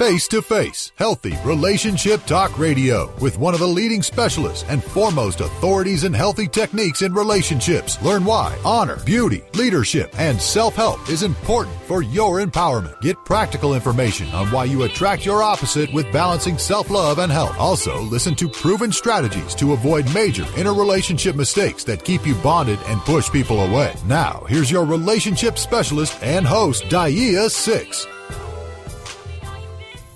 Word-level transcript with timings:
Face 0.00 0.28
to 0.28 0.40
Face, 0.40 0.92
healthy 0.96 1.36
relationship 1.44 2.24
talk 2.24 2.58
radio 2.58 3.14
with 3.20 3.38
one 3.38 3.52
of 3.52 3.60
the 3.60 3.66
leading 3.66 4.00
specialists 4.00 4.64
and 4.66 4.82
foremost 4.82 5.42
authorities 5.42 6.04
in 6.04 6.14
healthy 6.14 6.48
techniques 6.48 7.02
in 7.02 7.12
relationships. 7.12 8.02
Learn 8.02 8.24
why 8.24 8.58
honor, 8.64 8.96
beauty, 9.04 9.42
leadership, 9.52 10.10
and 10.18 10.40
self 10.40 10.74
help 10.74 11.06
is 11.10 11.22
important 11.22 11.76
for 11.82 12.00
your 12.00 12.40
empowerment. 12.40 12.98
Get 13.02 13.22
practical 13.26 13.74
information 13.74 14.26
on 14.28 14.50
why 14.50 14.64
you 14.64 14.84
attract 14.84 15.26
your 15.26 15.42
opposite 15.42 15.92
with 15.92 16.10
balancing 16.14 16.56
self 16.56 16.88
love 16.88 17.18
and 17.18 17.30
health. 17.30 17.58
Also, 17.58 18.00
listen 18.00 18.34
to 18.36 18.48
proven 18.48 18.92
strategies 18.92 19.54
to 19.56 19.74
avoid 19.74 20.14
major 20.14 20.46
interrelationship 20.56 21.36
mistakes 21.36 21.84
that 21.84 22.04
keep 22.04 22.26
you 22.26 22.34
bonded 22.36 22.78
and 22.86 23.02
push 23.02 23.28
people 23.30 23.60
away. 23.60 23.94
Now, 24.06 24.46
here's 24.48 24.70
your 24.70 24.86
relationship 24.86 25.58
specialist 25.58 26.16
and 26.22 26.46
host, 26.46 26.84
DAIA 26.84 27.50
Six. 27.50 28.06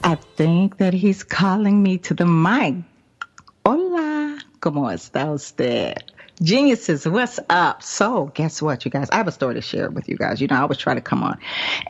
I 0.06 0.16
think 0.16 0.76
that 0.76 0.92
he's 0.92 1.24
calling 1.24 1.82
me 1.82 1.96
to 1.96 2.12
the 2.12 2.26
mic. 2.26 2.74
Hola, 3.64 4.38
¿cómo 4.60 4.92
está 4.92 5.32
usted? 5.32 5.94
Geniuses, 6.42 7.06
what's 7.06 7.40
up? 7.48 7.82
So, 7.82 8.26
guess 8.26 8.60
what, 8.60 8.84
you 8.84 8.90
guys? 8.90 9.08
I 9.08 9.16
have 9.16 9.28
a 9.28 9.32
story 9.32 9.54
to 9.54 9.62
share 9.62 9.88
with 9.88 10.10
you 10.10 10.18
guys. 10.18 10.42
You 10.42 10.48
know, 10.48 10.56
I 10.56 10.60
always 10.60 10.76
try 10.76 10.92
to 10.92 11.00
come 11.00 11.22
on 11.22 11.38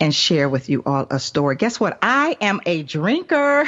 and 0.00 0.14
share 0.14 0.48
with 0.48 0.68
you 0.68 0.84
all 0.86 1.08
a 1.10 1.18
story. 1.18 1.56
Guess 1.56 1.80
what? 1.80 1.98
I 2.02 2.36
am 2.40 2.60
a 2.66 2.84
drinker. 2.84 3.64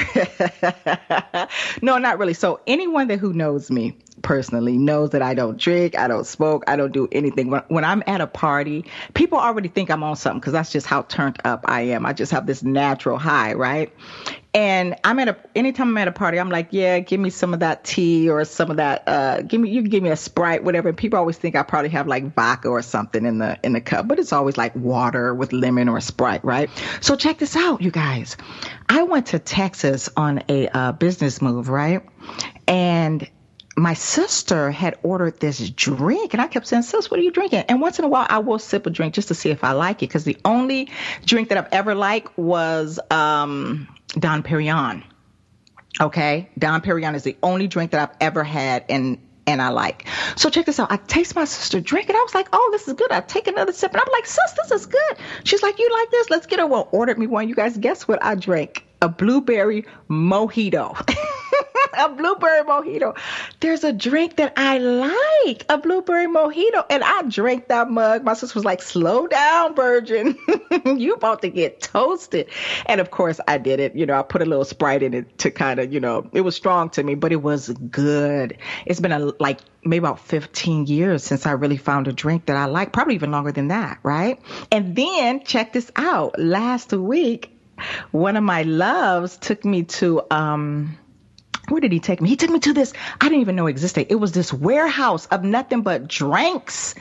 no, 1.83 1.99
not 1.99 2.21
really. 2.21 2.35
So, 2.35 2.61
anyone 2.69 3.09
that 3.09 3.19
who 3.19 3.33
knows 3.33 3.69
me, 3.69 3.97
personally 4.23 4.77
knows 4.77 5.11
that 5.11 5.23
I 5.23 5.35
don't 5.35 5.59
drink, 5.59 5.99
I 5.99 6.09
don't 6.09 6.27
smoke, 6.27 6.65
I 6.67 6.77
don't 6.77 6.93
do 6.93 7.09
anything. 7.13 7.51
When, 7.51 7.63
when 7.69 7.85
I'm 7.85 8.03
at 8.07 8.21
a 8.21 8.27
party, 8.27 8.85
people 9.15 9.39
already 9.39 9.69
think 9.69 9.91
I'm 9.91 10.03
on 10.03 10.17
something 10.17 10.41
because 10.41 10.53
that's 10.53 10.73
just 10.73 10.87
how 10.87 11.03
turned 11.03 11.39
up 11.45 11.65
I 11.67 11.83
am. 11.83 12.07
I 12.07 12.13
just 12.13 12.33
have 12.33 12.47
this 12.47 12.63
natural 12.63 13.19
high, 13.19 13.55
right? 13.55 13.93
And 14.57 14.97
I'm 15.05 15.19
at 15.19 15.29
a 15.29 15.37
anytime 15.55 15.89
I'm 15.89 15.99
at 15.99 16.09
a 16.09 16.13
party, 16.13 16.41
I'm 16.41 16.49
like, 16.49 16.69
yeah, 16.71 16.99
give 17.01 17.21
me 17.21 17.29
some 17.29 17.53
of 17.53 17.61
that 17.61 17.85
tea 17.85 18.31
or 18.31 18.43
some 18.47 18.71
of 18.71 18.79
that. 18.79 19.07
Uh, 19.07 19.43
give 19.43 19.61
me 19.61 19.69
you 19.69 19.83
can 19.83 19.91
give 19.91 20.03
me 20.03 20.09
a 20.09 20.17
sprite, 20.17 20.65
whatever. 20.65 20.89
And 20.89 20.97
people 20.97 21.19
always 21.19 21.37
think 21.37 21.57
I 21.57 21.63
probably 21.63 21.91
have 21.91 22.07
like 22.07 22.35
vodka 22.35 22.69
or 22.69 22.81
something 22.81 23.27
in 23.27 23.37
the 23.37 23.59
in 23.63 23.75
the 23.75 23.83
cup, 23.83 24.09
but 24.09 24.19
it's 24.19 24.33
always 24.33 24.57
like 24.57 24.75
water 24.75 25.35
with 25.35 25.53
lemon 25.53 25.91
or 25.91 26.01
sprite, 26.01 26.43
right? 26.43 26.71
So 27.03 27.17
check 27.17 27.37
this 27.37 27.55
out, 27.55 27.83
you 27.83 27.91
guys. 27.91 28.39
I 28.89 29.03
went 29.03 29.27
to 29.27 29.39
Texas 29.39 30.09
on 30.17 30.43
a 30.49 30.69
uh, 30.69 30.93
business 30.93 31.43
move, 31.43 31.69
right? 31.69 32.03
And 32.67 33.29
my 33.77 33.93
sister 33.93 34.71
had 34.71 34.99
ordered 35.03 35.39
this 35.39 35.69
drink 35.71 36.33
and 36.33 36.41
I 36.41 36.47
kept 36.47 36.67
saying, 36.67 36.83
sis, 36.83 37.11
what 37.11 37.21
are 37.21 37.23
you 37.23 37.31
drinking? 37.31 37.65
And 37.69 37.81
once 37.81 37.99
in 37.99 38.07
a 38.07 38.09
while 38.09 38.27
I 38.29 38.39
will 38.39 38.59
sip 38.59 38.87
a 38.87 38.91
drink 38.91 39.15
just 39.15 39.29
to 39.29 39.35
see 39.35 39.51
if 39.51 39.63
I 39.63 39.73
like 39.73 40.03
it. 40.03 40.09
Cause 40.09 40.25
the 40.25 40.39
only 40.47 40.91
drink 41.27 41.51
that 41.51 41.59
I've 41.59 41.69
ever 41.73 41.95
liked 41.95 42.37
was, 42.39 42.99
um, 43.11 43.87
Dom 44.19 44.43
Perignon. 44.43 45.05
Okay. 46.01 46.49
Dom 46.59 46.81
Perignon 46.81 47.15
is 47.15 47.23
the 47.23 47.37
only 47.43 47.69
drink 47.69 47.91
that 47.91 48.09
I've 48.09 48.17
ever 48.19 48.43
had 48.43 48.87
and, 48.89 49.19
and 49.47 49.61
I 49.61 49.69
like. 49.69 50.07
So 50.37 50.49
check 50.49 50.65
this 50.65 50.81
out. 50.81 50.91
I 50.91 50.97
taste 50.97 51.37
my 51.37 51.45
sister 51.45 51.79
drink 51.79 52.09
and 52.09 52.17
I 52.17 52.23
was 52.23 52.35
like, 52.35 52.49
oh, 52.55 52.69
this 52.73 52.89
is 52.89 52.95
good. 52.95 53.13
I 53.13 53.21
take 53.21 53.47
another 53.47 53.73
sip 53.73 53.93
and 53.93 54.01
I'm 54.01 54.13
like, 54.13 54.25
sis, 54.25 54.53
this 54.53 54.71
is 54.71 54.87
good. 54.87 55.17
She's 55.45 55.63
like, 55.63 55.79
you 55.79 55.91
like 55.93 56.11
this? 56.11 56.31
Let's 56.31 56.47
get 56.47 56.61
her. 56.61 56.67
Well, 56.67 56.89
ordered 56.93 57.19
me 57.19 57.27
one. 57.27 57.47
You 57.49 57.55
guys 57.55 57.77
guess 57.77 58.09
what 58.09 58.25
I 58.25 58.37
drank? 58.37 58.87
A 59.03 59.09
blueberry 59.11 59.85
mojito. 60.09 60.97
a 61.99 62.09
blueberry 62.09 62.63
mojito. 62.63 63.17
There's 63.61 63.85
a 63.85 63.93
drink 63.93 64.37
that 64.37 64.55
I 64.57 64.79
like, 64.79 65.65
a 65.69 65.79
blueberry 65.79 66.27
mojito. 66.27 66.85
And 66.91 67.03
I 67.03 67.23
drank 67.23 67.69
that 67.69 67.91
mug. 67.91 68.25
My 68.25 68.35
sister 68.35 68.57
was 68.57 68.65
like, 68.65 68.83
slow 68.83 69.27
down, 69.27 69.75
virgin. 69.75 70.37
you 70.85 71.15
about 71.15 71.43
to 71.43 71.49
get 71.49 71.81
toasted. 71.81 72.49
And 72.87 73.01
of 73.01 73.11
course 73.11 73.41
I 73.47 73.59
did 73.59 73.81
it. 73.81 73.95
You 73.95 74.07
know, 74.07 74.19
I 74.19 74.23
put 74.23 74.43
a 74.43 74.47
little 74.47 74.65
Sprite 74.65 75.03
in 75.03 75.15
it 75.15 75.39
to 75.39 75.51
kind 75.51 75.81
of, 75.81 75.93
you 75.93 76.01
know, 76.01 76.29
it 76.33 76.43
was 76.43 76.57
strong 76.57 76.91
to 76.91 77.03
me, 77.03 77.15
but 77.15 77.33
it 77.33 77.43
was 77.43 77.69
good. 77.69 78.59
It's 78.85 79.01
been 79.01 79.13
a, 79.13 79.33
like 79.41 79.61
maybe 79.85 79.99
about 79.99 80.21
15 80.21 80.87
years 80.87 81.23
since 81.25 81.47
I 81.47 81.53
really 81.53 81.77
found 81.77 82.09
a 82.09 82.13
drink 82.13 82.47
that 82.47 82.57
I 82.57 82.67
like, 82.67 82.93
probably 82.93 83.15
even 83.15 83.31
longer 83.31 83.53
than 83.53 83.69
that, 83.69 83.99
right? 84.03 84.41
And 84.73 84.97
then 84.97 85.45
check 85.45 85.73
this 85.73 85.91
out. 85.97 86.39
Last 86.39 86.93
week, 86.93 87.53
one 88.11 88.37
of 88.37 88.45
my 88.45 88.63
loves 88.63 89.37
took 89.37 89.65
me 89.65 89.85
to, 89.85 90.23
um, 90.31 90.99
where 91.69 91.81
did 91.81 91.93
he 91.93 92.01
take 92.01 92.21
me? 92.21 92.29
He 92.29 92.37
took 92.37 92.51
me 92.51 92.61
to 92.61 92.73
this, 92.73 92.93
I 93.21 93.29
didn't 93.29 93.41
even 93.41 93.57
know 93.57 93.67
existed. 93.67 94.07
It 94.11 94.17
was 94.17 94.33
this 94.33 94.53
warehouse 94.53 95.27
of 95.27 95.45
nothing 95.45 95.83
but 95.83 96.09
drinks. 96.09 96.95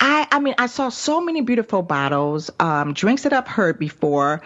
I, 0.00 0.28
I 0.30 0.38
mean, 0.38 0.54
I 0.58 0.66
saw 0.66 0.90
so 0.90 1.20
many 1.20 1.40
beautiful 1.40 1.82
bottles, 1.82 2.50
um, 2.60 2.94
drinks 2.94 3.22
that 3.22 3.32
I've 3.32 3.48
heard 3.48 3.78
before 3.78 4.42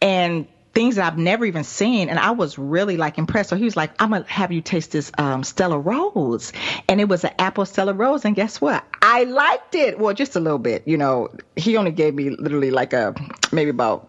and 0.00 0.46
things 0.74 0.96
that 0.96 1.04
I've 1.04 1.18
never 1.18 1.44
even 1.44 1.64
seen. 1.64 2.08
And 2.08 2.18
I 2.18 2.30
was 2.30 2.58
really 2.58 2.96
like 2.96 3.18
impressed. 3.18 3.50
So 3.50 3.56
he 3.56 3.64
was 3.64 3.76
like, 3.76 3.92
I'm 4.00 4.10
going 4.10 4.24
to 4.24 4.30
have 4.30 4.52
you 4.52 4.60
taste 4.60 4.92
this, 4.92 5.10
um, 5.18 5.44
Stella 5.44 5.78
Rosa. 5.78 6.52
And 6.88 7.00
it 7.00 7.08
was 7.08 7.24
an 7.24 7.32
apple 7.38 7.66
Stella 7.66 7.92
Rosa. 7.92 8.28
And 8.28 8.36
guess 8.36 8.60
what? 8.60 8.84
I 9.02 9.24
liked 9.24 9.74
it. 9.74 9.98
Well, 9.98 10.14
just 10.14 10.36
a 10.36 10.40
little 10.40 10.58
bit, 10.58 10.86
you 10.86 10.96
know, 10.96 11.28
he 11.56 11.76
only 11.76 11.90
gave 11.90 12.14
me 12.14 12.30
literally 12.30 12.70
like 12.70 12.92
a, 12.92 13.14
maybe 13.50 13.70
about 13.70 14.08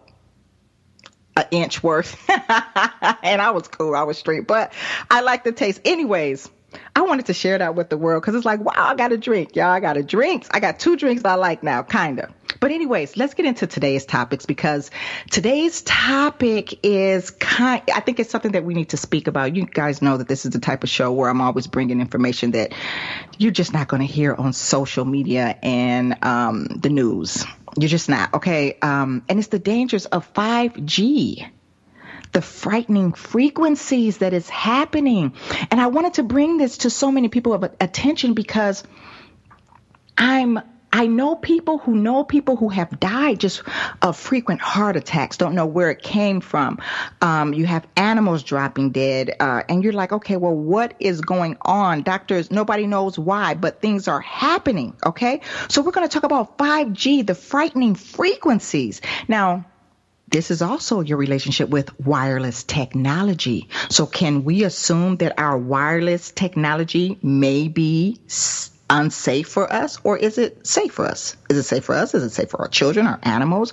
an 1.36 1.46
inch 1.50 1.82
worth. 1.82 2.18
and 2.28 3.42
I 3.42 3.50
was 3.50 3.68
cool. 3.68 3.94
I 3.94 4.02
was 4.02 4.18
straight, 4.18 4.46
but 4.46 4.72
I 5.10 5.20
like 5.20 5.44
the 5.44 5.52
taste. 5.52 5.80
Anyways, 5.84 6.48
I 6.96 7.02
wanted 7.02 7.26
to 7.26 7.34
share 7.34 7.58
that 7.58 7.74
with 7.74 7.90
the 7.90 7.98
world 7.98 8.22
because 8.22 8.34
it's 8.34 8.44
like, 8.44 8.60
wow, 8.60 8.72
I 8.76 8.94
got 8.94 9.12
a 9.12 9.18
drink. 9.18 9.56
Y'all, 9.56 9.66
I 9.66 9.80
got 9.80 9.96
a 9.96 10.02
drink. 10.02 10.46
I 10.50 10.60
got 10.60 10.78
two 10.78 10.96
drinks 10.96 11.24
I 11.24 11.34
like 11.34 11.62
now, 11.62 11.82
kind 11.82 12.20
of. 12.20 12.30
But 12.60 12.70
anyways, 12.70 13.16
let's 13.16 13.34
get 13.34 13.46
into 13.46 13.66
today's 13.66 14.06
topics 14.06 14.46
because 14.46 14.90
today's 15.30 15.82
topic 15.82 16.78
is 16.84 17.30
kind, 17.30 17.82
I 17.92 18.00
think 18.00 18.20
it's 18.20 18.30
something 18.30 18.52
that 18.52 18.64
we 18.64 18.74
need 18.74 18.90
to 18.90 18.96
speak 18.96 19.26
about. 19.26 19.54
You 19.54 19.66
guys 19.66 20.00
know 20.00 20.16
that 20.16 20.28
this 20.28 20.44
is 20.46 20.52
the 20.52 20.60
type 20.60 20.82
of 20.82 20.88
show 20.88 21.12
where 21.12 21.28
I'm 21.28 21.40
always 21.40 21.66
bringing 21.66 22.00
information 22.00 22.52
that 22.52 22.72
you're 23.38 23.52
just 23.52 23.72
not 23.72 23.88
going 23.88 24.00
to 24.00 24.06
hear 24.06 24.34
on 24.34 24.52
social 24.52 25.04
media 25.04 25.58
and 25.62 26.16
um, 26.24 26.64
the 26.66 26.88
news. 26.88 27.44
You're 27.76 27.88
just 27.88 28.08
not. 28.08 28.32
Okay. 28.34 28.78
Um, 28.80 29.24
and 29.28 29.38
it's 29.38 29.48
the 29.48 29.58
dangers 29.58 30.06
of 30.06 30.32
5G 30.32 31.50
the 32.34 32.42
frightening 32.42 33.12
frequencies 33.12 34.18
that 34.18 34.34
is 34.34 34.50
happening. 34.50 35.34
And 35.70 35.80
I 35.80 35.86
wanted 35.86 36.14
to 36.14 36.22
bring 36.24 36.58
this 36.58 36.78
to 36.78 36.90
so 36.90 37.10
many 37.10 37.28
people 37.28 37.54
of 37.54 37.62
attention 37.80 38.34
because 38.34 38.84
I'm 40.18 40.60
I 40.92 41.08
know 41.08 41.34
people 41.34 41.78
who 41.78 41.96
know 41.96 42.22
people 42.22 42.54
who 42.54 42.68
have 42.68 43.00
died 43.00 43.40
just 43.40 43.64
of 44.00 44.16
frequent 44.16 44.60
heart 44.60 44.94
attacks, 44.94 45.36
don't 45.36 45.56
know 45.56 45.66
where 45.66 45.90
it 45.90 46.00
came 46.00 46.40
from. 46.40 46.78
Um, 47.20 47.52
you 47.52 47.66
have 47.66 47.84
animals 47.96 48.44
dropping 48.44 48.90
dead, 48.90 49.34
uh, 49.40 49.62
and 49.68 49.82
you're 49.82 49.92
like, 49.92 50.12
okay, 50.12 50.36
well, 50.36 50.54
what 50.54 50.94
is 51.00 51.20
going 51.20 51.56
on? 51.62 52.04
Doctors, 52.04 52.52
nobody 52.52 52.86
knows 52.86 53.18
why, 53.18 53.54
but 53.54 53.80
things 53.80 54.06
are 54.06 54.20
happening, 54.20 54.96
okay? 55.04 55.40
So 55.68 55.82
we're 55.82 55.90
going 55.90 56.08
to 56.08 56.14
talk 56.14 56.22
about 56.22 56.58
5G, 56.58 57.26
the 57.26 57.34
frightening 57.34 57.96
frequencies. 57.96 59.00
Now, 59.26 59.64
this 60.28 60.50
is 60.50 60.62
also 60.62 61.00
your 61.00 61.18
relationship 61.18 61.68
with 61.68 61.98
wireless 62.00 62.64
technology. 62.64 63.68
So 63.90 64.06
can 64.06 64.44
we 64.44 64.64
assume 64.64 65.16
that 65.18 65.38
our 65.38 65.56
wireless 65.56 66.32
technology 66.32 67.18
may 67.22 67.68
be 67.68 68.20
unsafe 68.94 69.48
for 69.48 69.70
us 69.72 69.98
or 70.04 70.16
is 70.16 70.38
it 70.38 70.64
safe 70.66 70.92
for 70.92 71.04
us? 71.04 71.36
Is 71.50 71.58
it 71.58 71.64
safe 71.64 71.84
for 71.84 71.94
us? 71.94 72.14
Is 72.14 72.22
it 72.22 72.30
safe 72.30 72.50
for 72.50 72.60
our 72.60 72.68
children, 72.68 73.06
our 73.06 73.18
animals? 73.24 73.72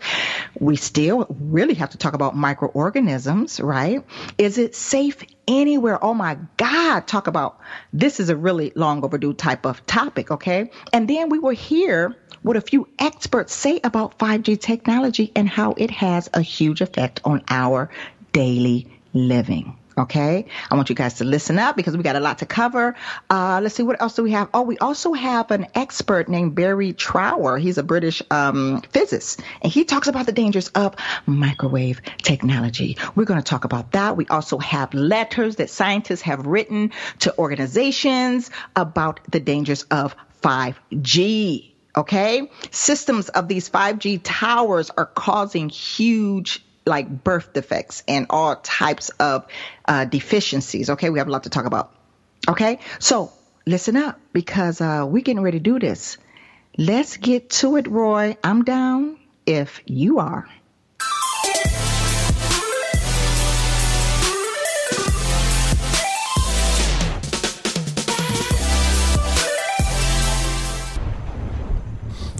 We 0.60 0.76
still 0.76 1.28
really 1.30 1.76
have 1.76 1.92
to 1.92 1.98
talk 1.98 2.14
about 2.14 2.36
microorganisms, 2.36 3.60
right? 3.60 4.04
Is 4.40 4.58
it 4.58 4.76
safe 4.76 5.24
anywhere? 5.48 6.04
Oh 6.04 6.16
my 6.16 6.40
God, 6.58 7.08
talk 7.08 7.28
about 7.28 7.60
this 7.94 8.20
is 8.20 8.30
a 8.30 8.36
really 8.36 8.72
long 8.76 9.06
overdue 9.06 9.34
type 9.34 9.66
of 9.66 9.86
topic, 9.86 10.32
okay? 10.32 10.72
And 10.92 11.08
then 11.08 11.30
we 11.30 11.38
will 11.38 11.52
hear 11.52 12.16
what 12.42 12.58
a 12.58 12.62
few 12.62 12.88
experts 12.98 13.54
say 13.54 13.80
about 13.84 14.18
5G 14.18 14.60
technology 14.60 15.32
and 15.36 15.48
how 15.48 15.74
it 15.78 15.92
has 15.92 16.30
a 16.34 16.42
huge 16.42 16.82
effect 16.82 17.22
on 17.24 17.44
our 17.48 17.92
daily 18.34 18.88
living. 19.14 19.78
Okay. 20.02 20.46
I 20.72 20.76
want 20.76 20.90
you 20.90 20.96
guys 20.96 21.16
to 21.16 21.26
listen 21.26 21.60
up 21.60 21.76
because 21.76 21.96
we 21.96 22.02
got 22.02 22.16
a 22.16 22.20
lot 22.20 22.40
to 22.40 22.48
cover. 22.48 22.96
Uh, 23.30 23.60
let's 23.62 23.76
see 23.76 23.84
what 23.84 24.02
else 24.02 24.16
do 24.16 24.24
we 24.24 24.32
have. 24.32 24.50
Oh, 24.52 24.64
we 24.64 24.80
also 24.80 25.14
have 25.14 25.52
an 25.52 25.68
expert 25.76 26.28
named 26.28 26.56
Barry 26.56 26.94
Trower. 26.94 27.60
He's 27.60 27.78
a 27.78 27.84
British 27.84 28.24
um, 28.32 28.82
physicist 28.82 29.42
and 29.62 29.72
he 29.72 29.86
talks 29.86 30.08
about 30.08 30.26
the 30.26 30.32
dangers 30.32 30.70
of 30.70 30.96
microwave 31.28 32.02
technology. 32.18 32.98
We're 33.14 33.26
going 33.26 33.40
to 33.40 33.48
talk 33.48 33.64
about 33.64 33.92
that. 33.92 34.18
We 34.18 34.26
also 34.26 34.58
have 34.58 34.92
letters 34.96 35.58
that 35.58 35.70
scientists 35.70 36.22
have 36.22 36.48
written 36.48 36.92
to 37.20 37.38
organizations 37.38 38.50
about 38.76 39.20
the 39.30 39.40
dangers 39.40 39.84
of 39.84 40.16
5G. 40.42 41.74
Okay. 41.96 42.50
Systems 42.72 43.30
of 43.30 43.48
these 43.48 43.70
5G 43.70 44.22
towers 44.24 44.90
are 44.90 45.06
causing 45.06 45.70
huge 45.70 46.64
like 46.86 47.24
birth 47.24 47.54
defects 47.54 48.04
and 48.08 48.28
all 48.30 48.56
types 48.56 49.10
of 49.10 49.46
uh, 49.88 50.06
deficiencies. 50.06 50.90
Okay, 50.92 51.10
we 51.10 51.20
have 51.20 51.28
a 51.28 51.32
lot 51.32 51.44
to 51.44 51.50
talk 51.50 51.66
about. 51.66 51.94
Okay, 52.48 52.80
so 53.00 53.32
listen 53.66 53.96
up 53.96 54.20
because 54.34 54.82
uh, 54.82 55.06
we're 55.08 55.24
getting 55.24 55.44
ready 55.44 55.60
to 55.60 55.64
do 55.64 55.80
this. 55.80 56.18
Let's 56.78 57.18
get 57.18 57.50
to 57.62 57.76
it, 57.76 57.88
Roy. 57.88 58.38
I'm 58.44 58.64
down 58.64 59.20
if 59.46 59.82
you 59.86 60.20
are. 60.20 60.48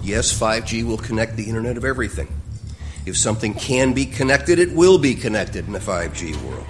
Yes, 0.02 0.36
5G 0.36 0.84
will 0.84 0.98
connect 0.98 1.36
the 1.36 1.44
Internet 1.44 1.76
of 1.76 1.84
Everything. 1.84 2.41
If 3.04 3.16
something 3.16 3.54
can 3.54 3.92
be 3.92 4.06
connected, 4.06 4.58
it 4.58 4.72
will 4.72 4.98
be 4.98 5.14
connected 5.14 5.66
in 5.66 5.74
a 5.74 5.80
5G 5.80 6.40
world. 6.42 6.66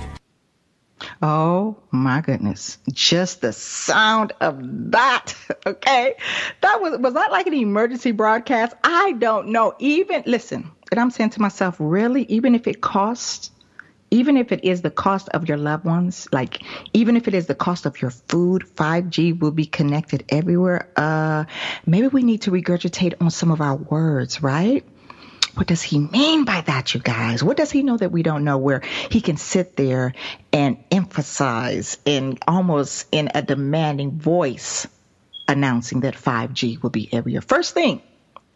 Oh 1.21 1.77
my 1.91 2.21
goodness. 2.21 2.79
Just 2.93 3.41
the 3.41 3.53
sound 3.53 4.33
of 4.41 4.59
that. 4.93 5.35
Okay. 5.65 6.17
That 6.61 6.83
was 6.83 6.99
was 6.99 7.15
that 7.15 7.31
like 7.31 7.47
an 7.47 7.55
emergency 7.55 8.11
broadcast? 8.11 8.75
I 8.83 9.13
don't 9.13 9.49
know. 9.49 9.77
Even 9.79 10.25
listen, 10.27 10.69
and 10.91 10.99
I'm 10.99 11.11
saying 11.11 11.31
to 11.31 11.41
myself, 11.41 11.77
really, 11.79 12.25
even 12.25 12.57
if 12.57 12.67
it 12.67 12.81
costs 12.81 13.53
even 14.11 14.37
if 14.37 14.53
it 14.53 14.63
is 14.65 14.83
the 14.83 14.91
cost 14.91 15.29
of 15.31 15.49
your 15.49 15.57
loved 15.57 15.85
ones, 15.85 16.29
like 16.33 16.63
even 16.93 17.17
if 17.17 17.29
it 17.29 17.35
is 17.35 17.47
the 17.47 17.55
cost 17.55 17.87
of 17.87 18.03
your 18.03 18.11
food, 18.11 18.63
5G 18.75 19.39
will 19.39 19.53
be 19.53 19.65
connected 19.65 20.25
everywhere. 20.29 20.87
Uh, 20.97 21.45
maybe 21.87 22.09
we 22.09 22.23
need 22.23 22.43
to 22.43 22.51
regurgitate 22.51 23.15
on 23.23 23.31
some 23.31 23.51
of 23.51 23.61
our 23.63 23.77
words, 23.77 24.43
right? 24.43 24.85
What 25.55 25.67
does 25.67 25.83
he 25.83 25.99
mean 25.99 26.45
by 26.45 26.63
that, 26.63 26.95
you 26.95 27.01
guys? 27.01 27.45
What 27.45 27.57
does 27.57 27.71
he 27.71 27.83
know 27.83 27.97
that 27.97 28.11
we 28.11 28.23
don't 28.23 28.45
know 28.45 28.59
where 28.59 28.81
he 29.11 29.21
can 29.21 29.37
sit 29.37 29.77
there 29.77 30.15
and 30.53 30.83
emphasize 30.91 31.99
in 32.05 32.39
almost 32.49 33.07
in 33.13 33.31
a 33.35 33.43
demanding 33.43 34.13
voice 34.13 34.87
announcing 35.47 36.01
that 36.01 36.15
5G 36.15 36.83
will 36.83 36.91
be 36.91 37.13
everywhere? 37.13 37.43
First 37.43 37.75
thing, 37.75 38.01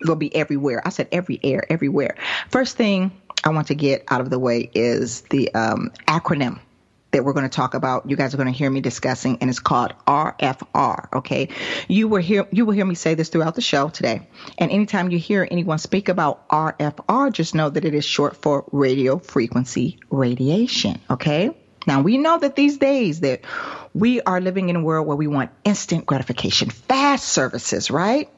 will 0.05 0.17
be 0.17 0.35
everywhere. 0.35 0.83
I 0.85 0.91
said 0.91 1.09
every 1.13 1.39
air, 1.43 1.65
everywhere. 1.71 2.17
First 2.49 2.77
thing 2.77 3.13
I 3.45 3.51
want 3.51 3.69
to 3.69 3.75
get 3.75 4.05
out 4.09 4.21
of 4.21 4.31
the 4.31 4.39
way 4.39 4.71
is 4.75 5.23
the 5.23 5.55
um, 5.55 5.93
acronym 6.09 6.61
that 7.17 7.25
we're 7.25 7.33
going 7.33 7.49
to 7.49 7.55
talk 7.55 7.73
about. 7.73 8.09
You 8.09 8.15
guys 8.15 8.35
are 8.35 8.37
going 8.37 8.53
to 8.53 8.57
hear 8.57 8.71
me 8.71 8.83
discussing, 8.83 9.39
and 9.41 9.49
it's 9.49 9.59
called 9.59 9.95
RFR. 10.07 11.09
Okay, 11.15 11.49
you 11.89 12.09
will 12.09 12.21
hear 12.21 12.47
you 12.53 12.67
will 12.67 12.75
hear 12.75 12.85
me 12.85 12.95
say 12.95 13.15
this 13.15 13.31
throughout 13.31 13.55
the 13.55 13.63
show 13.63 13.89
today. 13.89 14.29
And 14.59 14.71
anytime 14.71 15.11
you 15.11 15.19
hear 15.19 15.49
anyone 15.51 15.79
speak 15.79 16.11
about 16.11 16.47
RFR, 16.49 17.33
just 17.33 17.55
know 17.55 17.71
that 17.71 17.85
it 17.85 17.95
is 17.95 18.05
short 18.05 18.37
for 18.37 18.67
radio 18.71 19.19
frequency 19.19 19.99
radiation. 20.11 21.01
Okay. 21.11 21.57
Now 21.87 22.03
we 22.03 22.19
know 22.19 22.39
that 22.39 22.55
these 22.55 22.79
days 22.79 23.21
that 23.21 23.43
we 23.95 24.21
are 24.21 24.41
living 24.41 24.69
in 24.69 24.77
a 24.77 24.83
world 24.83 25.07
where 25.07 25.17
we 25.17 25.27
want 25.27 25.51
instant 25.65 26.05
gratification, 26.05 26.69
fast 26.69 27.27
services, 27.27 27.91
right? 27.91 28.29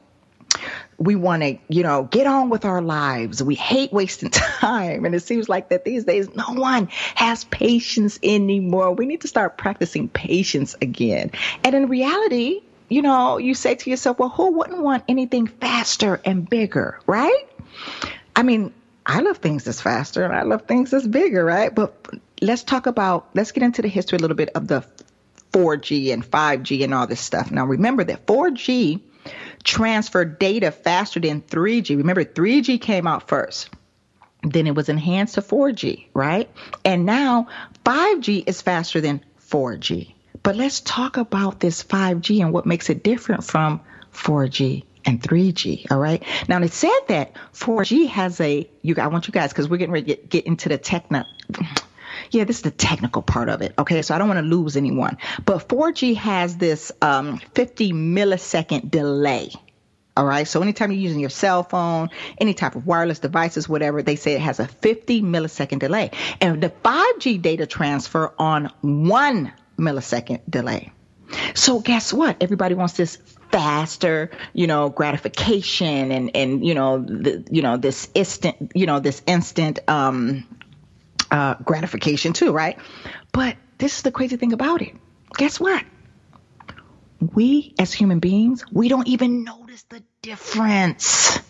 We 0.98 1.14
want 1.14 1.42
to, 1.42 1.58
you 1.68 1.84
know, 1.84 2.04
get 2.04 2.26
on 2.26 2.50
with 2.50 2.64
our 2.64 2.82
lives. 2.82 3.40
We 3.42 3.54
hate 3.54 3.92
wasting 3.92 4.30
time. 4.30 5.04
And 5.04 5.14
it 5.14 5.20
seems 5.20 5.48
like 5.48 5.68
that 5.68 5.84
these 5.84 6.04
days 6.04 6.28
no 6.34 6.52
one 6.54 6.88
has 7.14 7.44
patience 7.44 8.18
anymore. 8.22 8.92
We 8.92 9.06
need 9.06 9.20
to 9.20 9.28
start 9.28 9.56
practicing 9.56 10.08
patience 10.08 10.74
again. 10.82 11.30
And 11.62 11.74
in 11.74 11.88
reality, 11.88 12.62
you 12.88 13.02
know, 13.02 13.38
you 13.38 13.54
say 13.54 13.76
to 13.76 13.90
yourself, 13.90 14.18
well, 14.18 14.28
who 14.28 14.52
wouldn't 14.52 14.82
want 14.82 15.04
anything 15.08 15.46
faster 15.46 16.20
and 16.24 16.48
bigger, 16.48 16.98
right? 17.06 17.46
I 18.34 18.42
mean, 18.42 18.74
I 19.06 19.20
love 19.20 19.38
things 19.38 19.64
that's 19.64 19.80
faster 19.80 20.24
and 20.24 20.34
I 20.34 20.42
love 20.42 20.62
things 20.62 20.90
that's 20.90 21.06
bigger, 21.06 21.44
right? 21.44 21.72
But 21.72 22.08
let's 22.40 22.64
talk 22.64 22.86
about, 22.86 23.28
let's 23.34 23.52
get 23.52 23.62
into 23.62 23.82
the 23.82 23.88
history 23.88 24.16
a 24.16 24.20
little 24.20 24.36
bit 24.36 24.50
of 24.54 24.66
the 24.66 24.84
4G 25.52 26.12
and 26.12 26.28
5G 26.28 26.82
and 26.82 26.92
all 26.92 27.06
this 27.06 27.20
stuff. 27.20 27.50
Now, 27.50 27.66
remember 27.66 28.04
that 28.04 28.26
4G 28.26 29.00
transfer 29.64 30.24
data 30.24 30.70
faster 30.70 31.20
than 31.20 31.42
3G. 31.42 31.96
Remember, 31.96 32.24
3G 32.24 32.80
came 32.80 33.06
out 33.06 33.28
first. 33.28 33.70
Then 34.42 34.66
it 34.66 34.74
was 34.74 34.88
enhanced 34.88 35.34
to 35.34 35.42
4G, 35.42 36.06
right? 36.14 36.48
And 36.84 37.04
now 37.06 37.48
5G 37.84 38.44
is 38.46 38.62
faster 38.62 39.00
than 39.00 39.24
4G. 39.50 40.14
But 40.42 40.56
let's 40.56 40.80
talk 40.80 41.16
about 41.16 41.60
this 41.60 41.82
5G 41.82 42.40
and 42.40 42.52
what 42.52 42.64
makes 42.64 42.88
it 42.90 43.02
different 43.02 43.44
from 43.44 43.80
4G 44.12 44.84
and 45.04 45.20
3G. 45.20 45.90
All 45.90 45.98
right. 45.98 46.22
Now 46.48 46.62
it 46.62 46.72
said 46.72 46.98
that 47.08 47.34
4G 47.54 48.08
has 48.08 48.40
a 48.40 48.68
you. 48.82 48.94
I 48.98 49.08
want 49.08 49.26
you 49.26 49.32
guys 49.32 49.50
because 49.50 49.68
we're 49.68 49.78
getting 49.78 49.92
ready 49.92 50.04
to 50.04 50.16
get, 50.16 50.28
get 50.28 50.46
into 50.46 50.68
the 50.68 50.78
techno 50.78 51.24
yeah, 52.30 52.44
this 52.44 52.56
is 52.56 52.62
the 52.62 52.70
technical 52.70 53.22
part 53.22 53.48
of 53.48 53.62
it. 53.62 53.74
Okay, 53.78 54.02
so 54.02 54.14
I 54.14 54.18
don't 54.18 54.28
want 54.28 54.38
to 54.38 54.56
lose 54.56 54.76
anyone. 54.76 55.18
But 55.44 55.68
4G 55.68 56.16
has 56.16 56.56
this 56.56 56.92
um, 57.02 57.38
50 57.54 57.92
millisecond 57.92 58.90
delay. 58.90 59.50
All 60.16 60.26
right. 60.26 60.48
So 60.48 60.60
anytime 60.60 60.90
you're 60.90 61.00
using 61.00 61.20
your 61.20 61.30
cell 61.30 61.62
phone, 61.62 62.10
any 62.38 62.52
type 62.52 62.74
of 62.74 62.88
wireless 62.88 63.20
devices, 63.20 63.68
whatever, 63.68 64.02
they 64.02 64.16
say 64.16 64.32
it 64.32 64.40
has 64.40 64.58
a 64.58 64.66
50 64.66 65.22
millisecond 65.22 65.78
delay. 65.78 66.10
And 66.40 66.60
the 66.60 66.70
5G 66.70 67.40
data 67.40 67.66
transfer 67.66 68.32
on 68.36 68.72
one 68.80 69.52
millisecond 69.78 70.40
delay. 70.50 70.90
So 71.54 71.78
guess 71.78 72.12
what? 72.12 72.42
Everybody 72.42 72.74
wants 72.74 72.94
this 72.94 73.18
faster, 73.52 74.30
you 74.52 74.66
know, 74.66 74.88
gratification 74.88 76.10
and, 76.10 76.34
and, 76.34 76.66
you 76.66 76.74
know, 76.74 76.98
the, 76.98 77.46
you 77.50 77.62
know, 77.62 77.76
this 77.76 78.08
instant, 78.14 78.72
you 78.74 78.86
know, 78.86 78.98
this 78.98 79.22
instant, 79.26 79.78
um, 79.88 80.44
uh, 81.30 81.54
gratification 81.64 82.32
too, 82.32 82.52
right? 82.52 82.78
But 83.32 83.56
this 83.78 83.96
is 83.96 84.02
the 84.02 84.12
crazy 84.12 84.36
thing 84.36 84.52
about 84.52 84.82
it. 84.82 84.94
Guess 85.36 85.60
what? 85.60 85.84
We 87.34 87.74
as 87.78 87.92
human 87.92 88.20
beings, 88.20 88.64
we 88.72 88.88
don't 88.88 89.08
even 89.08 89.44
notice 89.44 89.82
the 89.84 90.02
difference. 90.22 91.40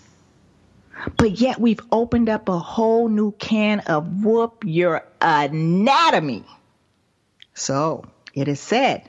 But 1.16 1.40
yet 1.40 1.60
we've 1.60 1.80
opened 1.92 2.28
up 2.28 2.48
a 2.48 2.58
whole 2.58 3.08
new 3.08 3.32
can 3.32 3.80
of 3.80 4.24
whoop 4.24 4.64
your 4.66 5.06
anatomy. 5.20 6.44
So 7.54 8.04
it 8.34 8.48
is 8.48 8.60
said 8.60 9.08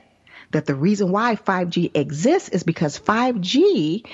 that 0.50 0.66
the 0.66 0.74
reason 0.74 1.12
why 1.12 1.36
5G 1.36 1.96
exists 1.96 2.48
is 2.48 2.62
because 2.62 2.98
5G 2.98 4.04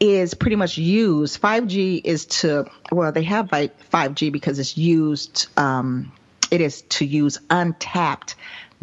is 0.00 0.34
pretty 0.34 0.56
much 0.56 0.76
used. 0.76 1.40
5G 1.40 2.00
is 2.04 2.26
to, 2.26 2.66
well, 2.90 3.12
they 3.12 3.22
have 3.22 3.48
5G 3.48 4.32
because 4.32 4.58
it's 4.58 4.76
used, 4.76 5.46
um, 5.56 6.12
it 6.50 6.60
is 6.60 6.82
to 6.82 7.04
use 7.04 7.38
untapped 7.48 8.34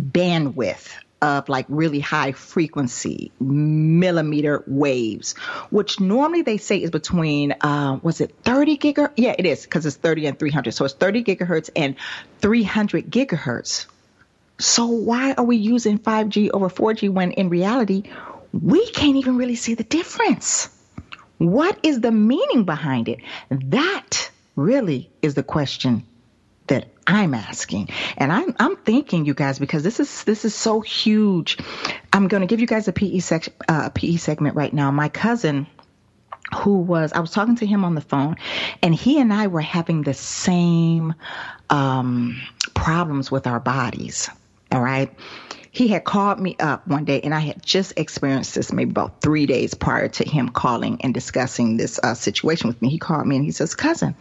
bandwidth 0.02 0.90
of 1.22 1.48
like 1.50 1.66
really 1.70 2.00
high 2.00 2.32
frequency 2.32 3.32
millimeter 3.40 4.64
waves, 4.66 5.34
which 5.70 6.00
normally 6.00 6.42
they 6.42 6.58
say 6.58 6.82
is 6.82 6.90
between, 6.90 7.54
uh, 7.62 8.00
was 8.02 8.22
it 8.22 8.34
30 8.44 8.78
gigahertz? 8.78 9.14
Yeah, 9.18 9.36
it 9.38 9.46
is 9.46 9.64
because 9.64 9.86
it's 9.86 9.98
30 9.98 10.28
and 10.28 10.40
300. 10.40 10.74
So 10.74 10.86
it's 10.86 10.96
30 10.96 11.24
gigahertz 11.24 11.70
and 11.76 11.96
300 12.40 13.12
gigahertz. 13.12 13.86
So 14.62 14.86
why 14.86 15.34
are 15.34 15.44
we 15.44 15.58
using 15.58 15.98
5G 15.98 16.52
over 16.54 16.70
4G 16.70 17.10
when 17.10 17.32
in 17.32 17.50
reality, 17.50 18.04
we 18.54 18.88
can't 18.92 19.16
even 19.16 19.38
really 19.38 19.56
see 19.56 19.74
the 19.74 19.84
difference? 19.84 20.70
What 21.40 21.80
is 21.82 22.00
the 22.00 22.12
meaning 22.12 22.66
behind 22.66 23.10
it? 23.10 23.22
That 23.50 24.30
really 24.56 25.10
is 25.24 25.34
the 25.34 25.42
question 25.42 26.04
that 26.68 26.90
I'm 27.08 27.34
asking. 27.34 27.90
And 28.18 28.32
I'm 28.32 28.56
I'm 28.60 28.76
thinking 28.78 29.26
you 29.26 29.34
guys 29.34 29.58
because 29.58 29.82
this 29.82 30.00
is 30.00 30.24
this 30.26 30.46
is 30.46 30.54
so 30.54 30.80
huge. 30.82 31.58
I'm 32.14 32.28
going 32.28 32.42
to 32.42 32.48
give 32.48 32.60
you 32.60 32.68
guys 32.68 32.88
a 32.88 32.94
PE 32.94 33.20
sec, 33.20 33.50
uh, 33.68 33.90
PE 33.90 34.18
segment 34.18 34.56
right 34.56 34.72
now. 34.72 34.92
My 34.92 35.10
cousin 35.10 35.66
who 36.54 36.78
was 36.78 37.14
I 37.14 37.20
was 37.20 37.32
talking 37.32 37.56
to 37.58 37.66
him 37.66 37.84
on 37.84 37.96
the 37.96 38.02
phone 38.02 38.36
and 38.84 38.94
he 38.94 39.20
and 39.20 39.34
I 39.34 39.48
were 39.48 39.62
having 39.62 40.04
the 40.04 40.14
same 40.14 41.16
um, 41.70 42.40
problems 42.76 43.32
with 43.32 43.48
our 43.48 43.60
bodies. 43.60 44.30
All 44.72 44.82
right. 44.82 45.12
He 45.74 45.88
had 45.88 46.04
called 46.04 46.40
me 46.40 46.56
up 46.60 46.86
one 46.88 47.06
day, 47.06 47.22
and 47.22 47.34
I 47.34 47.40
had 47.40 47.64
just 47.64 47.94
experienced 47.96 48.56
this 48.56 48.74
maybe 48.74 48.92
about 48.92 49.22
three 49.22 49.46
days 49.46 49.74
prior 49.74 50.10
to 50.10 50.30
him 50.30 50.50
calling 50.50 51.00
and 51.02 51.14
discussing 51.14 51.78
this 51.78 52.00
uh, 52.04 52.14
situation 52.14 52.68
with 52.68 52.82
me. 52.82 52.90
He 52.90 52.98
called 52.98 53.26
me 53.26 53.38
and 53.38 53.46
he 53.46 53.52
says, 53.52 53.74
Cousin, 53.74 54.16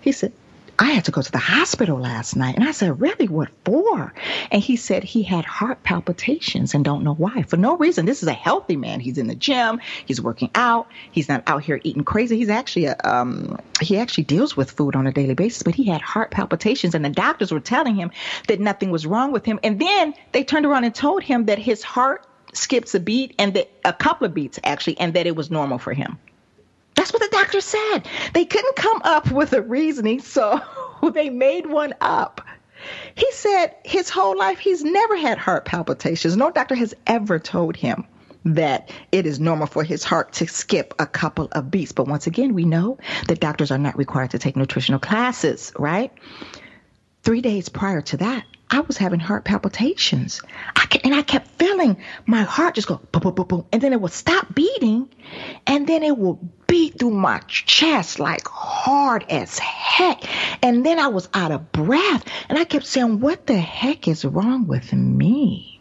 he 0.00 0.12
said, 0.12 0.32
I 0.78 0.90
had 0.90 1.04
to 1.04 1.12
go 1.12 1.22
to 1.22 1.30
the 1.30 1.38
hospital 1.38 1.98
last 1.98 2.34
night. 2.34 2.56
And 2.56 2.64
I 2.64 2.72
said, 2.72 3.00
Really? 3.00 3.28
What 3.28 3.50
for? 3.64 4.12
And 4.50 4.62
he 4.62 4.76
said 4.76 5.04
he 5.04 5.22
had 5.22 5.44
heart 5.44 5.82
palpitations 5.82 6.74
and 6.74 6.84
don't 6.84 7.04
know 7.04 7.14
why. 7.14 7.42
For 7.42 7.56
no 7.56 7.76
reason. 7.76 8.06
This 8.06 8.22
is 8.22 8.28
a 8.28 8.32
healthy 8.32 8.76
man. 8.76 9.00
He's 9.00 9.18
in 9.18 9.26
the 9.26 9.34
gym. 9.34 9.80
He's 10.04 10.20
working 10.20 10.50
out. 10.54 10.88
He's 11.12 11.28
not 11.28 11.44
out 11.46 11.62
here 11.62 11.80
eating 11.84 12.04
crazy. 12.04 12.36
He's 12.36 12.48
actually 12.48 12.86
a, 12.86 12.96
um, 13.04 13.58
he 13.80 13.98
actually 13.98 14.24
deals 14.24 14.56
with 14.56 14.72
food 14.72 14.96
on 14.96 15.06
a 15.06 15.12
daily 15.12 15.34
basis, 15.34 15.62
but 15.62 15.74
he 15.74 15.84
had 15.84 16.00
heart 16.00 16.30
palpitations 16.30 16.94
and 16.94 17.04
the 17.04 17.10
doctors 17.10 17.52
were 17.52 17.60
telling 17.60 17.94
him 17.94 18.10
that 18.48 18.60
nothing 18.60 18.90
was 18.90 19.06
wrong 19.06 19.32
with 19.32 19.44
him. 19.44 19.60
And 19.62 19.80
then 19.80 20.14
they 20.32 20.44
turned 20.44 20.66
around 20.66 20.84
and 20.84 20.94
told 20.94 21.22
him 21.22 21.46
that 21.46 21.58
his 21.58 21.82
heart 21.82 22.26
skips 22.52 22.94
a 22.94 23.00
beat 23.00 23.34
and 23.38 23.54
that 23.54 23.70
a 23.84 23.92
couple 23.92 24.26
of 24.26 24.34
beats 24.34 24.58
actually, 24.64 24.98
and 24.98 25.14
that 25.14 25.26
it 25.26 25.36
was 25.36 25.50
normal 25.50 25.78
for 25.78 25.92
him. 25.92 26.18
That's 26.94 27.12
what 27.12 27.22
the 27.22 27.36
doctor 27.36 27.60
said. 27.60 28.00
They 28.32 28.44
couldn't 28.44 28.76
come 28.76 29.00
up 29.04 29.30
with 29.30 29.52
a 29.52 29.62
reasoning, 29.62 30.20
so 30.20 30.60
they 31.12 31.30
made 31.30 31.66
one 31.66 31.94
up. 32.00 32.40
He 33.14 33.30
said 33.32 33.74
his 33.84 34.10
whole 34.10 34.36
life 34.36 34.58
he's 34.58 34.84
never 34.84 35.16
had 35.16 35.38
heart 35.38 35.64
palpitations. 35.64 36.36
No 36.36 36.50
doctor 36.50 36.74
has 36.74 36.94
ever 37.06 37.38
told 37.38 37.76
him 37.76 38.06
that 38.44 38.90
it 39.10 39.26
is 39.26 39.40
normal 39.40 39.66
for 39.66 39.82
his 39.82 40.04
heart 40.04 40.32
to 40.34 40.46
skip 40.46 40.94
a 40.98 41.06
couple 41.06 41.48
of 41.52 41.70
beats. 41.70 41.92
But 41.92 42.08
once 42.08 42.26
again, 42.26 42.52
we 42.52 42.64
know 42.64 42.98
that 43.28 43.40
doctors 43.40 43.70
are 43.70 43.78
not 43.78 43.96
required 43.96 44.32
to 44.32 44.38
take 44.38 44.56
nutritional 44.56 45.00
classes, 45.00 45.72
right? 45.78 46.12
Three 47.22 47.40
days 47.40 47.70
prior 47.70 48.02
to 48.02 48.18
that, 48.18 48.44
I 48.70 48.80
was 48.80 48.98
having 48.98 49.20
heart 49.20 49.44
palpitations. 49.44 50.42
I 50.76 50.84
and 51.04 51.14
I 51.14 51.22
kept 51.22 51.48
feeling 51.58 51.96
my 52.26 52.42
heart 52.42 52.74
just 52.74 52.86
go 52.86 53.00
boom, 53.12 53.22
boom, 53.22 53.34
boom, 53.34 53.46
boom. 53.46 53.66
And 53.72 53.80
then 53.80 53.92
it 53.92 54.00
would 54.00 54.12
stop 54.12 54.54
beating 54.54 55.08
and 55.66 55.86
then 55.86 56.02
it 56.02 56.16
will 56.16 56.38
beat 56.74 56.98
through 56.98 57.10
my 57.10 57.38
chest 57.46 58.18
like 58.18 58.48
hard 58.48 59.24
as 59.30 59.60
heck. 59.60 60.24
And 60.60 60.84
then 60.84 60.98
I 60.98 61.06
was 61.06 61.28
out 61.32 61.52
of 61.52 61.70
breath. 61.70 62.24
And 62.48 62.58
I 62.58 62.64
kept 62.64 62.84
saying, 62.84 63.20
What 63.20 63.46
the 63.46 63.56
heck 63.56 64.08
is 64.08 64.24
wrong 64.24 64.66
with 64.66 64.92
me? 64.92 65.80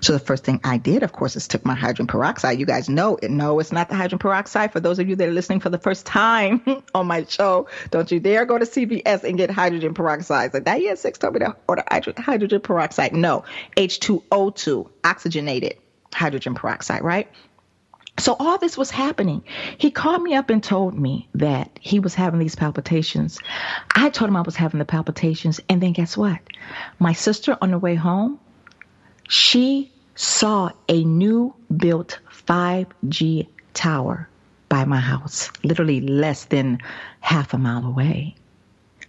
So 0.00 0.14
the 0.14 0.18
first 0.18 0.44
thing 0.44 0.58
I 0.64 0.78
did, 0.78 1.02
of 1.02 1.12
course, 1.12 1.36
is 1.36 1.46
took 1.46 1.66
my 1.66 1.74
hydrogen 1.74 2.06
peroxide. 2.06 2.58
You 2.58 2.64
guys 2.64 2.88
know 2.88 3.18
it. 3.20 3.30
No, 3.30 3.60
it's 3.60 3.70
not 3.70 3.90
the 3.90 3.96
hydrogen 3.96 4.18
peroxide. 4.18 4.72
For 4.72 4.80
those 4.80 4.98
of 4.98 5.10
you 5.10 5.16
that 5.16 5.28
are 5.28 5.32
listening 5.32 5.60
for 5.60 5.68
the 5.68 5.76
first 5.76 6.06
time 6.06 6.62
on 6.94 7.06
my 7.06 7.24
show, 7.24 7.68
don't 7.90 8.10
you 8.10 8.18
dare 8.18 8.46
go 8.46 8.56
to 8.56 8.64
CVS 8.64 9.24
and 9.24 9.36
get 9.36 9.50
hydrogen 9.50 9.92
peroxide. 9.92 10.54
Like 10.54 10.64
that, 10.64 10.80
yeah, 10.80 10.94
six 10.94 11.18
told 11.18 11.34
me 11.34 11.40
to 11.40 11.54
order 11.68 11.84
hydrogen 12.16 12.62
peroxide. 12.62 13.12
No, 13.12 13.44
H2O2, 13.76 14.88
oxygenated 15.04 15.76
hydrogen 16.14 16.54
peroxide, 16.54 17.02
right? 17.02 17.28
So 18.20 18.36
all 18.38 18.58
this 18.58 18.76
was 18.76 18.90
happening. 18.90 19.42
He 19.78 19.90
called 19.90 20.22
me 20.22 20.34
up 20.34 20.50
and 20.50 20.62
told 20.62 20.98
me 20.98 21.28
that 21.34 21.78
he 21.80 22.00
was 22.00 22.14
having 22.14 22.38
these 22.38 22.54
palpitations. 22.54 23.38
I 23.94 24.10
told 24.10 24.28
him 24.28 24.36
I 24.36 24.42
was 24.42 24.56
having 24.56 24.78
the 24.78 24.84
palpitations. 24.84 25.58
And 25.68 25.82
then 25.82 25.92
guess 25.92 26.16
what? 26.16 26.38
My 26.98 27.14
sister 27.14 27.56
on 27.62 27.70
the 27.70 27.78
way 27.78 27.94
home, 27.94 28.38
she 29.28 29.90
saw 30.14 30.70
a 30.88 31.02
new 31.02 31.54
built 31.74 32.18
5G 32.30 33.48
tower 33.72 34.28
by 34.68 34.84
my 34.84 35.00
house, 35.00 35.50
literally 35.64 36.02
less 36.02 36.44
than 36.44 36.78
half 37.20 37.54
a 37.54 37.58
mile 37.58 37.86
away. 37.86 38.34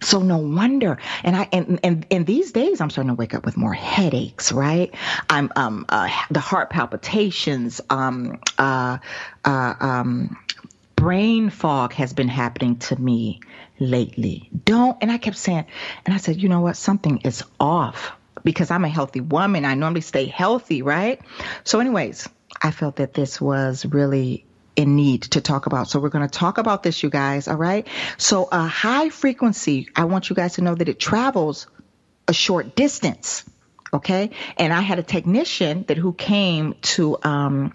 So 0.02 0.20
no 0.20 0.38
wonder. 0.38 0.98
And 1.22 1.36
I 1.36 1.48
and 1.52 1.80
and, 1.82 2.06
and 2.10 2.26
these 2.26 2.52
days 2.52 2.80
I'm 2.80 2.90
starting 2.90 3.10
to 3.10 3.14
wake 3.14 3.34
up 3.34 3.44
with 3.44 3.56
more 3.56 3.72
headaches, 3.72 4.52
right? 4.52 4.94
I'm 5.30 5.50
um 5.56 5.86
uh, 5.88 6.08
the 6.30 6.40
heart 6.40 6.70
palpitations, 6.70 7.80
um 7.90 8.40
uh 8.58 8.98
uh 9.44 9.74
um 9.80 10.36
brain 10.96 11.50
fog 11.50 11.92
has 11.94 12.12
been 12.12 12.28
happening 12.28 12.76
to 12.78 13.00
me 13.00 13.40
lately. 13.78 14.50
Don't 14.64 14.98
and 15.00 15.10
I 15.10 15.18
kept 15.18 15.36
saying 15.36 15.66
and 16.04 16.14
I 16.14 16.18
said, 16.18 16.40
"You 16.40 16.48
know 16.48 16.60
what? 16.60 16.76
Something 16.76 17.18
is 17.18 17.42
off." 17.58 18.12
because 18.44 18.70
I'm 18.70 18.84
a 18.84 18.88
healthy 18.88 19.20
woman. 19.20 19.64
I 19.64 19.74
normally 19.74 20.00
stay 20.00 20.26
healthy, 20.26 20.82
right? 20.82 21.20
So, 21.64 21.80
anyways, 21.80 22.28
I 22.60 22.70
felt 22.70 22.96
that 22.96 23.14
this 23.14 23.40
was 23.40 23.86
really 23.86 24.44
in 24.76 24.96
need 24.96 25.22
to 25.22 25.40
talk 25.40 25.66
about. 25.66 25.88
So 25.88 26.00
we're 26.00 26.08
going 26.08 26.26
to 26.26 26.38
talk 26.38 26.58
about 26.58 26.82
this, 26.82 27.02
you 27.02 27.10
guys. 27.10 27.48
All 27.48 27.56
right. 27.56 27.86
So 28.16 28.48
a 28.50 28.66
high 28.66 29.10
frequency, 29.10 29.88
I 29.94 30.04
want 30.04 30.30
you 30.30 30.36
guys 30.36 30.54
to 30.54 30.62
know 30.62 30.74
that 30.74 30.88
it 30.88 30.98
travels 30.98 31.66
a 32.28 32.32
short 32.32 32.74
distance. 32.74 33.44
Okay. 33.92 34.30
And 34.56 34.72
I 34.72 34.80
had 34.80 34.98
a 34.98 35.02
technician 35.02 35.84
that 35.88 35.98
who 35.98 36.14
came 36.14 36.74
to 36.82 37.18
um, 37.22 37.74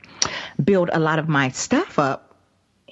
build 0.62 0.90
a 0.92 1.00
lot 1.00 1.20
of 1.20 1.28
my 1.28 1.50
stuff 1.50 2.00
up 2.00 2.28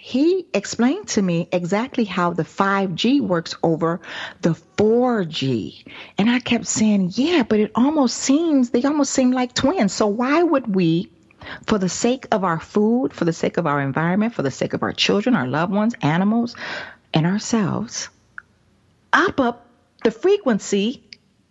he 0.05 0.45
explained 0.53 1.07
to 1.07 1.19
me 1.19 1.49
exactly 1.51 2.03
how 2.03 2.29
the 2.29 2.43
5G 2.43 3.21
works 3.21 3.55
over 3.63 4.01
the 4.39 4.51
4G. 4.77 5.83
And 6.19 6.29
I 6.29 6.37
kept 6.37 6.67
saying, 6.67 7.13
yeah, 7.15 7.41
but 7.41 7.59
it 7.59 7.71
almost 7.73 8.15
seems, 8.17 8.69
they 8.69 8.83
almost 8.83 9.11
seem 9.11 9.31
like 9.31 9.55
twins. 9.55 9.93
So 9.93 10.05
why 10.05 10.43
would 10.43 10.75
we, 10.75 11.11
for 11.65 11.77
the 11.77 11.89
sake 11.89 12.27
of 12.31 12.43
our 12.43 12.59
food, 12.59 13.13
for 13.13 13.25
the 13.25 13.33
sake 13.33 13.57
of 13.57 13.67
our 13.67 13.81
environment, 13.81 14.33
for 14.33 14.41
the 14.41 14.51
sake 14.51 14.73
of 14.73 14.83
our 14.83 14.93
children, 14.93 15.35
our 15.35 15.47
loved 15.47 15.73
ones, 15.73 15.93
animals, 16.01 16.55
and 17.13 17.25
ourselves, 17.25 18.09
up 19.13 19.39
up 19.39 19.65
the 20.03 20.11
frequency 20.11 21.03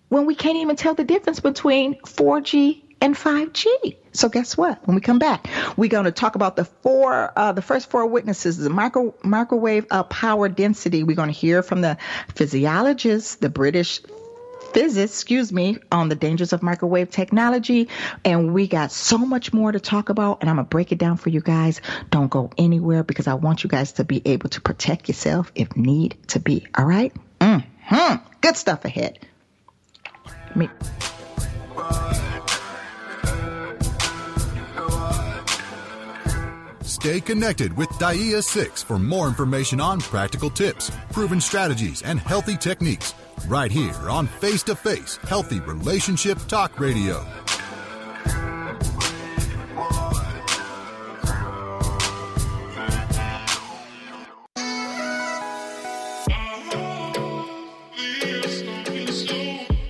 when 0.09 0.27
we 0.27 0.35
can't 0.35 0.59
even 0.59 0.77
tell 0.77 0.95
the 0.95 1.05
difference 1.05 1.41
between 1.41 1.97
4G 2.03 2.83
and 3.01 3.15
5G. 3.15 3.97
So 4.13 4.29
guess 4.29 4.57
what? 4.57 4.87
When 4.87 4.95
we 4.95 5.01
come 5.01 5.19
back, 5.19 5.49
we're 5.77 5.91
going 5.91 6.05
to 6.05 6.13
talk 6.13 6.37
about 6.37 6.57
the 6.57 6.65
four, 6.65 7.33
uh, 7.37 7.53
the 7.53 7.63
first 7.63 7.91
four 7.91 8.07
witnesses, 8.07 8.59
the 8.59 8.71
micro, 8.71 9.15
microwave 9.23 9.87
uh, 9.91 10.05
power 10.05 10.49
density. 10.49 11.03
We're 11.03 11.17
going 11.17 11.33
to 11.33 11.39
hear 11.39 11.63
from 11.63 11.81
the 11.81 11.99
physiologist, 12.35 13.41
the 13.41 13.51
British 13.51 14.01
physicist, 14.75 15.15
excuse 15.15 15.53
me, 15.53 15.79
on 15.91 16.09
the 16.09 16.15
dangers 16.15 16.53
of 16.53 16.63
microwave 16.63 17.11
technology. 17.11 17.89
And 18.25 18.53
we 18.53 18.67
got 18.67 18.93
so 18.93 19.17
much 19.19 19.53
more 19.53 19.73
to 19.73 19.81
talk 19.81 20.09
about, 20.09 20.39
and 20.41 20.51
I'm 20.51 20.57
going 20.57 20.67
to 20.67 20.69
break 20.69 20.93
it 20.93 20.99
down 20.99 21.17
for 21.17 21.31
you 21.31 21.41
guys. 21.41 21.81
Don't 22.11 22.29
go 22.29 22.51
anywhere 22.59 23.03
because 23.03 23.27
I 23.27 23.35
want 23.35 23.65
you 23.65 23.71
guys 23.71 23.93
to 23.93 24.05
be 24.05 24.21
able 24.27 24.51
to 24.51 24.61
protect 24.61 25.09
yourself 25.09 25.51
if 25.55 25.77
need 25.77 26.17
to 26.29 26.41
be. 26.41 26.67
All 26.77 26.85
right? 26.85 27.15
Mm-hmm. 27.41 28.27
Good 28.41 28.57
stuff 28.57 28.85
ahead. 28.85 29.21
Me. 30.55 30.69
Stay 37.05 37.21
connected 37.21 37.77
with 37.77 37.91
DAIA 37.91 38.43
6 38.43 38.83
for 38.83 38.99
more 38.99 39.29
information 39.29 39.79
on 39.79 40.01
practical 40.01 40.49
tips, 40.49 40.91
proven 41.13 41.39
strategies, 41.39 42.01
and 42.01 42.19
healthy 42.19 42.57
techniques 42.57 43.13
right 43.47 43.71
here 43.71 43.93
on 44.09 44.27
Face 44.27 44.63
to 44.63 44.75
Face 44.75 45.19
Healthy 45.19 45.61
Relationship 45.61 46.39
Talk 46.49 46.81
Radio. 46.81 47.23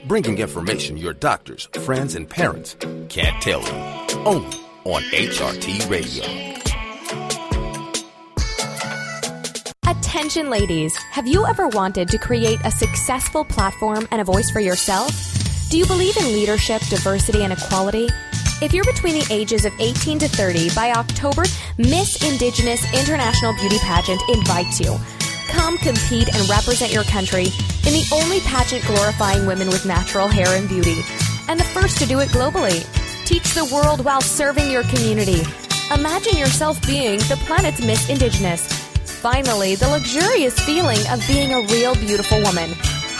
Bringing 0.09 0.39
information 0.39 0.97
your 0.97 1.13
doctors, 1.13 1.67
friends, 1.85 2.17
and 2.17 2.29
parents 2.29 2.75
can't 3.09 3.41
tell 3.41 3.63
you. 3.63 4.17
Only 4.25 4.59
on 4.85 5.03
HRT 5.13 5.89
Radio. 5.89 6.54
Attention, 10.25 10.49
ladies. 10.49 10.97
Have 11.11 11.27
you 11.27 11.45
ever 11.45 11.69
wanted 11.69 12.09
to 12.09 12.17
create 12.17 12.59
a 12.65 12.71
successful 12.71 13.45
platform 13.45 14.09
and 14.11 14.23
a 14.23 14.25
voice 14.25 14.51
for 14.51 14.59
yourself? 14.59 15.13
Do 15.69 15.77
you 15.77 15.85
believe 15.85 16.17
in 16.17 16.25
leadership, 16.33 16.81
diversity, 16.89 17.45
and 17.45 17.53
equality? 17.53 18.09
If 18.63 18.73
you're 18.73 18.87
between 18.87 19.19
the 19.19 19.27
ages 19.31 19.67
of 19.67 19.75
18 19.79 20.21
to 20.21 20.29
30, 20.29 20.71
by 20.75 20.93
October, 20.93 21.43
Miss 21.77 22.27
Indigenous 22.27 22.83
International 22.95 23.53
Beauty 23.57 23.77
Pageant 23.81 24.23
invites 24.31 24.81
you. 24.81 24.97
Come 25.49 25.77
compete 25.77 26.35
and 26.35 26.49
represent 26.49 26.91
your 26.91 27.05
country 27.05 27.49
in 27.85 27.93
the 27.93 28.09
only 28.11 28.41
pageant 28.41 28.83
glorifying 28.87 29.45
women 29.45 29.69
with 29.69 29.85
natural 29.85 30.27
hair 30.27 30.57
and 30.57 30.67
beauty, 30.71 31.03
and 31.51 31.61
the 31.61 31.65
first 31.65 31.99
to 31.99 32.07
do 32.07 32.21
it 32.21 32.31
globally. 32.31 32.81
Teach 33.27 33.53
the 33.53 33.67
world 33.67 34.03
while 34.03 34.23
serving 34.23 34.71
your 34.71 34.85
community. 34.85 35.43
Imagine 35.95 36.39
yourself 36.39 36.81
being 36.87 37.19
the 37.29 37.39
planet's 37.45 37.85
Miss 37.85 38.09
Indigenous 38.09 38.84
finally, 39.25 39.75
the 39.75 39.89
luxurious 39.89 40.55
feeling 40.67 41.01
of 41.09 41.19
being 41.27 41.55
a 41.55 41.61
real 41.73 41.95
beautiful 41.95 42.39
woman. 42.43 42.69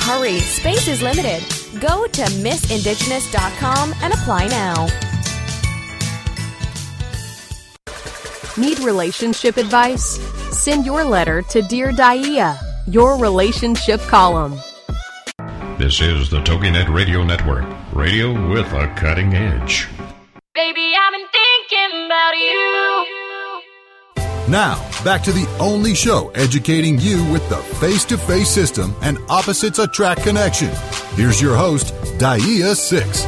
Hurry, 0.05 0.39
space 0.39 0.87
is 0.87 1.01
limited. 1.01 1.43
Go 1.81 2.07
to 2.07 2.23
missindigenous.com 2.45 3.95
and 4.03 4.13
apply 4.13 4.47
now. 4.49 4.87
Need 8.59 8.81
relationship 8.81 9.57
advice? 9.57 10.21
Send 10.53 10.85
your 10.85 11.05
letter 11.05 11.41
to 11.41 11.63
Dear 11.63 11.91
DAIA, 11.93 12.55
your 12.87 13.17
relationship 13.17 14.01
column. 14.03 14.61
This 15.79 16.03
is 16.03 16.29
the 16.29 16.43
TogiNet 16.43 16.95
Radio 16.95 17.25
Network, 17.25 17.65
radio 17.95 18.31
with 18.51 18.71
a 18.75 18.89
cutting 18.95 19.33
edge. 19.33 19.89
Baby, 20.55 20.93
I've 21.01 21.13
been 21.15 21.29
thinking 21.33 22.05
about 22.05 22.37
you. 22.37 23.24
Now, 24.49 24.77
back 25.03 25.23
to 25.23 25.33
the 25.33 25.49
only 25.59 25.95
show 25.95 26.29
educating 26.35 26.99
you 26.99 27.25
with 27.33 27.49
the 27.49 27.57
face 27.57 28.05
to 28.07 28.19
face 28.19 28.51
system 28.51 28.95
and 29.01 29.19
opposites 29.31 29.79
attract 29.79 30.23
connection. 30.23 30.71
Here's 31.15 31.41
your 31.41 31.57
host, 31.57 31.95
DAIA 32.19 32.77
6. 32.77 33.27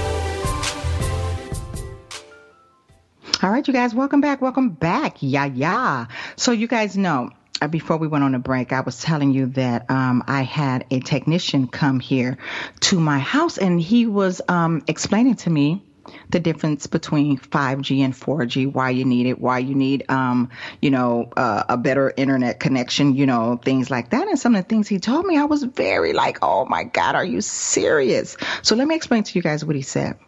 All 3.43 3.51
right, 3.51 3.67
you 3.67 3.73
guys, 3.73 3.95
welcome 3.95 4.21
back. 4.21 4.43
Welcome 4.43 4.71
back. 4.71 5.17
Yeah, 5.21 5.47
yeah. 5.47 6.07
So, 6.37 6.53
you 6.53 6.67
guys 6.67 6.99
know 6.99 7.31
uh, 7.63 7.69
before 7.69 7.97
we 7.97 8.09
went 8.09 8.25
on 8.25 8.35
a 8.35 8.39
break, 8.39 8.73
I 8.73 8.81
was 8.81 9.01
telling 9.01 9.31
you 9.31 9.47
that 9.47 9.91
um, 9.91 10.23
I 10.27 10.43
had 10.43 10.85
a 10.91 11.01
technician 11.01 11.69
come 11.69 12.01
here 12.01 12.37
to 12.81 13.01
my 13.01 13.19
house, 13.19 13.57
and 13.57 13.81
he 13.81 14.07
was 14.07 14.43
um, 14.49 14.83
explaining 14.87 15.37
to 15.37 15.51
me 15.51 15.86
the 16.31 16.41
difference 16.41 16.87
between 16.87 17.39
5G 17.39 18.01
and 18.01 18.15
4G, 18.15 18.73
why 18.73 18.91
you 18.91 19.05
need 19.05 19.27
it, 19.27 19.41
why 19.41 19.59
you 19.59 19.75
need, 19.75 20.05
um, 20.09 20.51
you 20.81 20.91
know, 20.91 21.31
uh, 21.37 21.65
a 21.69 21.77
better 21.77 22.13
internet 22.17 22.61
connection, 22.61 23.15
you 23.15 23.27
know, 23.27 23.61
things 23.63 23.91
like 23.91 24.11
that. 24.11 24.29
And 24.29 24.39
some 24.39 24.55
of 24.55 24.63
the 24.63 24.69
things 24.69 24.89
he 24.89 24.99
told 24.99 25.27
me, 25.27 25.39
I 25.39 25.45
was 25.45 25.63
very 25.63 26.13
like, 26.13 26.39
oh 26.43 26.65
my 26.67 26.85
God, 26.85 27.15
are 27.15 27.25
you 27.25 27.41
serious? 27.41 28.37
So 28.63 28.77
let 28.77 28.87
me 28.87 28.95
explain 28.95 29.23
to 29.25 29.39
you 29.39 29.43
guys 29.43 29.65
what 29.65 29.77
he 29.77 29.83
said. 29.83 30.19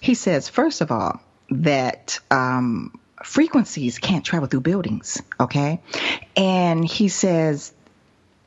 He 0.00 0.14
says, 0.14 0.48
first 0.48 0.80
of 0.80 0.90
all, 0.90 1.20
that, 1.50 2.20
um, 2.30 2.98
frequencies 3.24 3.98
can't 3.98 4.24
travel 4.24 4.48
through 4.48 4.62
buildings. 4.62 5.22
Okay. 5.38 5.80
And 6.36 6.84
he 6.84 7.08
says, 7.08 7.72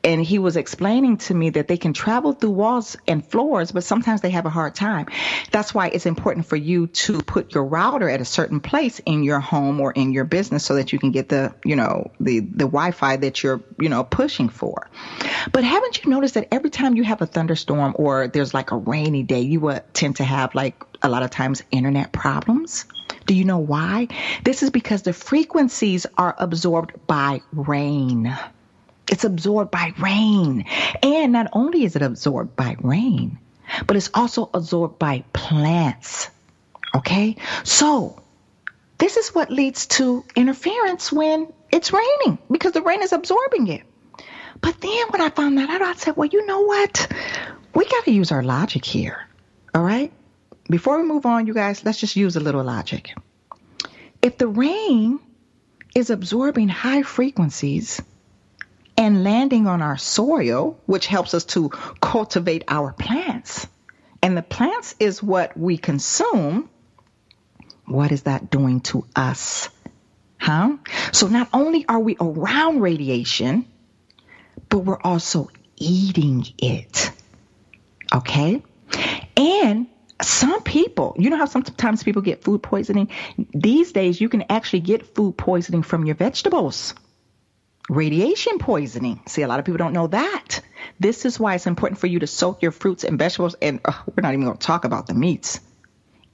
and 0.04 0.22
he 0.22 0.38
was 0.38 0.56
explaining 0.56 1.16
to 1.16 1.34
me 1.34 1.50
that 1.50 1.66
they 1.66 1.78
can 1.78 1.94
travel 1.94 2.32
through 2.32 2.50
walls 2.50 2.96
and 3.08 3.26
floors, 3.26 3.72
but 3.72 3.82
sometimes 3.82 4.20
they 4.20 4.30
have 4.30 4.44
a 4.44 4.50
hard 4.50 4.74
time. 4.74 5.06
That's 5.50 5.74
why 5.74 5.88
it's 5.88 6.06
important 6.06 6.46
for 6.46 6.56
you 6.56 6.88
to 6.88 7.22
put 7.22 7.54
your 7.54 7.64
router 7.64 8.08
at 8.08 8.20
a 8.20 8.24
certain 8.24 8.60
place 8.60 9.00
in 9.00 9.24
your 9.24 9.40
home 9.40 9.80
or 9.80 9.92
in 9.92 10.12
your 10.12 10.24
business 10.24 10.64
so 10.64 10.74
that 10.74 10.92
you 10.92 10.98
can 10.98 11.10
get 11.10 11.30
the, 11.30 11.54
you 11.64 11.74
know, 11.74 12.10
the, 12.20 12.40
the 12.40 12.66
Wi-Fi 12.66 13.16
that 13.16 13.42
you're, 13.42 13.62
you 13.80 13.88
know, 13.88 14.04
pushing 14.04 14.50
for. 14.50 14.88
But 15.52 15.64
haven't 15.64 16.04
you 16.04 16.10
noticed 16.10 16.34
that 16.34 16.48
every 16.52 16.70
time 16.70 16.96
you 16.96 17.04
have 17.04 17.22
a 17.22 17.26
thunderstorm 17.26 17.94
or 17.98 18.28
there's 18.28 18.52
like 18.52 18.72
a 18.72 18.76
rainy 18.76 19.22
day, 19.22 19.40
you 19.40 19.60
would 19.60 19.82
tend 19.94 20.16
to 20.16 20.24
have 20.24 20.54
like 20.54 20.84
a 21.02 21.08
lot 21.08 21.22
of 21.22 21.30
times 21.30 21.62
internet 21.70 22.12
problems? 22.12 22.84
Do 23.26 23.34
you 23.34 23.44
know 23.44 23.58
why? 23.58 24.08
This 24.44 24.62
is 24.62 24.70
because 24.70 25.02
the 25.02 25.14
frequencies 25.14 26.06
are 26.18 26.34
absorbed 26.36 27.06
by 27.06 27.40
rain. 27.52 28.36
It's 29.10 29.24
absorbed 29.24 29.70
by 29.70 29.92
rain. 29.98 30.64
And 31.02 31.32
not 31.32 31.48
only 31.52 31.84
is 31.84 31.96
it 31.96 32.02
absorbed 32.02 32.56
by 32.56 32.76
rain, 32.80 33.38
but 33.86 33.96
it's 33.96 34.10
also 34.14 34.48
absorbed 34.52 34.98
by 34.98 35.24
plants. 35.32 36.30
Okay? 36.94 37.36
So, 37.64 38.22
this 38.98 39.16
is 39.16 39.34
what 39.34 39.50
leads 39.50 39.86
to 39.86 40.24
interference 40.36 41.10
when 41.12 41.52
it's 41.70 41.92
raining 41.92 42.38
because 42.50 42.72
the 42.72 42.82
rain 42.82 43.02
is 43.02 43.12
absorbing 43.12 43.66
it. 43.68 43.82
But 44.60 44.80
then 44.80 45.08
when 45.10 45.20
I 45.20 45.30
found 45.30 45.58
that 45.58 45.68
out, 45.68 45.82
I 45.82 45.94
said, 45.94 46.16
well, 46.16 46.28
you 46.28 46.46
know 46.46 46.62
what? 46.62 47.12
We 47.74 47.84
got 47.86 48.04
to 48.04 48.12
use 48.12 48.32
our 48.32 48.42
logic 48.42 48.84
here. 48.84 49.26
All 49.74 49.82
right? 49.82 50.12
Before 50.70 50.96
we 50.98 51.06
move 51.06 51.26
on, 51.26 51.46
you 51.46 51.52
guys, 51.52 51.84
let's 51.84 51.98
just 51.98 52.16
use 52.16 52.36
a 52.36 52.40
little 52.40 52.64
logic. 52.64 53.14
If 54.22 54.38
the 54.38 54.48
rain 54.48 55.20
is 55.94 56.08
absorbing 56.08 56.68
high 56.68 57.02
frequencies, 57.02 58.00
and 58.96 59.24
landing 59.24 59.66
on 59.66 59.82
our 59.82 59.96
soil, 59.96 60.78
which 60.86 61.06
helps 61.06 61.34
us 61.34 61.44
to 61.44 61.70
cultivate 62.00 62.64
our 62.68 62.92
plants. 62.92 63.66
And 64.22 64.36
the 64.36 64.42
plants 64.42 64.94
is 64.98 65.22
what 65.22 65.56
we 65.56 65.76
consume. 65.76 66.68
What 67.86 68.12
is 68.12 68.22
that 68.22 68.50
doing 68.50 68.80
to 68.82 69.04
us? 69.14 69.68
Huh? 70.38 70.76
So 71.12 71.26
not 71.26 71.48
only 71.52 71.86
are 71.88 72.00
we 72.00 72.16
around 72.20 72.80
radiation, 72.80 73.66
but 74.68 74.78
we're 74.78 75.00
also 75.00 75.50
eating 75.76 76.46
it. 76.58 77.10
Okay? 78.14 78.62
And 79.36 79.86
some 80.22 80.62
people, 80.62 81.16
you 81.18 81.28
know 81.28 81.36
how 81.36 81.46
sometimes 81.46 82.02
people 82.02 82.22
get 82.22 82.44
food 82.44 82.62
poisoning? 82.62 83.10
These 83.52 83.92
days, 83.92 84.20
you 84.20 84.28
can 84.28 84.44
actually 84.48 84.80
get 84.80 85.14
food 85.14 85.36
poisoning 85.36 85.82
from 85.82 86.06
your 86.06 86.14
vegetables 86.14 86.94
radiation 87.88 88.58
poisoning. 88.58 89.22
See, 89.26 89.42
a 89.42 89.48
lot 89.48 89.58
of 89.58 89.64
people 89.64 89.78
don't 89.78 89.92
know 89.92 90.06
that. 90.08 90.60
This 91.00 91.24
is 91.24 91.38
why 91.38 91.54
it's 91.54 91.66
important 91.66 92.00
for 92.00 92.06
you 92.06 92.20
to 92.20 92.26
soak 92.26 92.62
your 92.62 92.72
fruits 92.72 93.04
and 93.04 93.18
vegetables, 93.18 93.54
and 93.60 93.80
uh, 93.84 93.92
we're 94.06 94.22
not 94.22 94.32
even 94.32 94.44
going 94.44 94.56
to 94.56 94.66
talk 94.66 94.84
about 94.84 95.06
the 95.06 95.14
meats, 95.14 95.60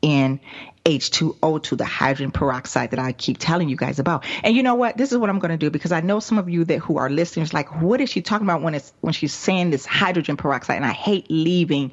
in 0.02 0.40
H2O2, 0.84 1.76
the 1.76 1.84
hydrogen 1.84 2.30
peroxide 2.30 2.90
that 2.92 2.98
I 2.98 3.12
keep 3.12 3.38
telling 3.38 3.68
you 3.68 3.76
guys 3.76 3.98
about. 3.98 4.24
And 4.42 4.56
you 4.56 4.62
know 4.62 4.74
what? 4.74 4.96
This 4.96 5.12
is 5.12 5.18
what 5.18 5.28
I'm 5.30 5.38
going 5.38 5.50
to 5.50 5.58
do 5.58 5.70
because 5.70 5.92
I 5.92 6.00
know 6.00 6.20
some 6.20 6.38
of 6.38 6.48
you 6.48 6.64
that 6.64 6.78
who 6.78 6.96
are 6.98 7.10
listeners 7.10 7.52
like, 7.52 7.80
what 7.80 8.00
is 8.00 8.10
she 8.10 8.22
talking 8.22 8.46
about 8.46 8.62
when 8.62 8.74
it's 8.74 8.92
when 9.00 9.12
she's 9.12 9.34
saying 9.34 9.70
this 9.70 9.84
hydrogen 9.84 10.36
peroxide? 10.36 10.76
And 10.76 10.84
I 10.84 10.92
hate 10.92 11.26
leaving 11.28 11.92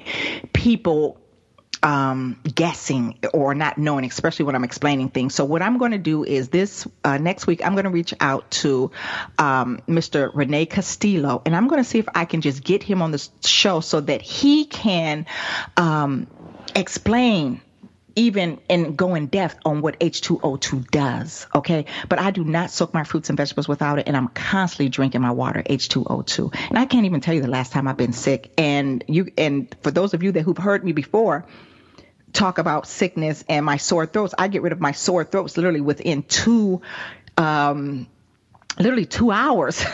people 0.52 1.20
um, 1.82 2.38
guessing 2.54 3.18
or 3.32 3.54
not 3.54 3.78
knowing, 3.78 4.04
especially 4.04 4.44
when 4.44 4.54
I'm 4.54 4.64
explaining 4.64 5.10
things. 5.10 5.34
So 5.34 5.44
what 5.44 5.62
I'm 5.62 5.78
going 5.78 5.92
to 5.92 5.98
do 5.98 6.24
is 6.24 6.48
this 6.48 6.86
uh, 7.04 7.18
next 7.18 7.46
week, 7.46 7.64
I'm 7.64 7.72
going 7.72 7.84
to 7.84 7.90
reach 7.90 8.14
out 8.20 8.50
to 8.52 8.90
um, 9.38 9.80
Mr. 9.88 10.30
Rene 10.34 10.66
Castillo, 10.66 11.42
and 11.44 11.54
I'm 11.54 11.68
going 11.68 11.82
to 11.82 11.88
see 11.88 11.98
if 11.98 12.08
I 12.14 12.24
can 12.24 12.40
just 12.40 12.62
get 12.62 12.82
him 12.82 13.02
on 13.02 13.10
the 13.10 13.28
show 13.44 13.80
so 13.80 14.00
that 14.00 14.22
he 14.22 14.64
can 14.64 15.26
um, 15.76 16.26
explain 16.74 17.60
even 18.18 18.58
and 18.68 18.96
go 18.96 19.14
in 19.14 19.26
depth 19.26 19.60
on 19.64 19.80
what 19.80 19.98
H2O2 20.00 20.90
does. 20.90 21.46
Okay. 21.54 21.84
But 22.08 22.18
I 22.18 22.32
do 22.32 22.42
not 22.42 22.72
soak 22.72 22.92
my 22.92 23.04
fruits 23.04 23.28
and 23.30 23.36
vegetables 23.36 23.68
without 23.68 24.00
it. 24.00 24.08
And 24.08 24.16
I'm 24.16 24.26
constantly 24.28 24.88
drinking 24.88 25.20
my 25.20 25.30
water, 25.30 25.62
H2O2. 25.62 26.68
And 26.70 26.78
I 26.78 26.84
can't 26.84 27.06
even 27.06 27.20
tell 27.20 27.34
you 27.34 27.42
the 27.42 27.46
last 27.48 27.70
time 27.70 27.86
I've 27.86 27.96
been 27.96 28.12
sick. 28.12 28.50
And 28.58 29.04
you, 29.06 29.30
and 29.38 29.74
for 29.82 29.92
those 29.92 30.14
of 30.14 30.24
you 30.24 30.32
that 30.32 30.42
who've 30.42 30.58
heard 30.58 30.84
me 30.84 30.90
before, 30.90 31.46
talk 32.32 32.58
about 32.58 32.86
sickness 32.86 33.44
and 33.48 33.64
my 33.64 33.76
sore 33.76 34.06
throats. 34.06 34.34
I 34.38 34.48
get 34.48 34.62
rid 34.62 34.72
of 34.72 34.80
my 34.80 34.92
sore 34.92 35.24
throats 35.24 35.56
literally 35.56 35.80
within 35.80 36.22
two 36.22 36.82
um, 37.36 38.06
literally 38.78 39.06
two 39.06 39.30
hours. 39.30 39.84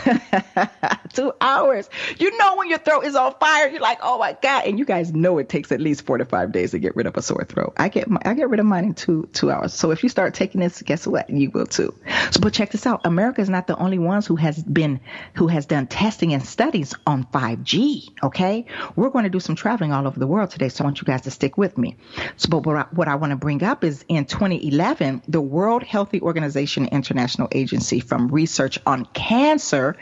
two 1.13 1.33
hours. 1.41 1.89
You 2.17 2.37
know 2.37 2.55
when 2.55 2.69
your 2.69 2.79
throat 2.79 3.05
is 3.05 3.15
on 3.15 3.33
fire, 3.39 3.67
you're 3.69 3.81
like, 3.81 3.99
oh 4.01 4.19
my 4.19 4.37
god! 4.41 4.65
And 4.65 4.77
you 4.77 4.85
guys 4.85 5.13
know 5.13 5.37
it 5.37 5.49
takes 5.49 5.71
at 5.71 5.81
least 5.81 6.05
four 6.05 6.17
to 6.17 6.25
five 6.25 6.51
days 6.51 6.71
to 6.71 6.79
get 6.79 6.95
rid 6.95 7.07
of 7.07 7.17
a 7.17 7.21
sore 7.21 7.43
throat. 7.43 7.73
I 7.77 7.89
get 7.89 8.09
my, 8.09 8.21
I 8.25 8.33
get 8.33 8.49
rid 8.49 8.59
of 8.59 8.65
mine 8.65 8.85
in 8.85 8.93
two 8.93 9.27
two 9.33 9.51
hours. 9.51 9.73
So 9.73 9.91
if 9.91 10.03
you 10.03 10.09
start 10.09 10.33
taking 10.33 10.61
this, 10.61 10.81
guess 10.81 11.07
what? 11.07 11.29
You 11.29 11.49
will 11.51 11.65
too. 11.65 11.93
So 12.31 12.39
but 12.41 12.53
check 12.53 12.71
this 12.71 12.85
out. 12.85 13.01
America 13.05 13.41
is 13.41 13.49
not 13.49 13.67
the 13.67 13.77
only 13.77 13.99
ones 13.99 14.27
who 14.27 14.35
has 14.35 14.61
been 14.61 14.99
who 15.33 15.47
has 15.47 15.65
done 15.65 15.87
testing 15.87 16.33
and 16.33 16.45
studies 16.45 16.93
on 17.07 17.25
5G. 17.25 18.23
Okay, 18.23 18.65
we're 18.95 19.09
going 19.09 19.23
to 19.23 19.29
do 19.29 19.39
some 19.39 19.55
traveling 19.55 19.91
all 19.91 20.07
over 20.07 20.19
the 20.19 20.27
world 20.27 20.51
today. 20.51 20.69
So 20.69 20.83
I 20.83 20.87
want 20.87 21.01
you 21.01 21.05
guys 21.05 21.21
to 21.21 21.31
stick 21.31 21.57
with 21.57 21.77
me. 21.77 21.97
So 22.37 22.49
but 22.49 22.65
what 22.65 22.75
I, 22.75 22.85
what 22.91 23.07
I 23.07 23.15
want 23.15 23.31
to 23.31 23.37
bring 23.37 23.63
up 23.63 23.83
is 23.83 24.05
in 24.07 24.25
2011, 24.25 25.23
the 25.27 25.41
World 25.41 25.83
Healthy 25.83 26.21
Organization 26.21 26.87
International 26.87 27.47
Agency 27.51 27.99
from 27.99 28.27
research 28.27 28.74
Research 28.75 28.83
on 28.85 29.05
Cancer 29.13 29.95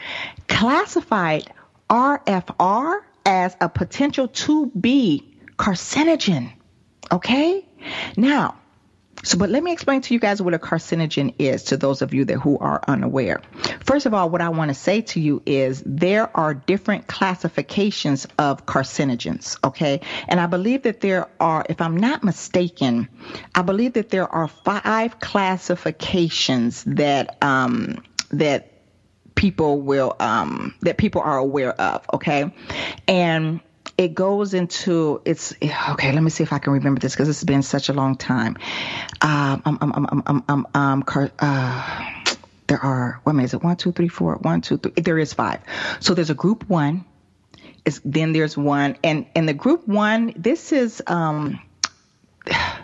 classified 0.48 1.52
RFR 1.90 3.02
as 3.26 3.56
a 3.62 3.70
potential 3.70 4.28
2B 4.28 5.24
carcinogen. 5.58 6.52
Okay? 7.12 7.66
Now, 8.18 8.56
so, 9.26 9.38
but 9.38 9.50
let 9.50 9.64
me 9.64 9.72
explain 9.72 10.02
to 10.02 10.14
you 10.14 10.20
guys 10.20 10.42
what 10.42 10.54
a 10.54 10.60
carcinogen 10.60 11.34
is 11.40 11.64
to 11.66 11.78
those 11.78 12.02
of 12.02 12.14
you 12.14 12.26
that 12.26 12.40
who 12.40 12.58
are 12.58 12.82
unaware. 12.90 13.42
First 13.86 14.06
of 14.06 14.14
all, 14.14 14.30
what 14.30 14.42
I 14.42 14.50
want 14.50 14.68
to 14.70 14.76
say 14.76 15.00
to 15.02 15.22
you 15.22 15.42
is 15.46 15.82
there 15.86 16.36
are 16.36 16.54
different 16.54 17.08
classifications 17.08 18.28
of 18.38 18.66
carcinogens, 18.66 19.58
okay? 19.64 20.02
And 20.28 20.42
I 20.42 20.48
believe 20.48 20.84
that 20.84 21.00
there 21.00 21.30
are, 21.40 21.66
if 21.70 21.80
I'm 21.80 21.96
not 21.96 22.26
mistaken, 22.26 23.08
I 23.56 23.62
believe 23.62 23.94
that 23.94 24.10
there 24.10 24.28
are 24.28 24.50
five 24.50 25.22
classifications 25.22 26.84
that 26.84 27.38
um, 27.42 28.04
that 28.34 28.74
people 29.36 29.82
will 29.82 30.16
um, 30.20 30.76
that 30.82 30.98
people 30.98 31.22
are 31.22 31.38
aware 31.38 31.74
of. 31.80 32.06
Okay, 32.14 32.54
and 33.08 33.60
it 33.98 34.16
goes 34.16 34.54
into 34.54 35.22
it's 35.26 35.54
okay. 35.90 36.12
Let 36.12 36.24
me 36.24 36.30
see 36.30 36.44
if 36.44 36.54
I 36.54 36.60
can 36.60 36.74
remember 36.74 37.00
this 37.00 37.14
because 37.14 37.30
it's 37.30 37.44
been 37.44 37.64
such 37.64 37.90
a 37.90 37.94
long 37.94 38.16
time. 38.16 38.58
Um, 39.22 39.62
um, 39.66 39.78
um, 39.82 39.94
um, 39.94 40.24
um, 40.28 40.44
um, 40.48 40.68
um 40.74 41.04
car, 41.04 41.32
uh, 41.40 42.12
there 42.68 42.80
are 42.80 43.20
what 43.24 43.36
is 43.38 43.54
it? 43.54 43.64
One, 43.64 43.76
two, 43.76 43.92
three, 43.92 44.08
four. 44.08 44.36
One, 44.36 44.62
two, 44.62 44.78
three. 44.78 44.94
There 44.96 45.20
is 45.20 45.34
five. 45.34 45.62
So 46.00 46.14
there's 46.14 46.30
a 46.30 46.36
group 46.36 46.68
one. 46.70 47.06
Is 47.86 48.02
then 48.06 48.32
there's 48.32 48.58
one, 48.58 48.96
and 49.04 49.26
and 49.36 49.48
the 49.48 49.54
group 49.54 49.88
one. 49.88 50.34
This 50.38 50.72
is 50.72 51.04
um 51.06 51.60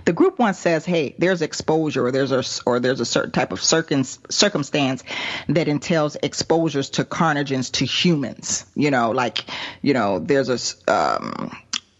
the 0.05 0.13
group 0.13 0.39
one 0.39 0.53
says, 0.53 0.85
"Hey, 0.85 1.15
there's 1.17 1.41
exposure, 1.41 2.05
or 2.05 2.11
there's 2.11 2.31
a 2.31 2.43
or 2.65 2.79
there's 2.79 2.99
a 2.99 3.05
certain 3.05 3.31
type 3.31 3.51
of 3.51 3.61
circum, 3.61 4.03
circumstance 4.03 5.03
that 5.49 5.67
entails 5.67 6.17
exposures 6.21 6.91
to 6.91 7.03
carcinogens 7.03 7.71
to 7.73 7.85
humans. 7.85 8.65
You 8.75 8.91
know, 8.91 9.11
like 9.11 9.45
you 9.81 9.93
know, 9.93 10.19
there's 10.19 10.49
a 10.49 10.91
um, 10.91 11.51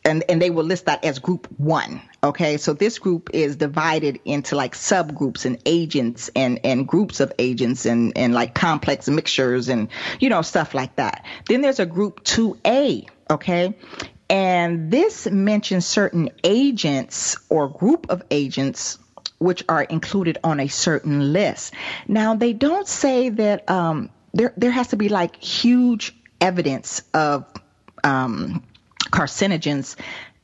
and 0.05 0.23
and 0.29 0.41
they 0.41 0.49
will 0.49 0.63
list 0.63 0.85
that 0.85 1.03
as 1.03 1.19
group 1.19 1.47
one. 1.57 2.01
Okay, 2.23 2.57
so 2.57 2.73
this 2.73 2.99
group 2.99 3.29
is 3.33 3.55
divided 3.55 4.19
into 4.25 4.55
like 4.55 4.75
subgroups 4.75 5.45
and 5.45 5.61
agents 5.65 6.29
and 6.35 6.59
and 6.63 6.87
groups 6.87 7.19
of 7.19 7.31
agents 7.39 7.85
and 7.85 8.17
and 8.17 8.33
like 8.33 8.55
complex 8.55 9.07
mixtures 9.07 9.69
and 9.69 9.89
you 10.19 10.29
know 10.29 10.41
stuff 10.41 10.73
like 10.73 10.95
that. 10.95 11.25
Then 11.47 11.61
there's 11.61 11.79
a 11.79 11.85
group 11.85 12.23
two 12.23 12.57
A. 12.65 13.05
Okay, 13.29 13.75
and 14.29 14.91
this 14.91 15.27
mentions 15.27 15.85
certain 15.85 16.29
agents 16.43 17.37
or 17.49 17.67
group 17.67 18.07
of 18.09 18.23
agents 18.29 18.99
which 19.39 19.63
are 19.69 19.83
included 19.83 20.37
on 20.43 20.59
a 20.59 20.67
certain 20.67 21.33
list. 21.33 21.73
Now, 22.07 22.35
they 22.35 22.53
don't 22.53 22.87
say 22.87 23.29
that 23.29 23.69
um, 23.69 24.09
there 24.33 24.53
there 24.57 24.71
has 24.71 24.89
to 24.89 24.97
be 24.97 25.09
like 25.09 25.41
huge 25.41 26.15
evidence 26.41 27.01
of 27.13 27.45
um, 28.03 28.63
carcinogens 29.11 29.95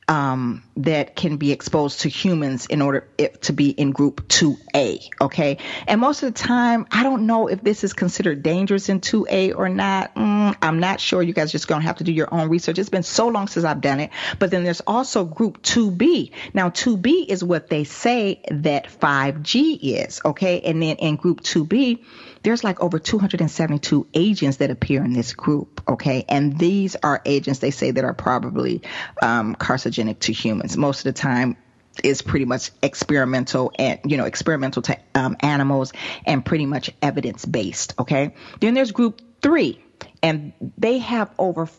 um, 0.08 0.62
that 0.76 1.16
can 1.16 1.36
be 1.36 1.50
exposed 1.50 2.02
to 2.02 2.08
humans 2.08 2.66
in 2.66 2.80
order 2.80 3.08
to 3.42 3.52
be 3.52 3.70
in 3.70 3.90
group 3.90 4.28
2A. 4.28 5.08
Okay. 5.20 5.58
And 5.86 6.00
most 6.00 6.22
of 6.22 6.32
the 6.32 6.38
time, 6.38 6.86
I 6.92 7.02
don't 7.02 7.26
know 7.26 7.48
if 7.48 7.60
this 7.62 7.82
is 7.82 7.92
considered 7.92 8.42
dangerous 8.42 8.88
in 8.88 9.00
2A 9.00 9.56
or 9.56 9.68
not. 9.68 10.14
Mm, 10.14 10.56
I'm 10.62 10.78
not 10.78 11.00
sure. 11.00 11.22
You 11.22 11.32
guys 11.32 11.50
just 11.50 11.66
going 11.66 11.80
to 11.80 11.86
have 11.86 11.96
to 11.96 12.04
do 12.04 12.12
your 12.12 12.32
own 12.32 12.48
research. 12.48 12.78
It's 12.78 12.88
been 12.88 13.02
so 13.02 13.28
long 13.28 13.48
since 13.48 13.64
I've 13.64 13.80
done 13.80 13.98
it. 13.98 14.10
But 14.38 14.52
then 14.52 14.62
there's 14.62 14.82
also 14.82 15.24
group 15.24 15.62
2B. 15.62 16.30
Now, 16.54 16.70
2B 16.70 17.26
is 17.28 17.42
what 17.42 17.68
they 17.68 17.82
say 17.82 18.42
that 18.50 18.86
5G 18.86 19.78
is. 19.82 20.20
Okay. 20.24 20.60
And 20.60 20.80
then 20.80 20.96
in 20.96 21.16
group 21.16 21.40
2B, 21.40 22.04
there's 22.46 22.62
like 22.62 22.80
over 22.80 23.00
272 23.00 24.06
agents 24.14 24.58
that 24.58 24.70
appear 24.70 25.04
in 25.04 25.12
this 25.12 25.34
group. 25.34 25.82
Okay. 25.88 26.24
And 26.28 26.56
these 26.56 26.94
are 26.94 27.20
agents 27.24 27.58
they 27.58 27.72
say 27.72 27.90
that 27.90 28.04
are 28.04 28.14
probably 28.14 28.82
um, 29.20 29.56
carcinogenic 29.56 30.20
to 30.20 30.32
humans. 30.32 30.76
Most 30.76 31.00
of 31.00 31.12
the 31.12 31.20
time, 31.20 31.56
is 32.04 32.20
pretty 32.20 32.44
much 32.44 32.72
experimental 32.82 33.72
and 33.78 33.98
you 34.04 34.18
know 34.18 34.26
experimental 34.26 34.82
to 34.82 34.98
um, 35.14 35.34
animals 35.40 35.94
and 36.26 36.44
pretty 36.44 36.66
much 36.66 36.90
evidence 37.00 37.46
based 37.46 37.94
okay 37.98 38.34
then 38.60 38.74
there's 38.74 38.92
group 38.92 39.22
three 39.40 39.82
and 40.22 40.52
they 40.76 40.98
have 40.98 41.30
over 41.38 41.70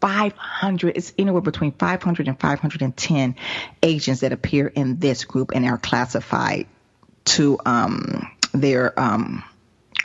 500 0.00 0.96
it's 0.96 1.12
anywhere 1.18 1.40
between 1.40 1.72
500 1.72 2.28
and 2.28 2.38
510 2.38 3.34
agents 3.82 4.20
that 4.20 4.32
appear 4.32 4.68
in 4.68 5.00
this 5.00 5.24
group 5.24 5.50
and 5.52 5.66
are 5.66 5.78
classified 5.78 6.68
to 7.24 7.58
um, 7.66 8.30
their 8.52 8.96
um, 9.00 9.42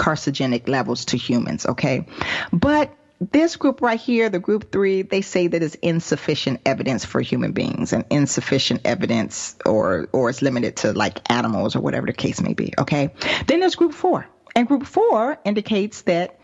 carcinogenic 0.03 0.67
levels 0.67 1.05
to 1.05 1.17
humans 1.17 1.65
okay 1.65 2.05
but 2.51 2.95
this 3.31 3.55
group 3.55 3.81
right 3.81 3.99
here, 3.99 4.29
the 4.29 4.39
group 4.39 4.71
three, 4.71 5.03
they 5.03 5.21
say 5.21 5.45
that 5.45 5.61
is 5.61 5.75
insufficient 5.75 6.61
evidence 6.65 7.05
for 7.05 7.21
human 7.21 7.51
beings 7.51 7.93
and 7.93 8.03
insufficient 8.09 8.81
evidence 8.83 9.55
or 9.63 10.07
or 10.11 10.31
it's 10.31 10.41
limited 10.41 10.77
to 10.77 10.93
like 10.93 11.31
animals 11.31 11.75
or 11.75 11.81
whatever 11.81 12.07
the 12.07 12.13
case 12.13 12.41
may 12.41 12.53
be. 12.53 12.73
Okay. 12.79 13.13
Then 13.45 13.59
there's 13.59 13.75
group 13.75 13.93
four. 13.93 14.27
And 14.55 14.67
group 14.67 14.87
four 14.87 15.37
indicates 15.45 16.01
that 16.03 16.39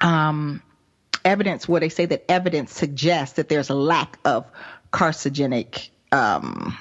um 0.00 0.62
evidence 1.24 1.68
where 1.68 1.80
they 1.80 1.88
say 1.88 2.06
that 2.06 2.24
evidence 2.28 2.72
suggests 2.72 3.34
that 3.36 3.48
there's 3.48 3.68
a 3.68 3.74
lack 3.74 4.18
of 4.24 4.46
carcinogenic 4.92 5.90
um 6.12 6.78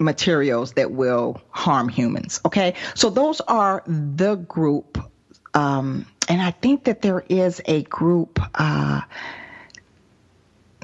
materials 0.00 0.72
that 0.72 0.90
will 0.90 1.38
harm 1.50 1.90
humans. 1.90 2.40
Okay. 2.46 2.74
So 2.94 3.10
those 3.10 3.42
are 3.42 3.82
the 3.86 4.36
group 4.36 4.98
um 5.54 6.06
and 6.28 6.42
I 6.42 6.50
think 6.50 6.84
that 6.84 7.00
there 7.02 7.24
is 7.28 7.60
a 7.64 7.82
group. 7.82 8.38
Uh, 8.54 9.00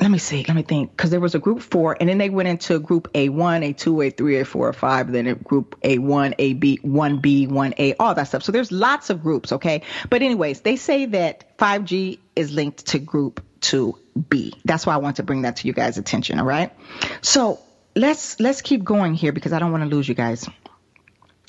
let 0.00 0.11
me 0.11 0.18
see. 0.18 0.44
Let 0.48 0.57
me 0.57 0.62
think. 0.62 0.90
Because 0.90 1.11
there 1.11 1.20
was 1.20 1.35
a 1.35 1.38
group 1.38 1.61
four, 1.61 1.96
and 2.00 2.09
then 2.09 2.18
they 2.18 2.31
went 2.31 2.48
into 2.48 2.79
group 2.81 3.09
A 3.14 3.29
one, 3.29 3.62
A 3.62 3.72
two, 3.72 4.00
A 4.00 4.11
three, 4.11 4.40
A 4.40 4.44
four, 4.44 4.70
A 4.70 4.74
five, 4.74 5.12
then 5.12 5.27
a 5.27 5.35
group 5.35 5.79
A 5.83 5.98
one, 5.98 6.35
A 6.38 6.55
B, 6.55 6.79
one 6.83 7.18
B, 7.18 7.46
one 7.46 7.74
A, 7.79 7.94
all 7.94 8.14
that 8.14 8.24
stuff. 8.24 8.42
So 8.42 8.53
there's 8.53 8.72
lots 8.72 9.11
of 9.11 9.22
groups. 9.22 9.53
Okay. 9.53 9.83
But 10.09 10.22
anyways, 10.22 10.62
they 10.62 10.77
say 10.77 11.07
that 11.07 11.57
5G 11.59 12.18
is 12.35 12.53
linked 12.53 12.87
to 12.87 12.98
group 12.98 13.44
two 13.61 13.98
B. 14.29 14.55
That's 14.64 14.87
why 14.87 14.94
I 14.94 14.98
want 14.98 15.16
to 15.16 15.22
bring 15.22 15.42
that 15.42 15.57
to 15.57 15.68
you 15.68 15.74
guys' 15.74 15.98
attention. 15.98 16.38
All 16.38 16.46
right. 16.46 16.72
So 17.20 17.61
let's 17.94 18.40
let's 18.40 18.62
keep 18.62 18.83
going 18.83 19.14
here 19.14 19.33
because 19.33 19.53
I 19.53 19.59
don't 19.59 19.72
want 19.72 19.88
to 19.88 19.94
lose 19.94 20.09
you 20.09 20.14
guys. 20.14 20.48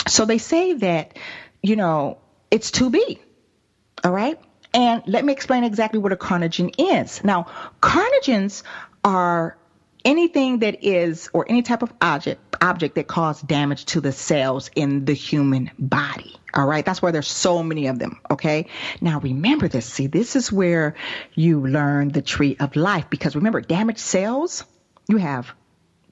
So 0.07 0.25
they 0.25 0.37
say 0.37 0.73
that 0.73 1.17
you 1.63 1.77
know 1.77 2.19
it's 2.51 2.71
2B. 2.71 3.19
All 4.03 4.11
right. 4.11 4.39
And 4.73 5.03
let 5.07 5.23
me 5.23 5.31
explain 5.31 5.63
exactly 5.63 5.99
what 5.99 6.11
a 6.11 6.17
carcinogen 6.17 6.73
is. 6.77 7.23
Now, 7.23 7.47
carcinogens 7.81 8.63
are 9.03 9.57
anything 10.03 10.59
that 10.59 10.83
is, 10.83 11.29
or 11.33 11.45
any 11.49 11.61
type 11.61 11.81
of 11.81 11.91
object, 12.01 12.41
object 12.61 12.95
that 12.95 13.07
causes 13.07 13.41
damage 13.43 13.85
to 13.85 14.01
the 14.01 14.11
cells 14.11 14.69
in 14.75 15.05
the 15.05 15.13
human 15.13 15.71
body. 15.79 16.35
All 16.53 16.65
right. 16.65 16.85
That's 16.85 17.01
why 17.01 17.11
there's 17.11 17.27
so 17.27 17.63
many 17.63 17.87
of 17.87 17.99
them. 17.99 18.19
Okay. 18.29 18.67
Now 19.01 19.19
remember 19.19 19.67
this. 19.67 19.85
See, 19.85 20.07
this 20.07 20.35
is 20.35 20.51
where 20.51 20.95
you 21.33 21.65
learn 21.65 22.09
the 22.09 22.21
tree 22.21 22.55
of 22.59 22.75
life 22.75 23.09
because 23.09 23.35
remember 23.35 23.61
damaged 23.61 23.99
cells, 23.99 24.63
you 25.07 25.17
have 25.17 25.53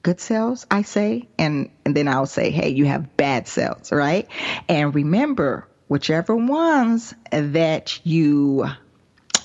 good 0.02 0.20
cells, 0.20 0.66
I 0.70 0.82
say, 0.82 1.28
and, 1.38 1.70
and 1.84 1.96
then 1.96 2.08
I'll 2.08 2.26
say, 2.26 2.50
hey, 2.50 2.68
you 2.68 2.84
have 2.84 3.16
bad 3.16 3.48
cells, 3.48 3.90
right? 3.90 4.28
And 4.68 4.94
remember, 4.94 5.66
whichever 5.94 6.34
ones 6.34 7.14
that 7.30 8.00
you 8.04 8.66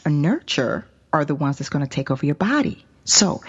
nurture 0.08 0.84
are 1.14 1.24
the 1.24 1.36
ones 1.36 1.60
that's 1.60 1.70
going 1.70 1.86
to 1.86 1.90
take 1.90 2.10
over 2.10 2.26
your 2.26 2.34
body. 2.34 2.84
So, 3.04 3.44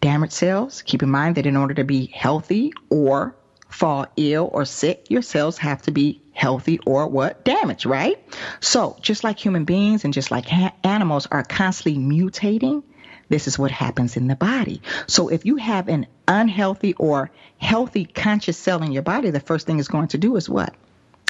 damaged 0.00 0.32
cells, 0.32 0.80
keep 0.80 1.02
in 1.02 1.10
mind 1.10 1.34
that 1.34 1.44
in 1.44 1.58
order 1.58 1.74
to 1.74 1.84
be 1.84 2.06
healthy 2.06 2.72
or 2.88 3.36
fall 3.68 4.06
ill 4.16 4.48
or 4.50 4.64
sick, 4.64 5.10
your 5.10 5.20
cells 5.20 5.58
have 5.58 5.82
to 5.82 5.90
be 5.90 6.22
healthy 6.32 6.78
or 6.86 7.06
what? 7.06 7.44
Damaged, 7.44 7.84
right? 7.84 8.16
So, 8.60 8.96
just 9.02 9.24
like 9.24 9.38
human 9.38 9.66
beings 9.66 10.06
and 10.06 10.14
just 10.14 10.30
like 10.30 10.48
ha- 10.48 10.72
animals 10.82 11.26
are 11.30 11.44
constantly 11.44 12.02
mutating, 12.02 12.82
this 13.28 13.46
is 13.46 13.58
what 13.58 13.70
happens 13.72 14.16
in 14.16 14.26
the 14.26 14.36
body. 14.36 14.80
So, 15.06 15.28
if 15.28 15.44
you 15.44 15.56
have 15.56 15.88
an 15.88 16.06
unhealthy 16.26 16.94
or 16.94 17.30
healthy 17.58 18.06
conscious 18.06 18.56
cell 18.56 18.82
in 18.82 18.92
your 18.92 19.02
body, 19.02 19.28
the 19.28 19.38
first 19.38 19.66
thing 19.66 19.78
it's 19.78 19.88
going 19.88 20.08
to 20.08 20.18
do 20.18 20.36
is 20.36 20.48
what? 20.48 20.74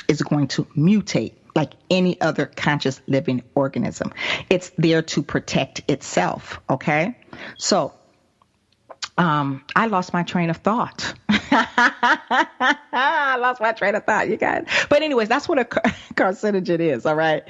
Is 0.09 0.23
going 0.23 0.49
to 0.49 0.64
mutate 0.77 1.35
like 1.55 1.73
any 1.90 2.21
other 2.21 2.47
conscious 2.47 3.01
living 3.07 3.42
organism. 3.55 4.12
It's 4.51 4.71
there 4.79 5.03
to 5.03 5.23
protect 5.23 5.83
itself. 5.88 6.61
Okay. 6.71 7.16
So, 7.57 7.94
um, 9.18 9.64
I 9.75 9.87
lost 9.87 10.12
my 10.12 10.23
train 10.23 10.49
of 10.49 10.59
thought. 10.59 11.12
I 11.29 13.37
lost 13.40 13.61
my 13.61 13.73
train 13.73 13.97
of 13.97 14.05
thought, 14.05 14.29
you 14.29 14.37
guys. 14.37 14.64
But 14.88 15.03
anyways, 15.03 15.29
that's 15.29 15.49
what 15.49 15.59
a 15.59 15.64
car- 15.64 15.83
carcinogen 16.14 16.79
is, 16.79 17.05
all 17.05 17.16
right? 17.16 17.42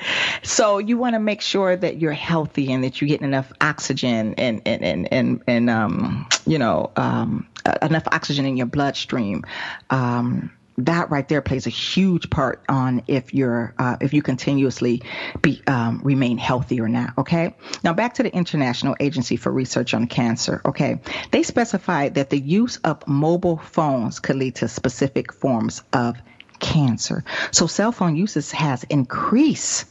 So 0.43 0.79
you 0.79 0.97
want 0.97 1.15
to 1.15 1.21
make 1.21 1.43
sure 1.43 1.77
that 1.77 2.01
you're 2.01 2.13
healthy 2.13 2.73
and 2.73 2.83
that 2.85 3.01
you're 3.01 3.09
getting 3.09 3.27
enough 3.27 3.53
oxygen 3.61 4.35
and, 4.39 4.63
and, 4.65 4.83
and, 4.83 5.13
and, 5.13 5.43
and 5.47 5.69
um, 5.69 6.27
you 6.47 6.59
know, 6.59 6.91
um, 6.97 7.47
enough 7.83 8.05
oxygen 8.07 8.47
in 8.47 8.57
your 8.57 8.67
bloodstream. 8.67 9.45
Um, 9.91 10.51
that 10.79 11.11
right 11.11 11.29
there 11.29 11.43
plays 11.43 11.67
a 11.67 11.71
huge 11.71 12.31
part 12.31 12.63
on 12.69 13.03
if 13.09 13.35
you're 13.35 13.75
uh, 13.79 13.97
if 14.01 14.15
you 14.15 14.23
continuously 14.23 15.03
be 15.43 15.61
um, 15.67 16.01
remain 16.05 16.39
healthy 16.39 16.81
or 16.81 16.89
not. 16.89 17.19
Okay. 17.19 17.57
Now 17.83 17.93
back 17.93 18.15
to 18.15 18.23
the 18.23 18.33
International 18.35 18.97
Agency 19.01 19.37
for 19.37 19.53
Research 19.53 19.93
on 19.95 20.07
Cancer. 20.07 20.63
Okay, 20.65 21.01
they 21.31 21.43
specified 21.43 22.15
that 22.15 22.31
the 22.31 22.39
use 22.39 22.77
of 22.79 23.07
mobile 23.09 23.59
phones 23.59 24.21
could 24.21 24.37
lead 24.37 24.55
to 24.57 24.69
specific 24.69 25.33
forms 25.33 25.83
of 25.93 26.17
cancer. 26.61 27.25
So 27.51 27.67
cell 27.67 27.93
phone 27.93 28.17
uses 28.17 28.53
has 28.53 28.85
increased 28.85 29.87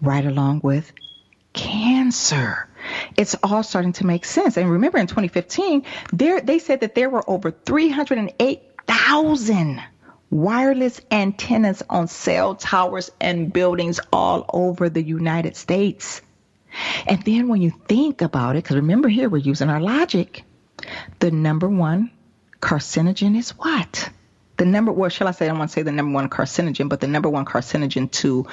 right 0.00 0.24
along 0.24 0.60
with 0.62 0.92
cancer. 1.54 2.68
It's 3.16 3.34
all 3.42 3.62
starting 3.62 3.92
to 3.94 4.06
make 4.06 4.24
sense. 4.24 4.56
And 4.56 4.70
remember 4.70 4.98
in 4.98 5.06
2015, 5.06 5.84
there 6.12 6.40
they 6.40 6.58
said 6.58 6.80
that 6.80 6.94
there 6.94 7.10
were 7.10 7.28
over 7.28 7.50
308,000 7.50 9.82
wireless 10.30 11.00
antennas 11.10 11.82
on 11.88 12.08
cell 12.08 12.54
towers 12.54 13.10
and 13.20 13.52
buildings 13.52 14.00
all 14.12 14.44
over 14.52 14.88
the 14.88 15.02
United 15.02 15.56
States. 15.56 16.20
And 17.06 17.22
then 17.22 17.48
when 17.48 17.62
you 17.62 17.72
think 17.88 18.20
about 18.20 18.56
it, 18.56 18.64
because 18.64 18.76
remember 18.76 19.08
here 19.08 19.28
we're 19.28 19.38
using 19.38 19.70
our 19.70 19.80
logic, 19.80 20.44
the 21.18 21.30
number 21.30 21.68
one 21.68 22.10
carcinogen 22.60 23.36
is 23.36 23.50
what? 23.50 24.10
The 24.58 24.66
number, 24.66 24.92
well, 24.92 25.08
shall 25.08 25.28
I 25.28 25.30
say, 25.30 25.46
I 25.46 25.48
don't 25.48 25.58
want 25.58 25.70
to 25.70 25.74
say 25.74 25.82
the 25.82 25.92
number 25.92 26.12
one 26.12 26.28
carcinogen, 26.28 26.88
but 26.88 27.00
the 27.00 27.06
number 27.06 27.28
one 27.28 27.44
carcinogen 27.44 28.10
to 28.10 28.46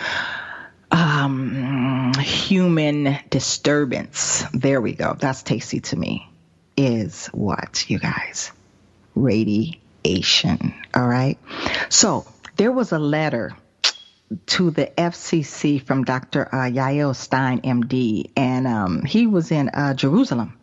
um, 0.92 2.14
human 2.20 3.18
disturbance. 3.30 4.44
There 4.54 4.80
we 4.80 4.94
go. 4.94 5.16
That's 5.20 5.44
tasty 5.44 5.82
to 5.82 5.96
me. 5.98 6.30
Is 6.78 7.28
what, 7.28 7.90
you 7.90 8.00
guys? 8.00 8.52
Radiation 9.16 9.85
Asian. 10.06 10.74
All 10.94 11.08
right. 11.08 11.38
So 11.89 12.26
there 12.56 12.72
was 12.72 12.91
a 12.91 13.00
letter 13.00 13.56
to 14.46 14.72
the 14.72 14.88
FCC 14.88 15.82
from 15.82 16.04
Dr. 16.04 16.48
Uh, 16.54 16.70
Yael 16.70 17.15
Stein, 17.15 17.62
MD, 17.62 18.32
and 18.36 18.68
um, 18.68 19.04
he 19.04 19.28
was 19.28 19.52
in 19.52 19.70
uh, 19.70 19.94
Jerusalem. 19.94 20.58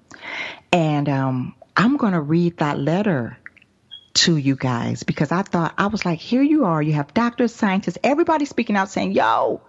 And 0.72 1.08
um, 1.08 1.54
I'm 1.76 1.96
going 1.96 2.12
to 2.12 2.20
read 2.20 2.58
that 2.58 2.78
letter 2.78 3.38
to 4.14 4.36
you 4.36 4.56
guys 4.56 5.02
because 5.02 5.32
I 5.32 5.42
thought, 5.42 5.74
I 5.78 5.86
was 5.86 6.04
like, 6.04 6.18
here 6.18 6.42
you 6.42 6.64
are. 6.64 6.82
You 6.82 6.92
have 6.94 7.14
doctors, 7.14 7.54
scientists, 7.54 7.98
everybody 8.04 8.44
speaking 8.44 8.76
out 8.76 8.90
saying, 8.90 9.12
yo, 9.12 9.62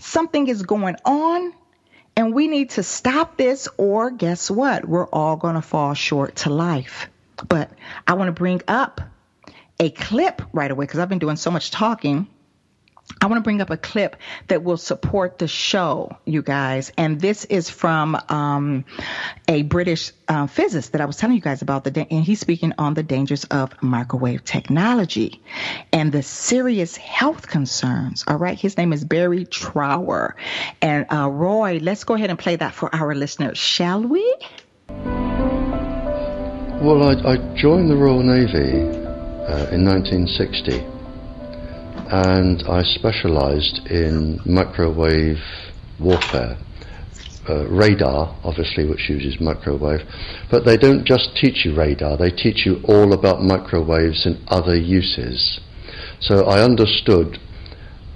something 0.00 0.48
is 0.48 0.62
going 0.62 0.96
on 1.04 1.52
and 2.16 2.34
we 2.34 2.48
need 2.48 2.70
to 2.70 2.82
stop 2.82 3.36
this, 3.36 3.68
or 3.78 4.10
guess 4.10 4.50
what? 4.50 4.86
We're 4.86 5.06
all 5.06 5.36
going 5.36 5.54
to 5.54 5.62
fall 5.62 5.94
short 5.94 6.36
to 6.36 6.50
life. 6.50 7.08
But 7.48 7.70
I 8.06 8.14
want 8.14 8.28
to 8.28 8.32
bring 8.32 8.62
up 8.68 9.00
a 9.80 9.90
clip 9.90 10.42
right 10.52 10.70
away 10.70 10.84
because 10.84 11.00
I've 11.00 11.08
been 11.08 11.18
doing 11.18 11.36
so 11.36 11.50
much 11.50 11.70
talking. 11.70 12.28
I 13.20 13.26
want 13.26 13.38
to 13.38 13.42
bring 13.42 13.60
up 13.60 13.70
a 13.70 13.76
clip 13.76 14.16
that 14.48 14.62
will 14.62 14.76
support 14.76 15.38
the 15.38 15.48
show, 15.48 16.16
you 16.24 16.42
guys. 16.42 16.92
And 16.96 17.20
this 17.20 17.44
is 17.44 17.68
from 17.68 18.16
um, 18.28 18.84
a 19.48 19.62
British 19.62 20.12
uh, 20.28 20.46
physicist 20.46 20.92
that 20.92 21.00
I 21.00 21.04
was 21.04 21.16
telling 21.16 21.36
you 21.36 21.42
guys 21.42 21.62
about, 21.62 21.84
the 21.84 22.06
and 22.10 22.24
he's 22.24 22.40
speaking 22.40 22.72
on 22.78 22.94
the 22.94 23.02
dangers 23.02 23.44
of 23.44 23.80
microwave 23.82 24.44
technology 24.44 25.42
and 25.92 26.10
the 26.10 26.22
serious 26.22 26.96
health 26.96 27.48
concerns. 27.48 28.24
All 28.26 28.36
right. 28.36 28.58
His 28.58 28.76
name 28.76 28.92
is 28.92 29.04
Barry 29.04 29.44
Trower. 29.44 30.36
And 30.80 31.06
uh, 31.12 31.28
Roy, 31.28 31.78
let's 31.82 32.04
go 32.04 32.14
ahead 32.14 32.30
and 32.30 32.38
play 32.38 32.56
that 32.56 32.74
for 32.74 32.94
our 32.94 33.14
listeners, 33.14 33.58
shall 33.58 34.02
we? 34.02 34.34
Well, 36.82 37.04
I, 37.04 37.34
I 37.34 37.36
joined 37.54 37.90
the 37.90 37.96
Royal 37.96 38.24
Navy 38.24 38.74
uh, 38.74 39.70
in 39.70 39.86
1960. 39.86 40.82
and 42.10 42.60
I 42.68 42.82
specialized 42.82 43.86
in 43.86 44.40
microwave 44.44 45.38
warfare. 46.00 46.58
Uh, 47.48 47.68
radar, 47.68 48.36
obviously, 48.42 48.84
which 48.84 49.08
uses 49.08 49.40
microwave, 49.40 50.00
but 50.50 50.64
they 50.64 50.76
don't 50.76 51.04
just 51.04 51.36
teach 51.36 51.64
you 51.64 51.72
radar, 51.76 52.16
they 52.16 52.32
teach 52.32 52.66
you 52.66 52.80
all 52.88 53.12
about 53.12 53.42
microwaves 53.42 54.26
and 54.26 54.42
other 54.48 54.74
uses. 54.74 55.60
So 56.18 56.46
I 56.46 56.64
understood 56.64 57.38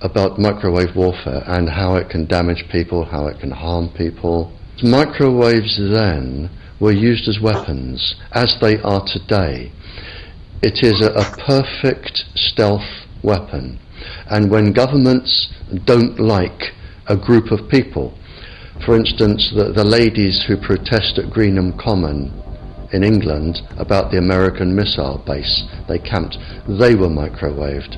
about 0.00 0.40
microwave 0.40 0.96
warfare 0.96 1.44
and 1.46 1.70
how 1.70 1.94
it 1.94 2.10
can 2.10 2.26
damage 2.26 2.64
people, 2.72 3.04
how 3.04 3.28
it 3.28 3.38
can 3.38 3.52
harm 3.52 3.90
people. 3.96 4.52
Microwaves 4.82 5.78
then 5.78 6.50
were 6.80 6.92
used 6.92 7.28
as 7.28 7.40
weapons, 7.40 8.14
as 8.32 8.56
they 8.60 8.78
are 8.78 9.04
today. 9.06 9.72
It 10.62 10.82
is 10.82 11.00
a, 11.00 11.12
a 11.12 11.36
perfect 11.46 12.24
stealth 12.34 13.06
weapon. 13.22 13.78
And 14.30 14.50
when 14.50 14.72
governments 14.72 15.52
don't 15.84 16.18
like 16.18 16.72
a 17.08 17.16
group 17.16 17.50
of 17.50 17.68
people, 17.68 18.16
for 18.84 18.96
instance, 18.96 19.52
the, 19.54 19.72
the 19.72 19.84
ladies 19.84 20.44
who 20.46 20.56
protest 20.56 21.18
at 21.18 21.32
Greenham 21.32 21.78
Common 21.78 22.30
in 22.92 23.02
England 23.02 23.58
about 23.78 24.10
the 24.10 24.18
American 24.18 24.74
missile 24.74 25.22
base 25.26 25.64
they 25.88 25.98
camped, 25.98 26.36
they 26.68 26.94
were 26.94 27.08
microwaved. 27.08 27.96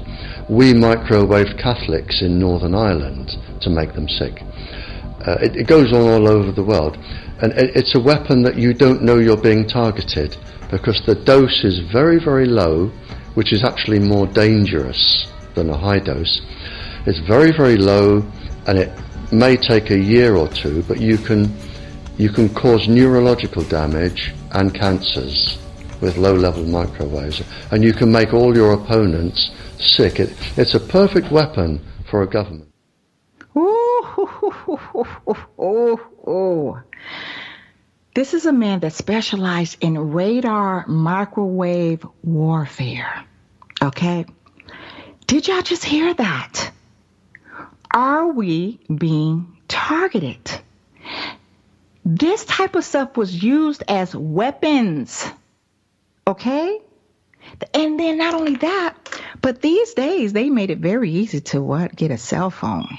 We 0.48 0.72
microwaved 0.72 1.60
Catholics 1.60 2.22
in 2.22 2.38
Northern 2.38 2.74
Ireland 2.74 3.32
to 3.62 3.70
make 3.70 3.94
them 3.94 4.08
sick. 4.08 4.40
Uh, 5.26 5.36
it, 5.42 5.56
it, 5.56 5.66
goes 5.66 5.92
on 5.92 6.08
all 6.08 6.28
over 6.28 6.52
the 6.52 6.62
world. 6.62 6.96
And 7.40 7.52
it's 7.56 7.94
a 7.94 8.00
weapon 8.00 8.42
that 8.42 8.56
you 8.56 8.74
don't 8.74 9.02
know 9.02 9.18
you're 9.18 9.36
being 9.36 9.66
targeted 9.68 10.36
because 10.70 11.00
the 11.06 11.14
dose 11.14 11.64
is 11.64 11.78
very, 11.92 12.18
very 12.18 12.46
low, 12.46 12.88
which 13.34 13.52
is 13.52 13.62
actually 13.64 14.00
more 14.00 14.26
dangerous 14.26 15.26
than 15.54 15.70
a 15.70 15.76
high 15.76 16.00
dose. 16.00 16.40
It's 17.06 17.20
very, 17.20 17.52
very 17.52 17.76
low 17.76 18.22
and 18.66 18.78
it 18.78 18.90
may 19.32 19.56
take 19.56 19.90
a 19.90 19.98
year 19.98 20.36
or 20.36 20.48
two, 20.48 20.82
but 20.88 21.00
you 21.00 21.16
can 21.16 21.54
you 22.18 22.28
can 22.28 22.52
cause 22.52 22.88
neurological 22.88 23.62
damage 23.62 24.34
and 24.52 24.74
cancers 24.74 25.56
with 26.00 26.16
low-level 26.16 26.64
microwaves, 26.64 27.42
and 27.70 27.84
you 27.84 27.92
can 27.92 28.10
make 28.10 28.34
all 28.34 28.56
your 28.56 28.72
opponents 28.72 29.50
sick. 29.78 30.18
It, 30.18 30.30
it's 30.56 30.74
a 30.74 30.80
perfect 30.80 31.30
weapon 31.30 31.80
for 32.10 32.22
a 32.22 32.26
government. 32.26 32.72
Ooh, 33.56 34.02
This 38.18 38.34
is 38.34 38.46
a 38.46 38.52
man 38.52 38.80
that 38.80 38.94
specialized 38.94 39.76
in 39.80 39.96
radar 39.96 40.84
microwave 40.88 42.04
warfare. 42.24 43.24
Okay? 43.80 44.26
Did 45.28 45.46
y'all 45.46 45.62
just 45.62 45.84
hear 45.84 46.12
that? 46.14 46.72
Are 47.94 48.26
we 48.26 48.80
being 48.92 49.56
targeted? 49.68 50.50
This 52.04 52.44
type 52.44 52.74
of 52.74 52.82
stuff 52.82 53.16
was 53.16 53.40
used 53.40 53.84
as 53.86 54.12
weapons. 54.16 55.24
Okay? 56.26 56.80
And 57.72 58.00
then 58.00 58.18
not 58.18 58.34
only 58.34 58.56
that, 58.56 58.94
but 59.40 59.62
these 59.62 59.94
days 59.94 60.32
they 60.32 60.50
made 60.50 60.70
it 60.70 60.78
very 60.78 61.12
easy 61.12 61.40
to 61.52 61.62
what? 61.62 61.94
Get 61.94 62.10
a 62.10 62.18
cell 62.18 62.50
phone. 62.50 62.98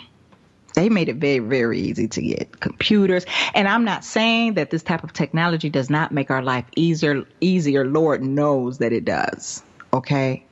They 0.73 0.89
made 0.89 1.10
it 1.10 1.17
very, 1.17 1.39
very 1.39 1.79
easy 1.79 2.08
to 2.10 2.21
get 2.21 2.60
computers. 2.60 3.25
And 3.53 3.67
I'm 3.67 3.86
not 3.86 4.05
saying 4.05 4.55
that 4.55 4.69
this 4.69 4.84
type 4.84 5.03
of 5.03 5.13
technology 5.13 5.69
does 5.69 5.89
not 5.89 6.12
make 6.12 6.32
our 6.32 6.41
life 6.41 6.65
easier, 6.75 7.25
easier. 7.41 7.86
Lord 7.86 8.23
knows 8.23 8.79
that 8.79 8.93
it 8.93 9.05
does. 9.05 9.63
Okay. 9.93 10.43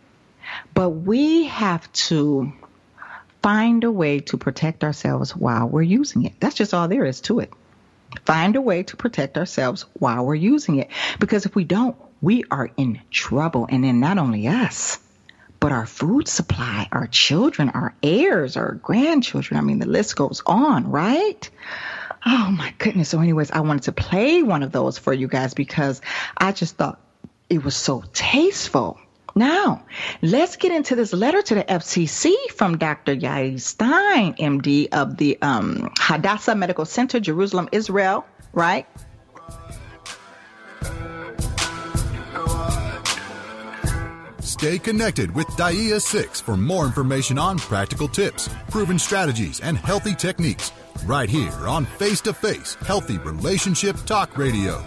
But 0.73 0.89
we 0.89 1.45
have 1.45 1.91
to 1.93 2.53
find 3.41 3.83
a 3.83 3.91
way 3.91 4.19
to 4.21 4.37
protect 4.37 4.83
ourselves 4.83 5.35
while 5.35 5.67
we're 5.67 5.81
using 5.81 6.25
it. 6.25 6.33
That's 6.39 6.55
just 6.55 6.73
all 6.73 6.87
there 6.87 7.05
is 7.05 7.21
to 7.21 7.39
it. 7.39 7.51
Find 8.25 8.55
a 8.55 8.61
way 8.61 8.83
to 8.83 8.97
protect 8.97 9.37
ourselves 9.37 9.85
while 9.93 10.25
we're 10.25 10.35
using 10.35 10.77
it. 10.77 10.89
Because 11.19 11.45
if 11.45 11.55
we 11.55 11.63
don't, 11.63 11.95
we 12.21 12.43
are 12.49 12.69
in 12.77 13.01
trouble. 13.11 13.67
And 13.69 13.83
then 13.83 13.99
not 13.99 14.17
only 14.17 14.47
us, 14.47 14.99
but 15.59 15.71
our 15.71 15.85
food 15.85 16.27
supply, 16.27 16.87
our 16.91 17.07
children, 17.07 17.69
our 17.69 17.95
heirs, 18.03 18.57
our 18.57 18.73
grandchildren. 18.73 19.57
I 19.57 19.61
mean, 19.61 19.79
the 19.79 19.87
list 19.87 20.15
goes 20.15 20.41
on, 20.45 20.89
right? 20.89 21.49
Oh 22.25 22.51
my 22.51 22.73
goodness. 22.77 23.09
So, 23.09 23.19
anyways, 23.19 23.51
I 23.51 23.61
wanted 23.61 23.83
to 23.83 23.91
play 23.91 24.43
one 24.43 24.63
of 24.63 24.71
those 24.71 24.97
for 24.97 25.13
you 25.13 25.27
guys 25.27 25.53
because 25.53 26.01
I 26.37 26.51
just 26.51 26.75
thought 26.75 26.99
it 27.49 27.63
was 27.63 27.75
so 27.75 28.03
tasteful. 28.13 28.99
Now, 29.35 29.85
let's 30.23 30.55
get 30.55 30.71
into 30.71 30.95
this 30.95 31.13
letter 31.13 31.41
to 31.43 31.55
the 31.55 31.63
FCC 31.63 32.33
from 32.55 32.79
Dr. 32.79 33.15
Yael 33.15 33.61
Stein, 33.61 34.33
MD 34.33 34.87
of 34.91 35.17
the 35.17 35.37
um, 35.43 35.91
Hadassah 35.99 36.55
Medical 36.55 36.85
Center, 36.85 37.19
Jerusalem, 37.19 37.69
Israel, 37.71 38.25
right? 38.51 38.87
Stay 44.57 44.79
connected 44.79 45.35
with 45.35 45.45
DAIA 45.49 46.01
6 46.01 46.41
for 46.41 46.57
more 46.57 46.87
information 46.87 47.37
on 47.37 47.59
practical 47.59 48.07
tips, 48.07 48.49
proven 48.71 48.97
strategies, 48.97 49.59
and 49.59 49.77
healthy 49.77 50.15
techniques 50.15 50.71
right 51.05 51.29
here 51.29 51.53
on 51.67 51.85
Face 51.85 52.21
to 52.21 52.33
Face 52.33 52.73
Healthy 52.81 53.19
Relationship 53.19 53.95
Talk 54.07 54.35
Radio. 54.35 54.83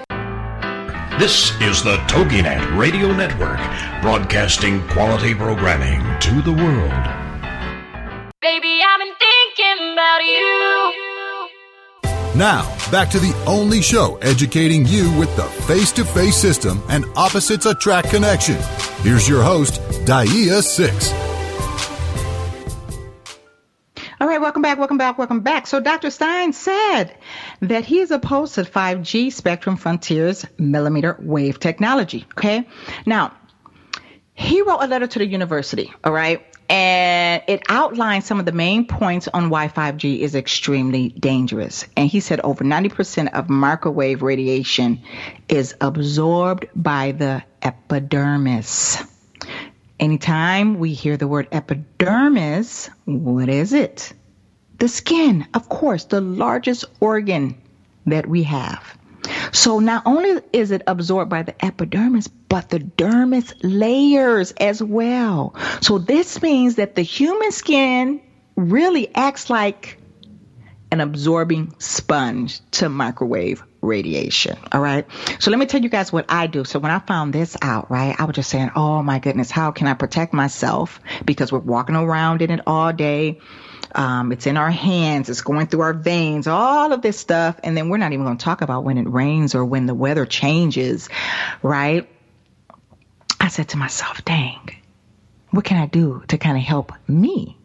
This 1.20 1.50
is 1.62 1.84
the 1.84 1.98
TogiNet 2.06 2.78
Radio 2.78 3.12
Network, 3.12 3.58
broadcasting 4.04 4.88
quality 4.90 5.34
programming 5.34 6.00
to 6.20 6.44
the 6.44 6.54
world. 6.54 6.92
Baby, 8.40 8.82
I've 8.86 9.00
been 9.00 9.16
thinking 9.18 9.94
about 9.94 10.20
you. 10.24 11.34
Now, 12.38 12.72
back 12.92 13.10
to 13.10 13.18
the 13.18 13.34
only 13.48 13.82
show 13.82 14.18
educating 14.18 14.86
you 14.86 15.12
with 15.18 15.36
the 15.36 15.46
face 15.66 15.92
to 15.94 16.06
face 16.06 16.38
system 16.38 16.84
and 16.88 17.04
opposites 17.16 17.66
attract 17.66 18.12
connection. 18.12 18.58
Here's 19.02 19.28
your 19.28 19.42
host, 19.42 19.82
DAIA 20.06 20.62
6. 20.62 21.27
Back, 24.68 24.80
welcome 24.80 24.98
back, 24.98 25.18
welcome 25.18 25.40
back. 25.40 25.66
So, 25.66 25.80
Dr. 25.80 26.10
Stein 26.10 26.52
said 26.52 27.16
that 27.62 27.86
he 27.86 28.00
is 28.02 28.12
opposed 28.12 28.56
to 28.56 28.64
5G 28.64 29.32
Spectrum 29.32 29.78
Frontiers 29.78 30.46
millimeter 30.58 31.16
wave 31.22 31.58
technology. 31.58 32.26
Okay. 32.38 32.68
Now, 33.06 33.34
he 34.34 34.62
wrote 34.64 34.80
a 34.80 34.88
letter 34.88 35.08
to 35.08 35.20
the 35.20 35.26
university, 35.26 35.94
all 36.04 36.12
right, 36.12 36.46
and 36.70 37.44
it 37.48 37.64
outlines 37.70 38.26
some 38.26 38.42
of 38.42 38.46
the 38.46 38.52
main 38.52 38.86
points 38.86 39.30
on 39.30 39.50
why 39.50 39.70
5G 39.70 40.20
is 40.20 40.36
extremely 40.36 41.10
dangerous. 41.12 41.86
And 41.96 42.10
he 42.10 42.20
said 42.20 42.42
over 42.42 42.66
90% 42.66 43.32
of 43.32 43.50
microwave 43.50 44.22
radiation 44.22 45.02
is 45.48 45.76
absorbed 45.80 46.66
by 46.76 47.14
the 47.14 47.42
epidermis. 47.62 49.02
Anytime 49.98 50.78
we 50.78 50.92
hear 50.92 51.16
the 51.16 51.26
word 51.26 51.48
epidermis, 51.54 52.90
what 53.06 53.48
is 53.48 53.72
it? 53.72 54.12
The 54.78 54.88
skin, 54.88 55.48
of 55.54 55.70
course, 55.70 56.06
the 56.06 56.22
largest 56.22 56.86
organ 57.00 57.60
that 58.06 58.28
we 58.28 58.44
have. 58.44 58.98
So 59.52 59.80
not 59.80 60.04
only 60.06 60.42
is 60.54 60.72
it 60.72 60.84
absorbed 60.88 61.30
by 61.30 61.44
the 61.44 61.66
epidermis, 61.66 62.28
but 62.28 62.70
the 62.70 62.80
dermis 62.80 63.54
layers 63.64 64.52
as 64.54 64.82
well. 64.82 65.56
So 65.82 65.98
this 65.98 66.42
means 66.42 66.76
that 66.76 66.96
the 66.96 67.02
human 67.02 67.52
skin 67.52 68.22
really 68.56 69.14
acts 69.14 69.50
like 69.50 69.98
an 70.92 71.02
absorbing 71.02 71.76
sponge 71.80 72.62
to 72.72 72.88
microwave 72.88 73.64
radiation. 73.82 74.58
All 74.72 74.82
right. 74.82 75.06
So 75.40 75.52
let 75.52 75.60
me 75.60 75.66
tell 75.66 75.82
you 75.82 75.90
guys 75.90 76.14
what 76.14 76.26
I 76.30 76.48
do. 76.48 76.64
So 76.64 76.80
when 76.80 76.92
I 76.92 77.00
found 77.00 77.34
this 77.34 77.58
out, 77.62 77.92
right, 77.92 78.16
I 78.18 78.24
was 78.26 78.36
just 78.36 78.50
saying, 78.50 78.72
oh 78.76 79.04
my 79.04 79.20
goodness, 79.20 79.52
how 79.52 79.72
can 79.72 79.88
I 79.88 79.94
protect 79.96 80.34
myself? 80.34 81.02
Because 81.26 81.52
we're 81.52 81.60
walking 81.60 81.96
around 81.96 82.42
in 82.42 82.52
it 82.52 82.62
all 82.66 82.94
day. 82.94 83.40
Um, 83.94 84.32
it's 84.32 84.48
in 84.48 84.58
our 84.58 84.70
hands. 84.70 85.30
It's 85.30 85.42
going 85.42 85.68
through 85.68 85.82
our 85.82 85.94
veins, 85.94 86.48
all 86.48 86.94
of 86.94 87.02
this 87.02 87.20
stuff. 87.20 87.60
And 87.64 87.76
then 87.76 87.90
we're 87.90 87.98
not 87.98 88.14
even 88.14 88.26
going 88.26 88.38
to 88.38 88.44
talk 88.44 88.62
about 88.62 88.84
when 88.84 88.98
it 88.98 89.08
rains 89.08 89.56
or 89.56 89.66
when 89.66 89.86
the 89.86 89.96
weather 89.96 90.26
changes, 90.26 91.10
right? 91.64 92.08
I 93.40 93.48
said 93.50 93.70
to 93.70 93.78
myself, 93.78 94.26
dang, 94.26 94.70
what 95.52 95.64
can 95.64 95.78
I 95.78 95.86
do 95.86 96.24
to 96.28 96.38
kind 96.38 96.58
of 96.58 96.64
help 96.64 96.92
me? 97.08 97.58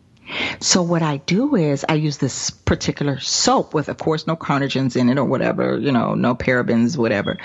So 0.61 0.83
what 0.83 1.03
I 1.03 1.19
do 1.19 1.57
is 1.57 1.85
I 1.89 1.95
use 1.95 2.19
this 2.19 2.51
particular 2.51 3.19
soap 3.19 3.75
with, 3.75 3.89
of 3.89 3.99
course, 3.99 4.27
no 4.27 4.37
carcinogens 4.37 4.97
in 4.97 5.09
it 5.09 5.19
or 5.19 5.25
whatever, 5.25 5.79
you 5.79 5.93
know, 5.93 6.15
no 6.15 6.35
parabens, 6.35 6.97
whatever. 6.97 7.39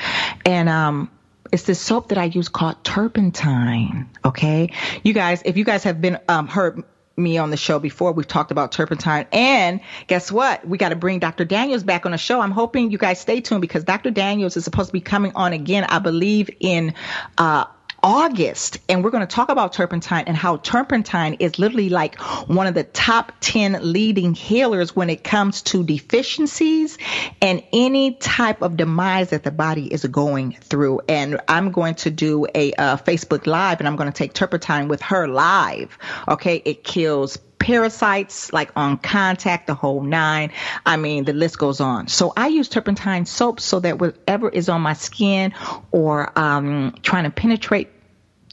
And, 0.46 0.70
um, 0.70 1.12
it's 1.52 1.64
this 1.64 1.80
soap 1.80 2.10
that 2.10 2.18
I 2.18 2.26
use 2.26 2.50
called 2.50 2.84
turpentine. 2.84 4.10
Okay. 4.24 4.74
You 5.04 5.14
guys, 5.14 5.42
if 5.46 5.58
you 5.58 5.64
guys 5.64 5.84
have 5.84 6.02
been, 6.02 6.20
um, 6.28 6.48
heard 6.48 6.84
me 7.18 7.38
on 7.38 7.50
the 7.50 7.58
show 7.58 7.80
before. 7.80 8.12
We've 8.12 8.28
talked 8.28 8.52
about 8.52 8.72
turpentine. 8.72 9.26
And 9.32 9.82
guess 10.06 10.32
what? 10.32 10.66
We 10.68 10.78
got 10.78 10.90
to 10.90 10.96
bring 10.96 11.20
Dr. 11.20 11.46
Daniels 11.46 11.84
back 11.84 12.06
on 12.06 12.12
the 12.12 12.18
show. 12.18 12.40
I'm 12.40 12.52
hoping 12.52 12.92
you 12.92 12.98
guys 12.98 13.20
stay 13.20 13.42
tuned 13.42 13.62
because 13.62 13.84
Dr. 13.84 14.12
Daniels 14.12 14.56
is 14.56 14.64
supposed 14.64 14.90
to 14.90 14.94
be 14.94 15.02
coming 15.02 15.32
on 15.36 15.54
again, 15.54 15.86
I 15.86 16.00
believe, 16.00 16.50
in 16.60 16.94
uh, 17.38 17.66
August, 18.08 18.80
and 18.88 19.04
we're 19.04 19.10
going 19.10 19.28
to 19.28 19.36
talk 19.36 19.50
about 19.50 19.74
turpentine 19.74 20.24
and 20.28 20.38
how 20.38 20.56
turpentine 20.56 21.34
is 21.42 21.60
literally 21.60 21.90
like 21.90 22.18
one 22.48 22.66
of 22.66 22.74
the 22.74 22.86
top 22.86 23.34
10 23.42 23.80
leading 23.82 24.34
healers 24.34 24.96
when 24.96 25.10
it 25.10 25.26
comes 25.26 25.62
to 25.62 25.84
deficiencies 25.84 26.98
and 27.42 27.62
any 27.74 28.14
type 28.14 28.62
of 28.62 28.78
demise 28.78 29.32
that 29.32 29.44
the 29.44 29.52
body 29.52 29.92
is 29.94 30.06
going 30.06 30.54
through. 30.54 31.02
And 31.10 31.42
I'm 31.50 31.74
going 31.74 31.96
to 31.96 32.10
do 32.10 32.48
a 32.56 32.72
uh, 32.72 32.96
Facebook 32.96 33.46
Live 33.46 33.82
and 33.82 33.90
I'm 33.90 33.98
going 33.98 34.10
to 34.10 34.18
take 34.18 34.32
turpentine 34.32 34.88
with 34.88 35.02
her 35.02 35.28
live. 35.28 35.98
Okay. 36.30 36.62
It 36.64 36.86
kills 36.86 37.38
parasites 37.60 38.54
like 38.54 38.72
on 38.78 38.98
contact, 38.98 39.68
the 39.68 39.74
whole 39.74 40.02
nine. 40.02 40.54
I 40.86 40.96
mean, 40.96 41.26
the 41.26 41.34
list 41.34 41.58
goes 41.58 41.82
on. 41.82 42.08
So 42.08 42.32
I 42.38 42.48
use 42.48 42.70
turpentine 42.70 43.26
soap 43.26 43.60
so 43.60 43.82
that 43.82 44.00
whatever 44.00 44.48
is 44.48 44.70
on 44.70 44.82
my 44.82 44.94
skin 44.94 45.54
or 45.92 46.32
um, 46.40 46.96
trying 47.02 47.26
to 47.26 47.30
penetrate 47.30 47.90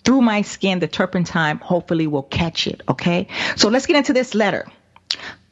through 0.04 0.20
my 0.20 0.42
skin, 0.42 0.78
the 0.78 0.88
turpentine 0.88 1.58
hopefully 1.58 2.06
will 2.06 2.22
catch 2.22 2.66
it. 2.66 2.82
Okay. 2.88 3.28
So 3.56 3.68
let's 3.68 3.86
get 3.86 3.96
into 3.96 4.12
this 4.12 4.34
letter. 4.34 4.66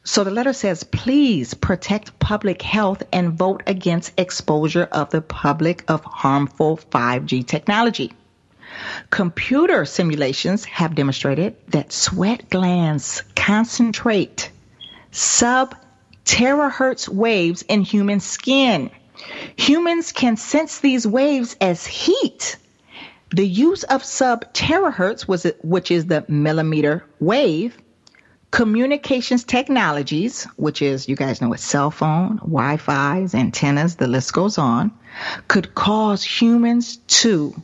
So 0.05 0.23
the 0.23 0.31
letter 0.31 0.53
says, 0.53 0.83
please 0.83 1.53
protect 1.53 2.19
public 2.19 2.61
health 2.61 3.03
and 3.13 3.33
vote 3.33 3.63
against 3.67 4.19
exposure 4.19 4.83
of 4.83 5.09
the 5.11 5.21
public 5.21 5.89
of 5.89 6.03
harmful 6.03 6.77
5G 6.77 7.47
technology. 7.47 8.11
Computer 9.09 9.85
simulations 9.85 10.65
have 10.65 10.95
demonstrated 10.95 11.55
that 11.69 11.93
sweat 11.93 12.49
glands 12.49 13.23
concentrate 13.35 14.51
sub 15.11 15.75
terahertz 16.25 17.07
waves 17.07 17.61
in 17.61 17.81
human 17.81 18.19
skin. 18.19 18.89
Humans 19.55 20.11
can 20.11 20.35
sense 20.35 20.79
these 20.79 21.07
waves 21.07 21.55
as 21.61 21.85
heat 21.85 22.57
the 23.33 23.47
use 23.47 23.83
of 23.83 24.03
sub 24.03 24.53
terahertz, 24.53 25.23
which 25.23 25.89
is 25.91 26.05
the 26.05 26.23
millimeter 26.27 27.03
wave, 27.19 27.75
communications 28.51 29.43
technologies, 29.43 30.43
which 30.55 30.83
is, 30.83 31.09
you 31.09 31.15
guys 31.15 31.41
know 31.41 31.49
what 31.49 31.59
cell 31.59 31.89
phone, 31.89 32.37
Wi-Fi's, 32.37 33.33
antennas, 33.33 33.95
the 33.95 34.05
list 34.07 34.33
goes 34.33 34.59
on, 34.59 34.91
could 35.47 35.73
cause 35.73 36.23
humans 36.23 36.97
to 37.07 37.55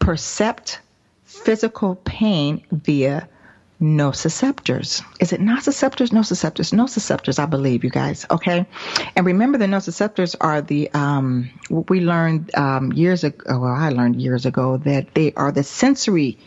percept 0.00 0.80
physical 1.24 1.94
pain 1.94 2.64
via 2.72 3.28
nociceptors. 3.80 5.02
Is 5.20 5.32
it 5.32 5.40
nociceptors? 5.40 6.10
Nociceptors. 6.10 6.72
Nociceptors, 6.72 7.38
I 7.38 7.46
believe, 7.46 7.84
you 7.84 7.90
guys. 7.90 8.26
Okay. 8.30 8.66
And 9.14 9.26
remember 9.26 9.58
the 9.58 9.66
nociceptors 9.66 10.34
are 10.40 10.62
the, 10.62 10.90
um, 10.92 11.50
what 11.68 11.90
we 11.90 12.00
learned, 12.00 12.54
um, 12.56 12.92
years 12.92 13.24
ago, 13.24 13.60
well, 13.60 13.74
I 13.74 13.90
learned 13.90 14.20
years 14.20 14.46
ago 14.46 14.78
that 14.78 15.14
they 15.14 15.32
are 15.34 15.52
the 15.52 15.62
sensory 15.62 16.38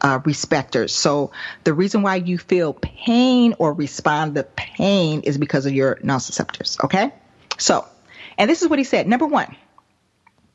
uh, 0.00 0.20
respectors. 0.24 0.94
So 0.94 1.32
the 1.64 1.74
reason 1.74 2.02
why 2.02 2.16
you 2.16 2.38
feel 2.38 2.72
pain 2.72 3.54
or 3.58 3.72
respond 3.72 4.36
to 4.36 4.44
pain 4.44 5.22
is 5.22 5.38
because 5.38 5.66
of 5.66 5.72
your 5.72 5.96
nociceptors. 5.96 6.82
Okay. 6.84 7.12
So, 7.58 7.86
and 8.38 8.48
this 8.48 8.62
is 8.62 8.68
what 8.68 8.78
he 8.78 8.84
said. 8.84 9.08
Number 9.08 9.26
one, 9.26 9.56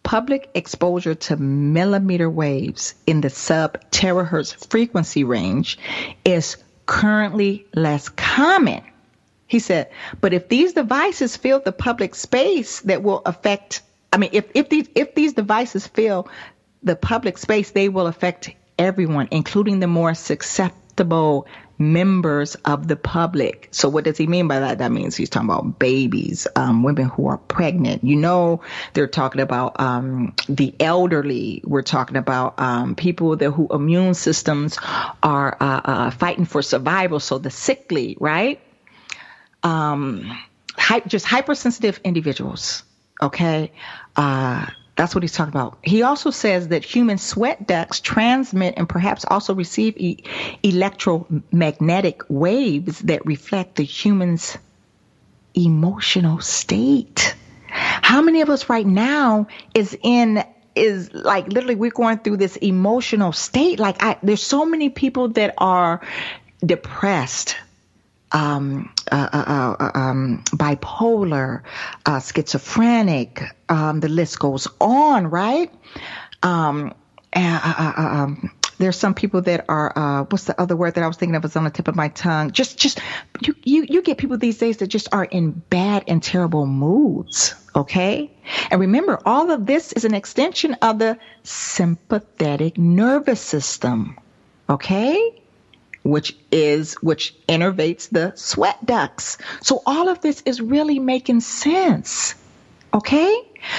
public 0.04 0.50
exposure 0.54 1.16
to 1.16 1.38
millimeter 1.38 2.30
waves 2.30 2.94
in 3.08 3.22
the 3.22 3.30
sub 3.30 3.80
terahertz 3.90 4.70
frequency 4.70 5.24
range 5.24 5.80
is 6.26 6.58
currently 6.86 7.66
less 7.74 8.10
common. 8.10 8.84
He 9.48 9.60
said, 9.60 9.90
but 10.20 10.34
if 10.34 10.50
these 10.50 10.74
devices 10.74 11.38
fill 11.38 11.60
the 11.60 11.72
public 11.72 12.16
space 12.16 12.82
that 12.82 13.04
will 13.04 13.22
affect, 13.26 13.82
I 14.12 14.18
mean, 14.18 14.32
if, 14.34 14.46
if 14.54 14.70
these, 14.70 14.88
if 14.96 15.16
these 15.16 15.34
devices 15.34 15.88
fill 15.88 16.28
the 16.82 16.96
public 16.96 17.38
space, 17.38 17.72
they 17.72 17.90
will 17.90 18.08
affect 18.08 18.52
everyone, 18.78 19.28
including 19.32 19.80
the 19.80 19.88
more 19.88 20.14
susceptible 20.14 21.48
members 21.78 22.56
of 22.66 22.88
the 22.88 22.96
public. 22.96 23.70
So 23.72 23.90
what 23.90 24.04
does 24.04 24.18
he 24.18 24.28
mean 24.28 24.48
by 24.48 24.60
that? 24.60 24.78
That 24.78 24.92
means 24.92 25.16
he's 25.16 25.30
talking 25.30 25.50
about 25.50 25.80
babies, 25.80 26.48
um, 26.56 26.84
women 26.84 27.10
who 27.10 27.28
are 27.28 27.38
pregnant. 27.38 28.04
You 28.04 28.16
know, 28.16 28.62
they're 28.94 29.08
talking 29.08 29.42
about 29.42 29.80
um, 29.80 30.36
the 30.48 30.74
elderly. 30.80 31.62
We're 31.66 31.82
talking 31.82 32.18
about 32.18 32.60
um, 32.60 32.96
people 32.96 33.36
that 33.38 33.52
who 33.52 33.68
immune 33.72 34.14
systems 34.14 34.78
are 35.22 35.58
uh, 35.60 35.82
uh, 35.84 36.12
fighting 36.12 36.46
for 36.46 36.62
survival. 36.62 37.20
So 37.20 37.38
the 37.38 37.50
sickly, 37.50 38.18
right? 38.20 38.60
Um, 39.64 40.38
hy- 40.78 41.02
just 41.02 41.26
hypersensitive 41.26 42.00
individuals. 42.04 42.84
Okay. 43.22 43.72
Uh, 44.16 44.68
that's 44.96 45.16
what 45.16 45.24
he's 45.24 45.34
talking 45.34 45.54
about. 45.54 45.80
He 45.82 46.04
also 46.04 46.30
says 46.30 46.68
that 46.68 46.84
human 46.84 47.18
sweat 47.18 47.66
ducts 47.66 48.00
transmit 48.00 48.76
and 48.78 48.88
perhaps 48.88 49.26
also 49.28 49.56
receive 49.56 49.98
e- 49.98 50.24
electromagnetic 50.62 52.22
waves 52.30 53.00
that 53.00 53.26
reflect 53.26 53.76
the 53.76 53.84
human's 53.84 54.58
emotional 55.56 56.40
state. 56.40 57.36
How 57.68 58.22
many 58.22 58.42
of 58.42 58.50
us 58.50 58.70
right 58.70 58.86
now 58.86 59.48
is 59.74 59.98
in 60.04 60.44
is 60.76 61.14
like 61.14 61.48
literally 61.48 61.76
we're 61.76 61.92
going 61.92 62.18
through 62.18 62.38
this 62.38 62.56
emotional 62.58 63.32
state 63.32 63.80
like 63.80 64.02
I 64.02 64.18
there's 64.24 64.42
so 64.42 64.66
many 64.66 64.90
people 64.90 65.30
that 65.30 65.54
are 65.60 66.02
depressed 66.66 67.56
um, 68.34 68.92
uh, 69.12 69.30
uh, 69.32 69.38
uh, 69.38 69.76
uh, 69.80 69.92
um, 69.98 70.44
bipolar, 70.50 71.62
uh, 72.06 72.20
schizophrenic. 72.20 73.44
Um, 73.70 74.00
the 74.00 74.10
list 74.10 74.40
goes 74.40 74.68
on, 74.82 75.28
right? 75.28 75.72
Um, 76.42 76.94
uh, 77.36 77.94
um, 77.96 78.52
there's 78.80 78.98
some 78.98 79.14
people 79.14 79.42
that 79.44 79.66
are 79.70 80.26
what's 80.30 80.46
the 80.46 80.60
other 80.60 80.76
word 80.76 80.96
that 80.96 81.04
I 81.04 81.08
was 81.08 81.16
thinking 81.16 81.36
of 81.36 81.44
was 81.44 81.56
on 81.56 81.64
the 81.64 81.70
tip 81.70 81.88
of 81.88 81.96
my 81.96 82.10
tongue. 82.10 82.52
Just 82.52 82.78
just 82.78 83.00
you 83.42 83.56
you 83.64 83.86
you 83.88 84.02
get 84.02 84.18
people 84.18 84.38
these 84.38 84.58
days 84.58 84.78
that 84.78 84.88
just 84.88 85.08
are 85.14 85.24
in 85.24 85.52
bad 85.52 86.04
and 86.08 86.22
terrible 86.22 86.66
moods. 86.66 87.56
Okay, 87.76 88.32
and 88.70 88.82
remember, 88.82 89.20
all 89.26 89.52
of 89.52 89.66
this 89.66 89.94
is 89.94 90.06
an 90.06 90.14
extension 90.14 90.74
of 90.82 91.00
the 91.00 91.18
sympathetic 91.44 92.78
nervous 92.78 93.42
system. 93.42 94.18
Okay 94.70 95.43
which 96.04 96.36
is 96.52 96.96
which 96.96 97.36
innervates 97.48 98.10
the 98.10 98.34
sweat 98.36 98.86
ducts. 98.86 99.38
So 99.62 99.82
all 99.86 100.10
of 100.10 100.22
this 100.22 100.42
is 100.46 100.62
really 100.62 101.00
making 101.00 101.40
sense. 101.42 102.36
Okay, 102.94 103.36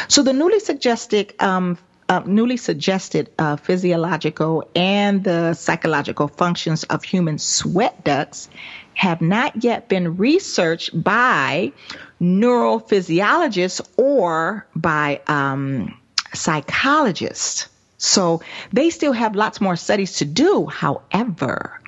so 0.08 0.22
the 0.22 0.32
newly 0.32 0.58
suggested 0.58 1.34
um, 1.40 1.78
uh, 2.08 2.22
newly 2.26 2.56
suggested 2.56 3.30
uh, 3.38 3.56
physiological 3.56 4.68
and 4.74 5.24
the 5.24 5.54
psychological 5.54 6.28
functions 6.28 6.84
of 6.84 7.02
human 7.02 7.38
sweat 7.38 8.04
ducts 8.04 8.48
have 8.94 9.20
not 9.20 9.64
yet 9.64 9.88
been 9.88 10.16
researched 10.16 10.90
by 11.02 11.72
neurophysiologists 12.20 13.80
or 13.96 14.66
by 14.76 15.20
um, 15.26 15.98
psychologists. 16.32 17.68
So 17.98 18.42
they 18.72 18.90
still 18.90 19.12
have 19.12 19.34
lots 19.34 19.60
more 19.60 19.76
studies 19.76 20.18
to 20.18 20.24
do. 20.24 20.66
However, 20.66 21.80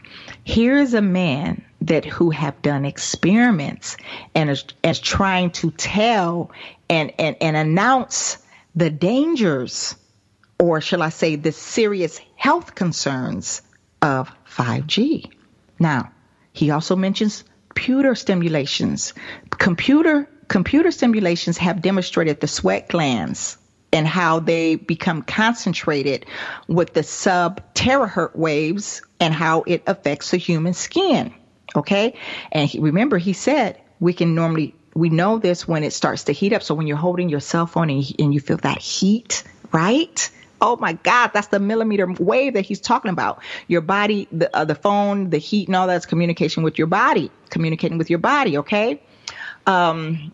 here's 0.45 0.95
a 0.95 1.03
man 1.03 1.65
that 1.83 2.05
who 2.05 2.31
have 2.31 2.61
done 2.63 2.85
experiments 2.85 3.97
and 4.35 4.51
is, 4.51 4.65
is 4.83 4.99
trying 4.99 5.51
to 5.51 5.71
tell 5.73 6.51
and, 6.89 7.13
and, 7.19 7.37
and 7.41 7.57
announce 7.57 8.39
the 8.75 8.91
dangers 8.91 9.97
or 10.59 10.81
shall 10.81 11.03
I 11.03 11.11
say 11.11 11.37
the 11.37 11.53
serious 11.53 12.21
health 12.35 12.75
concerns 12.75 13.63
of 14.01 14.31
5G. 14.49 15.31
Now, 15.79 16.13
he 16.53 16.71
also 16.71 16.97
mentions 16.97 17.45
computer 17.69 18.15
stimulations. 18.15 19.13
Computer 19.51 20.29
computer 20.49 20.91
stimulations 20.91 21.59
have 21.59 21.83
demonstrated 21.83 22.41
the 22.41 22.47
sweat 22.47 22.89
glands 22.89 23.59
and 23.93 24.07
how 24.07 24.41
they 24.41 24.77
become 24.77 25.23
concentrated 25.23 26.27
with 26.69 26.93
the 26.93 27.03
sub 27.03 27.63
terahertz 27.75 28.37
waves 28.37 29.03
and 29.21 29.33
how 29.33 29.63
it 29.67 29.83
affects 29.87 30.31
the 30.31 30.37
human 30.37 30.75
skin. 30.75 31.33
Okay. 31.75 32.15
And 32.53 32.69
he, 32.69 32.79
remember, 32.79 33.19
he 33.19 33.33
said 33.33 33.81
we 34.01 34.13
can 34.13 34.35
normally, 34.35 34.75
we 34.95 35.09
know 35.09 35.39
this 35.39 35.67
when 35.67 35.85
it 35.85 35.93
starts 35.93 36.25
to 36.25 36.33
heat 36.33 36.53
up. 36.53 36.63
So 36.63 36.75
when 36.75 36.87
you're 36.87 36.97
holding 36.97 37.29
your 37.29 37.41
cell 37.41 37.67
phone 37.67 37.91
and, 37.91 38.05
and 38.19 38.35
you 38.35 38.41
feel 38.41 38.57
that 38.59 38.79
heat, 38.79 39.45
right? 39.73 40.31
Oh 40.61 40.77
my 40.77 40.95
God, 40.95 41.33
that's 41.35 41.49
the 41.49 41.61
millimeter 41.61 42.11
wave 42.19 42.55
that 42.55 42.63
he's 42.63 42.81
talking 42.81 43.11
about. 43.11 43.43
Your 43.69 43.83
body, 43.83 44.27
the 44.33 44.55
uh, 44.57 44.65
the 44.65 44.75
phone, 44.75 45.29
the 45.29 45.37
heat, 45.39 45.69
and 45.69 45.77
all 45.77 45.87
that's 45.87 46.07
communication 46.07 46.63
with 46.63 46.79
your 46.79 46.87
body, 46.87 47.31
communicating 47.51 47.99
with 47.99 48.09
your 48.09 48.19
body. 48.19 48.57
Okay. 48.59 49.03
Um, 49.67 50.33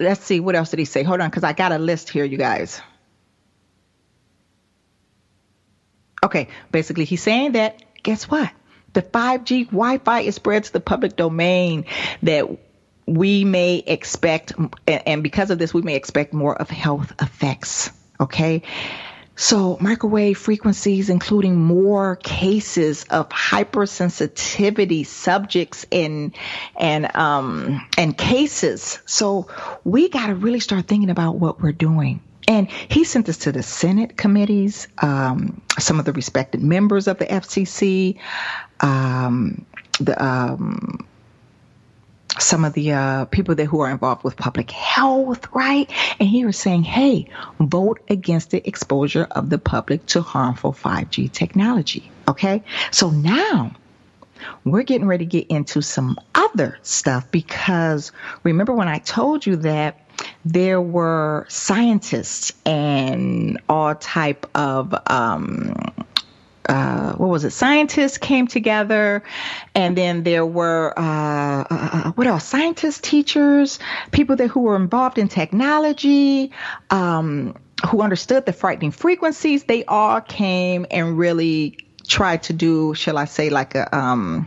let's 0.00 0.24
see, 0.24 0.40
what 0.40 0.56
else 0.56 0.70
did 0.70 0.78
he 0.78 0.84
say? 0.84 1.02
Hold 1.04 1.20
on, 1.20 1.30
because 1.30 1.44
I 1.44 1.52
got 1.52 1.72
a 1.72 1.78
list 1.78 2.10
here, 2.10 2.24
you 2.24 2.38
guys. 2.38 2.80
Okay, 6.24 6.48
basically, 6.72 7.04
he's 7.04 7.22
saying 7.22 7.52
that. 7.52 7.82
Guess 8.02 8.30
what? 8.30 8.50
The 8.94 9.02
5G 9.02 9.66
Wi-Fi 9.66 10.20
is 10.20 10.34
spread 10.34 10.64
to 10.64 10.72
the 10.72 10.80
public 10.80 11.16
domain 11.16 11.84
that 12.22 12.46
we 13.06 13.44
may 13.44 13.76
expect, 13.76 14.52
and 14.86 15.22
because 15.22 15.50
of 15.50 15.58
this, 15.58 15.74
we 15.74 15.82
may 15.82 15.96
expect 15.96 16.32
more 16.32 16.56
of 16.56 16.70
health 16.70 17.12
effects. 17.20 17.90
Okay. 18.18 18.62
So 19.40 19.78
microwave 19.80 20.36
frequencies, 20.36 21.08
including 21.08 21.56
more 21.56 22.16
cases 22.16 23.04
of 23.04 23.30
hypersensitivity 23.30 25.06
subjects 25.06 25.86
and 25.90 26.36
and 26.78 27.16
um, 27.16 27.88
and 27.96 28.16
cases. 28.16 28.98
So 29.06 29.48
we 29.82 30.10
got 30.10 30.26
to 30.26 30.34
really 30.34 30.60
start 30.60 30.86
thinking 30.88 31.08
about 31.08 31.36
what 31.36 31.58
we're 31.58 31.72
doing. 31.72 32.22
And 32.48 32.70
he 32.70 33.04
sent 33.04 33.24
this 33.24 33.38
to 33.38 33.52
the 33.52 33.62
Senate 33.62 34.18
committees, 34.18 34.88
um, 34.98 35.62
some 35.78 35.98
of 35.98 36.04
the 36.04 36.12
respected 36.12 36.62
members 36.62 37.08
of 37.08 37.16
the 37.16 37.24
FCC, 37.24 38.18
um, 38.80 39.64
the 40.00 40.22
um, 40.22 41.08
some 42.40 42.64
of 42.64 42.72
the 42.72 42.92
uh, 42.92 43.24
people 43.26 43.54
that 43.54 43.66
who 43.66 43.80
are 43.80 43.90
involved 43.90 44.24
with 44.24 44.36
public 44.36 44.70
health, 44.70 45.46
right? 45.52 45.90
And 46.18 46.28
he 46.28 46.44
was 46.44 46.56
saying, 46.56 46.84
hey, 46.84 47.28
vote 47.58 48.00
against 48.08 48.50
the 48.50 48.66
exposure 48.66 49.26
of 49.30 49.50
the 49.50 49.58
public 49.58 50.06
to 50.06 50.22
harmful 50.22 50.72
5G 50.72 51.30
technology. 51.32 52.10
Okay. 52.28 52.62
So 52.90 53.10
now 53.10 53.72
we're 54.64 54.82
getting 54.82 55.06
ready 55.06 55.26
to 55.26 55.30
get 55.30 55.48
into 55.48 55.82
some 55.82 56.18
other 56.34 56.78
stuff 56.82 57.30
because 57.30 58.12
remember 58.42 58.72
when 58.72 58.88
I 58.88 58.98
told 58.98 59.46
you 59.46 59.56
that 59.56 60.00
there 60.44 60.80
were 60.80 61.46
scientists 61.48 62.52
and 62.66 63.60
all 63.68 63.94
type 63.94 64.46
of 64.54 64.94
um, 65.06 65.74
uh, 66.68 67.14
what 67.14 67.28
was 67.28 67.44
it? 67.44 67.50
Scientists 67.50 68.18
came 68.18 68.46
together, 68.46 69.22
and 69.74 69.96
then 69.96 70.22
there 70.22 70.44
were 70.44 70.92
uh, 70.96 71.62
uh, 71.62 71.66
uh, 71.70 72.12
what 72.12 72.26
else? 72.26 72.44
Scientists, 72.44 73.00
teachers, 73.00 73.78
people 74.10 74.36
that 74.36 74.48
who 74.48 74.60
were 74.60 74.76
involved 74.76 75.18
in 75.18 75.28
technology, 75.28 76.52
um, 76.90 77.56
who 77.88 78.02
understood 78.02 78.46
the 78.46 78.52
frightening 78.52 78.90
frequencies. 78.90 79.64
They 79.64 79.84
all 79.84 80.20
came 80.20 80.86
and 80.90 81.18
really 81.18 81.78
tried 82.06 82.44
to 82.44 82.52
do, 82.52 82.94
shall 82.94 83.16
I 83.16 83.24
say, 83.24 83.50
like 83.50 83.74
a 83.74 83.96
um, 83.96 84.46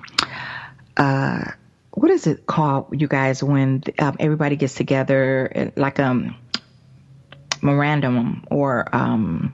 uh, 0.96 1.44
what 1.92 2.10
is 2.12 2.28
it 2.28 2.46
called, 2.46 2.88
you 2.92 3.08
guys, 3.08 3.44
when 3.44 3.84
um, 4.00 4.18
everybody 4.20 4.56
gets 4.56 4.76
together, 4.76 5.72
like 5.76 6.00
a 6.00 6.06
um, 6.06 6.36
memorandum 7.62 8.46
or 8.50 8.88
um, 8.94 9.54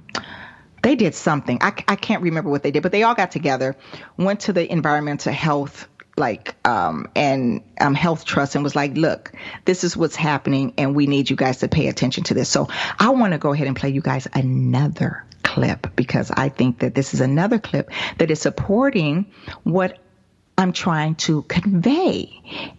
they 0.82 0.96
did 0.96 1.16
something. 1.16 1.58
I, 1.62 1.74
I 1.88 1.96
can't 1.96 2.22
remember 2.22 2.50
what 2.50 2.64
they 2.64 2.72
did, 2.72 2.84
but 2.84 2.92
they 2.92 3.04
all 3.04 3.16
got 3.16 3.32
together, 3.32 3.76
went 4.18 4.42
to 4.42 4.54
the 4.54 4.72
environmental 4.72 5.34
health 5.34 5.88
like 6.18 6.56
um 6.68 7.08
and 7.16 7.64
um 7.80 7.96
health 7.96 8.26
trust 8.26 8.54
and 8.54 8.64
was 8.64 8.76
like 8.76 8.96
look 8.98 9.32
this 9.64 9.86
is 9.86 9.96
what's 9.96 10.18
happening 10.18 10.74
and 10.78 10.94
we 10.94 11.08
need 11.08 11.30
you 11.30 11.36
guys 11.36 11.60
to 11.60 11.68
pay 11.70 11.88
attention 11.88 12.26
to 12.26 12.34
this 12.34 12.50
so 12.50 12.68
i 13.00 13.10
want 13.10 13.32
to 13.32 13.40
go 13.40 13.54
ahead 13.54 13.68
and 13.68 13.76
play 13.78 13.90
you 13.90 14.02
guys 14.02 14.28
another 14.34 15.24
clip 15.44 15.88
because 15.96 16.30
i 16.32 16.50
think 16.50 16.80
that 16.80 16.94
this 16.94 17.14
is 17.14 17.22
another 17.22 17.58
clip 17.58 17.90
that 18.18 18.30
is 18.30 18.42
supporting 18.42 19.26
what 19.64 19.98
I'm 20.58 20.74
trying 20.74 21.16
to 21.16 21.44
convey. 21.44 22.30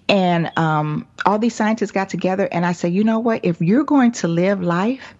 And 0.06 0.52
um, 0.58 1.08
all 1.24 1.38
these 1.38 1.54
scientists 1.54 1.92
got 1.92 2.10
together, 2.10 2.46
and 2.52 2.66
I 2.66 2.72
said, 2.72 2.92
you 2.92 3.04
know 3.04 3.20
what? 3.20 3.46
If 3.46 3.62
you're 3.62 3.84
going 3.84 4.12
to 4.12 4.28
live 4.28 4.62
life, 4.62 5.14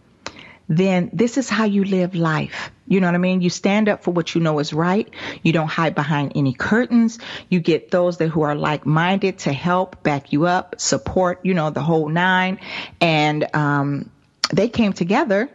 then 0.71 1.11
this 1.13 1.37
is 1.37 1.51
how 1.51 1.65
you 1.65 1.85
live 1.85 2.15
life. 2.15 2.71
You 2.87 3.01
know 3.01 3.09
what 3.09 3.17
I 3.17 3.19
mean? 3.19 3.43
You 3.43 3.51
stand 3.51 3.89
up 3.89 4.05
for 4.05 4.13
what 4.13 4.37
you 4.37 4.41
know 4.41 4.61
is 4.61 4.73
right. 4.73 5.11
You 5.43 5.53
don't 5.53 5.69
hide 5.69 5.97
behind 5.97 6.33
any 6.37 6.55
curtains. 6.55 7.19
You 7.49 7.59
get 7.59 7.91
those 7.91 8.19
that 8.19 8.29
who 8.29 8.43
are 8.43 8.55
like 8.55 8.87
minded 8.87 9.41
to 9.41 9.53
help, 9.53 10.03
back 10.05 10.33
you 10.33 10.47
up, 10.47 10.81
support, 10.81 11.41
you 11.43 11.55
know, 11.55 11.71
the 11.71 11.83
whole 11.83 12.09
nine. 12.09 12.61
And 13.01 13.55
um, 13.55 14.11
they 14.55 14.69
came 14.69 14.93
together 14.93 15.51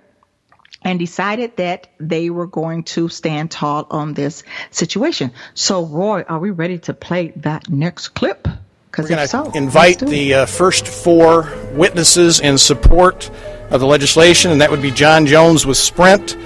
and 0.81 0.99
decided 0.99 1.55
that 1.57 1.87
they 1.97 2.29
were 2.29 2.47
going 2.47 2.83
to 2.83 3.07
stand 3.07 3.51
tall 3.51 3.87
on 3.89 4.15
this 4.15 4.43
situation. 4.69 5.31
So, 5.53 5.85
Roy, 5.85 6.23
are 6.23 6.39
we 6.39 6.51
ready 6.51 6.77
to 6.79 6.93
play 6.93 7.29
that 7.37 7.69
next 7.69 8.09
clip? 8.09 8.49
We're 8.97 9.07
going 9.07 9.21
to 9.21 9.27
so, 9.27 9.51
invite 9.53 9.99
the 9.99 10.33
uh, 10.33 10.45
first 10.45 10.87
four 10.87 11.53
witnesses 11.73 12.39
in 12.39 12.57
support 12.57 13.29
of 13.75 13.81
the 13.81 13.87
legislation, 13.87 14.51
and 14.51 14.61
that 14.61 14.71
would 14.71 14.81
be 14.81 14.89
John 14.89 15.25
Jones 15.25 15.65
with 15.65 15.77
Sprint, 15.77 16.37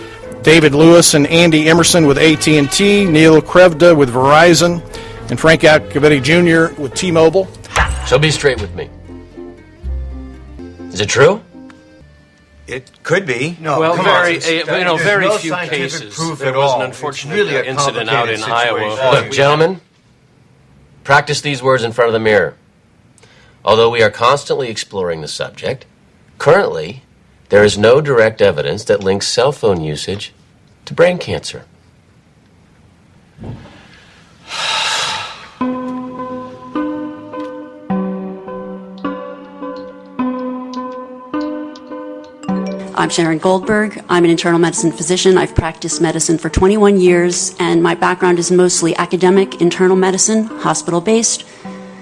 David 0.44 0.74
Lewis 0.74 1.14
and 1.14 1.28
Andy 1.28 1.70
Emerson 1.70 2.06
with 2.08 2.18
AT&T, 2.18 3.06
Neil 3.06 3.42
Krevda 3.42 3.96
with 3.96 4.10
Verizon, 4.10 4.82
and 5.30 5.40
Frank 5.40 5.62
Iacovetti 5.62 6.22
Jr. 6.22 6.82
with 6.82 6.94
T-Mobile. 6.94 7.48
So 8.06 8.18
be 8.18 8.32
straight 8.32 8.60
with 8.60 8.74
me. 8.76 8.90
Is 10.92 11.00
it 11.00 11.08
true? 11.08 11.42
It 12.68 12.92
could 13.04 13.26
be. 13.26 13.58
No, 13.60 13.80
well, 13.80 13.96
very, 13.96 14.38
on, 14.38 14.70
uh, 14.70 14.78
you 14.78 14.84
know, 14.84 14.98
very 14.98 15.26
no 15.26 15.38
few 15.38 15.54
cases. 15.56 16.16
there 16.40 16.54
was 16.54 16.76
an 16.76 16.82
unfortunate 16.82 17.34
really 17.34 17.68
incident 17.68 18.10
out 18.10 18.30
in 18.30 18.38
situation. 18.38 18.54
Iowa. 18.54 19.22
Look, 19.22 19.32
gentlemen, 19.32 19.82
practice 21.04 21.42
these 21.42 21.64
words 21.64 21.84
in 21.84 21.92
front 21.92 22.10
of 22.10 22.14
the 22.14 22.20
mirror. 22.20 22.56
Although 23.66 23.90
we 23.90 24.02
are 24.04 24.12
constantly 24.12 24.70
exploring 24.70 25.22
the 25.22 25.28
subject, 25.28 25.86
currently 26.38 27.04
there 27.50 27.64
is 27.64 27.78
no 27.78 28.00
direct 28.00 28.41
evidence 28.41 28.84
that 28.86 29.04
links 29.04 29.28
cell 29.28 29.52
phone 29.52 29.82
usage 29.82 30.34
to 30.86 30.93
brain 30.93 31.18
cancer. 31.18 31.66
I'm 42.95 43.10
Sharon 43.10 43.38
Goldberg. 43.38 44.04
I'm 44.10 44.26
an 44.26 44.30
internal 44.30 44.60
medicine 44.60 44.91
physician. 44.91 45.38
I've 45.38 45.56
practiced 45.56 46.02
medicine 46.02 46.38
for 46.38 46.50
21 46.50 47.00
years, 47.00 47.56
and 47.58 47.82
my 47.82 47.95
background 47.95 48.39
is 48.39 48.52
mostly 48.52 48.93
academic, 48.97 49.62
internal 49.62 49.95
medicine, 49.95 50.43
hospital 50.43 51.00
based, 51.00 51.45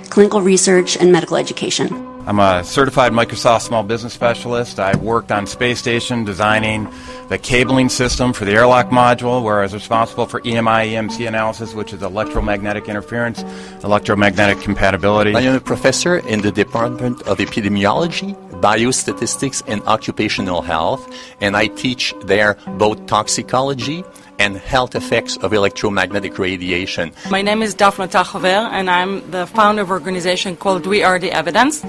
clinical 0.09 0.41
research, 0.41 0.97
and 0.97 1.11
medical 1.11 1.37
education. 1.37 2.06
I'm 2.27 2.39
a 2.39 2.61
certified 2.61 3.13
Microsoft 3.13 3.61
small 3.61 3.83
business 3.83 4.11
specialist. 4.11 4.81
I 4.81 4.97
worked 4.97 5.31
on 5.31 5.47
space 5.47 5.79
station 5.79 6.25
designing 6.25 6.91
the 7.29 7.37
cabling 7.37 7.87
system 7.87 8.33
for 8.33 8.43
the 8.43 8.51
airlock 8.51 8.89
module, 8.89 9.41
where 9.41 9.59
I 9.59 9.61
was 9.61 9.73
responsible 9.73 10.25
for 10.25 10.41
EMI 10.41 10.91
EMC 10.91 11.25
analysis, 11.25 11.73
which 11.73 11.93
is 11.93 12.03
electromagnetic 12.03 12.89
interference, 12.89 13.43
electromagnetic 13.81 14.59
compatibility. 14.59 15.35
I 15.35 15.39
am 15.39 15.55
a 15.55 15.61
professor 15.61 16.17
in 16.17 16.41
the 16.41 16.51
Department 16.51 17.21
of 17.21 17.37
Epidemiology, 17.37 18.35
Biostatistics, 18.59 19.63
and 19.65 19.81
Occupational 19.83 20.61
Health, 20.61 21.09
and 21.39 21.55
I 21.55 21.67
teach 21.67 22.13
there 22.25 22.57
both 22.77 23.05
toxicology 23.05 24.03
and 24.39 24.57
health 24.57 24.95
effects 24.95 25.37
of 25.37 25.53
electromagnetic 25.53 26.37
radiation. 26.37 27.11
My 27.29 27.41
name 27.41 27.61
is 27.61 27.75
Dafna 27.75 28.07
Tachover, 28.07 28.69
and 28.71 28.89
I'm 28.89 29.29
the 29.31 29.47
founder 29.47 29.81
of 29.81 29.89
an 29.89 29.93
organization 29.93 30.55
called 30.55 30.85
We 30.85 31.03
Are 31.03 31.19
the 31.19 31.31
Evidence. 31.31 31.83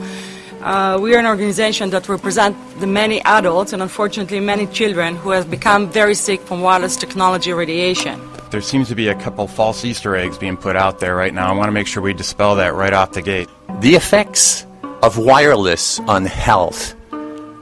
Uh, 0.61 0.99
we 1.01 1.14
are 1.14 1.18
an 1.18 1.26
organization 1.26 1.90
that 1.90 2.09
represents 2.09 2.59
the 2.80 2.86
many 2.86 3.22
adults 3.22 3.72
and 3.72 3.80
unfortunately 3.80 4.40
many 4.40 4.66
children 4.66 5.14
who 5.16 5.30
have 5.30 5.49
become 5.49 5.88
very 5.88 6.14
sick 6.14 6.40
from 6.40 6.62
wireless 6.62 6.96
technology 6.96 7.53
radiation. 7.53 8.20
There 8.51 8.61
seems 8.61 8.88
to 8.88 8.94
be 8.94 9.09
a 9.09 9.14
couple 9.14 9.46
false 9.46 9.84
Easter 9.84 10.16
eggs 10.16 10.36
being 10.36 10.57
put 10.57 10.74
out 10.74 10.99
there 10.99 11.14
right 11.14 11.32
now. 11.32 11.53
I 11.53 11.57
want 11.57 11.68
to 11.68 11.72
make 11.72 11.86
sure 11.86 12.03
we 12.03 12.12
dispel 12.12 12.57
that 12.57 12.74
right 12.74 12.92
off 12.92 13.12
the 13.12 13.22
gate. 13.22 13.49
The 13.80 13.94
effects 13.94 14.66
of 15.03 15.16
wireless 15.18 16.01
on 16.01 16.24
health 16.26 16.96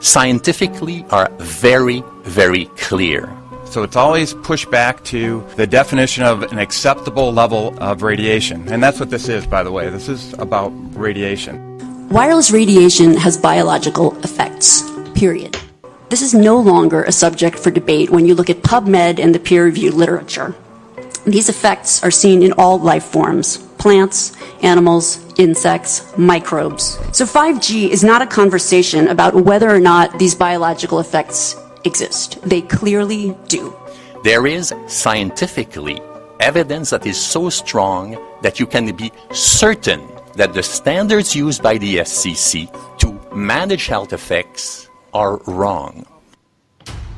scientifically 0.00 1.04
are 1.10 1.28
very, 1.38 2.02
very 2.22 2.66
clear. 2.76 3.36
So 3.68 3.82
it's 3.82 3.96
always 3.96 4.32
pushed 4.32 4.70
back 4.70 5.04
to 5.04 5.44
the 5.56 5.66
definition 5.66 6.24
of 6.24 6.42
an 6.44 6.58
acceptable 6.58 7.32
level 7.32 7.74
of 7.82 8.02
radiation. 8.02 8.66
And 8.72 8.82
that's 8.82 8.98
what 8.98 9.10
this 9.10 9.28
is, 9.28 9.46
by 9.46 9.62
the 9.62 9.72
way. 9.72 9.90
This 9.90 10.08
is 10.08 10.32
about 10.34 10.70
radiation. 10.96 12.08
Wireless 12.08 12.50
radiation 12.50 13.16
has 13.16 13.36
biological 13.36 14.16
effects, 14.20 14.88
period. 15.14 15.58
This 16.08 16.22
is 16.22 16.34
no 16.34 16.58
longer 16.60 17.02
a 17.02 17.12
subject 17.12 17.58
for 17.58 17.70
debate 17.70 18.10
when 18.10 18.26
you 18.26 18.34
look 18.36 18.48
at 18.48 18.62
PubMed 18.62 19.18
and 19.18 19.34
the 19.34 19.40
peer 19.40 19.64
reviewed 19.64 19.94
literature. 19.94 20.54
These 21.26 21.48
effects 21.48 22.04
are 22.04 22.12
seen 22.12 22.44
in 22.44 22.52
all 22.52 22.78
life 22.78 23.04
forms 23.04 23.58
plants, 23.78 24.32
animals, 24.62 25.18
insects, 25.38 26.16
microbes. 26.16 26.98
So 27.12 27.24
5G 27.24 27.90
is 27.90 28.02
not 28.02 28.22
a 28.22 28.26
conversation 28.26 29.08
about 29.08 29.34
whether 29.34 29.68
or 29.68 29.80
not 29.80 30.18
these 30.18 30.34
biological 30.34 30.98
effects 30.98 31.56
exist. 31.86 32.42
They 32.42 32.60
clearly 32.60 33.34
do. 33.48 33.74
There 34.24 34.46
is 34.46 34.74
scientifically 34.88 36.02
evidence 36.40 36.90
that 36.90 37.06
is 37.06 37.16
so 37.16 37.48
strong 37.48 38.18
that 38.42 38.60
you 38.60 38.66
can 38.66 38.94
be 38.94 39.12
certain 39.30 40.06
that 40.34 40.52
the 40.52 40.62
standards 40.62 41.34
used 41.34 41.62
by 41.62 41.78
the 41.78 41.98
FCC 41.98 42.68
to 42.98 43.34
manage 43.34 43.86
health 43.86 44.12
effects 44.12 44.88
are 45.14 45.38
wrong. 45.46 46.04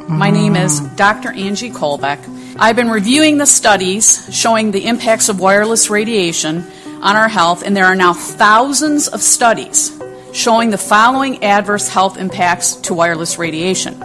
My 0.08 0.30
name 0.30 0.54
is 0.56 0.80
Dr. 0.96 1.32
Angie 1.32 1.70
Kolbeck. 1.70 2.20
I've 2.58 2.76
been 2.76 2.90
reviewing 2.90 3.38
the 3.38 3.46
studies 3.46 4.28
showing 4.34 4.70
the 4.70 4.86
impacts 4.86 5.28
of 5.28 5.40
wireless 5.40 5.90
radiation 5.90 6.64
on 7.02 7.16
our 7.16 7.28
health, 7.28 7.62
and 7.62 7.76
there 7.76 7.84
are 7.84 7.96
now 7.96 8.14
thousands 8.14 9.08
of 9.08 9.20
studies 9.20 10.00
showing 10.32 10.70
the 10.70 10.78
following 10.78 11.42
adverse 11.44 11.88
health 11.88 12.16
impacts 12.16 12.76
to 12.76 12.94
wireless 12.94 13.38
radiation 13.38 14.02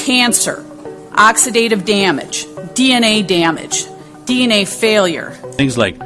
cancer, 0.00 0.64
oxidative 1.12 1.84
damage, 1.84 2.46
DNA 2.74 3.26
damage, 3.26 3.84
DNA 4.24 4.66
failure. 4.66 5.32
Things 5.60 5.76
like 5.76 5.96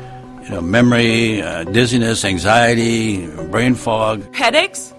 you 0.43 0.51
know, 0.51 0.61
memory, 0.61 1.41
uh, 1.41 1.65
dizziness, 1.65 2.25
anxiety, 2.25 3.27
brain 3.51 3.75
fog, 3.75 4.35
headaches, 4.35 4.93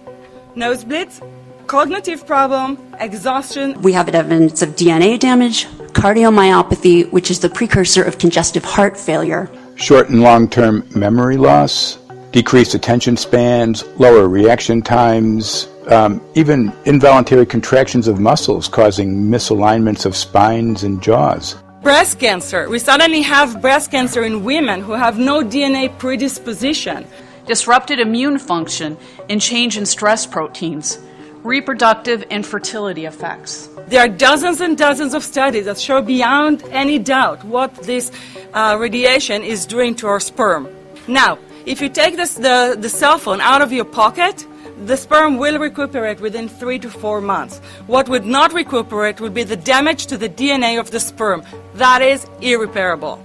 nosebleeds, 0.56 1.22
cognitive 1.68 2.26
problem, 2.26 2.78
exhaustion. 3.00 3.82
We 3.82 3.92
have 3.94 4.08
evidence 4.10 4.62
of 4.62 4.70
DNA 4.70 5.20
damage, 5.20 5.66
cardiomyopathy, 5.92 7.12
which 7.12 7.30
is 7.30 7.42
the 7.42 7.50
precursor 7.50 8.04
of 8.04 8.18
congestive 8.18 8.64
heart 8.64 8.98
failure, 8.98 9.50
short 9.76 10.10
and 10.10 10.22
long 10.22 10.50
term 10.50 10.88
memory 10.96 11.38
loss, 11.38 11.98
decreased 12.32 12.74
attention 12.74 13.18
spans, 13.18 13.84
lower 14.00 14.30
reaction 14.30 14.82
times, 14.82 15.68
um, 15.88 16.22
even 16.36 16.74
involuntary 16.86 17.46
contractions 17.46 18.08
of 18.08 18.20
muscles 18.20 18.68
causing 18.68 19.24
misalignments 19.24 20.06
of 20.06 20.16
spines 20.16 20.84
and 20.84 21.02
jaws. 21.02 21.56
Breast 21.82 22.20
cancer. 22.20 22.68
We 22.68 22.80
suddenly 22.80 23.22
have 23.22 23.62
breast 23.62 23.92
cancer 23.92 24.24
in 24.24 24.44
women 24.44 24.82
who 24.82 24.94
have 24.94 25.20
no 25.20 25.44
DNA 25.44 25.96
predisposition. 26.00 27.06
Disrupted 27.46 28.00
immune 28.00 28.40
function 28.40 28.98
and 29.30 29.40
change 29.40 29.78
in 29.78 29.86
stress 29.86 30.26
proteins. 30.26 30.98
Reproductive 31.44 32.26
and 32.32 32.44
fertility 32.44 33.06
effects. 33.06 33.70
There 33.88 34.02
are 34.02 34.08
dozens 34.08 34.62
and 34.62 34.76
dozens 34.76 35.14
of 35.14 35.24
studies 35.24 35.66
that 35.66 35.78
show 35.78 36.02
beyond 36.02 36.64
any 36.72 36.98
doubt 36.98 37.44
what 37.44 37.76
this 37.84 38.12
uh, 38.56 38.78
radiation 38.80 39.44
is 39.44 39.68
doing 39.68 39.94
to 39.98 40.08
our 40.08 40.20
sperm. 40.20 40.68
Now, 41.08 41.38
if 41.68 41.82
you 41.82 41.90
take 41.90 42.16
this, 42.16 42.34
the, 42.34 42.76
the 42.80 42.90
cell 42.90 43.20
phone 43.20 43.42
out 43.42 43.62
of 43.62 43.72
your 43.72 43.86
pocket, 43.86 44.48
the 44.84 44.98
sperm 44.98 45.38
will 45.38 45.58
recuperate 45.58 46.20
within 46.20 46.50
three 46.50 46.80
to 46.80 46.90
four 46.90 47.22
months. 47.22 47.60
What 47.88 48.10
would 48.10 48.26
not 48.26 48.54
recuperate 48.54 49.22
would 49.22 49.34
be 49.34 49.44
the 49.44 49.56
damage 49.56 50.08
to 50.08 50.18
the 50.18 50.30
DNA 50.30 50.80
of 50.80 50.92
the 50.92 51.00
sperm. 51.00 51.44
That 51.76 52.02
is 52.02 52.28
irreparable. 52.42 53.22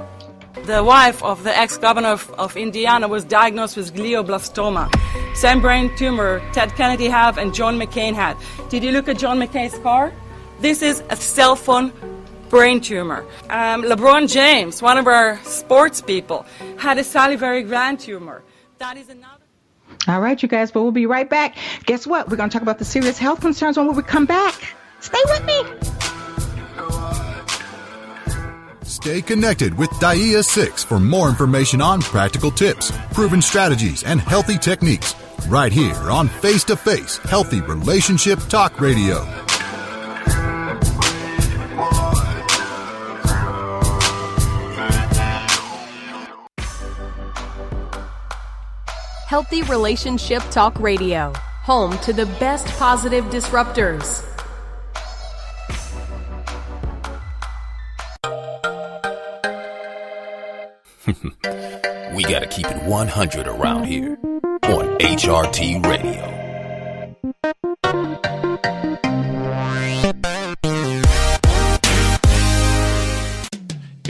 The 0.64 0.84
wife 0.84 1.22
of 1.22 1.42
the 1.42 1.56
ex 1.56 1.78
governor 1.78 2.10
of, 2.10 2.30
of, 2.38 2.56
Indiana 2.56 3.08
was 3.08 3.24
diagnosed 3.24 3.76
with 3.76 3.94
glioblastoma. 3.94 4.90
Same 5.34 5.60
brain 5.60 5.94
tumor 5.96 6.40
Ted 6.52 6.74
Kennedy 6.74 7.08
had 7.08 7.38
and 7.38 7.54
John 7.54 7.78
McCain 7.78 8.14
had. 8.14 8.36
Did 8.68 8.84
you 8.84 8.92
look 8.92 9.08
at 9.08 9.18
John 9.18 9.38
McCain's 9.38 9.78
car? 9.78 10.12
This 10.60 10.82
is 10.82 11.02
a 11.08 11.16
cell 11.16 11.56
phone 11.56 11.92
brain 12.50 12.80
tumor. 12.80 13.24
Um, 13.48 13.82
LeBron 13.84 14.30
James, 14.30 14.82
one 14.82 14.98
of 14.98 15.06
our 15.06 15.38
sports 15.44 16.02
people, 16.02 16.44
had 16.76 16.98
a 16.98 17.04
salivary 17.04 17.62
gland 17.62 18.00
tumor. 18.00 18.42
That 18.78 18.96
is 18.96 19.08
another. 19.08 19.39
All 20.08 20.20
right, 20.20 20.42
you 20.42 20.48
guys, 20.48 20.70
but 20.70 20.82
we'll 20.82 20.92
be 20.92 21.06
right 21.06 21.28
back. 21.28 21.56
Guess 21.84 22.06
what? 22.06 22.28
We're 22.28 22.36
going 22.36 22.48
to 22.48 22.52
talk 22.52 22.62
about 22.62 22.78
the 22.78 22.84
serious 22.84 23.18
health 23.18 23.40
concerns 23.40 23.76
when 23.76 23.94
we 23.94 24.02
come 24.02 24.26
back. 24.26 24.74
Stay 25.00 25.18
with 25.26 25.44
me. 25.44 25.62
Stay 28.82 29.22
connected 29.22 29.76
with 29.78 29.88
DAIA 29.92 30.44
6 30.44 30.84
for 30.84 30.98
more 30.98 31.28
information 31.28 31.80
on 31.80 32.02
practical 32.02 32.50
tips, 32.50 32.92
proven 33.12 33.40
strategies, 33.40 34.02
and 34.02 34.20
healthy 34.20 34.58
techniques 34.58 35.14
right 35.48 35.72
here 35.72 35.94
on 36.10 36.28
Face 36.28 36.64
to 36.64 36.76
Face 36.76 37.18
Healthy 37.18 37.60
Relationship 37.62 38.38
Talk 38.48 38.80
Radio. 38.80 39.26
Healthy 49.30 49.62
Relationship 49.62 50.42
Talk 50.50 50.76
Radio, 50.80 51.32
home 51.62 51.96
to 51.98 52.12
the 52.12 52.26
best 52.40 52.66
positive 52.80 53.24
disruptors. 53.26 54.26
we 62.16 62.24
gotta 62.24 62.48
keep 62.48 62.66
it 62.66 62.82
100 62.82 63.46
around 63.46 63.84
here 63.84 64.18
on 64.64 64.98
HRT 64.98 65.86
Radio. 65.86 66.40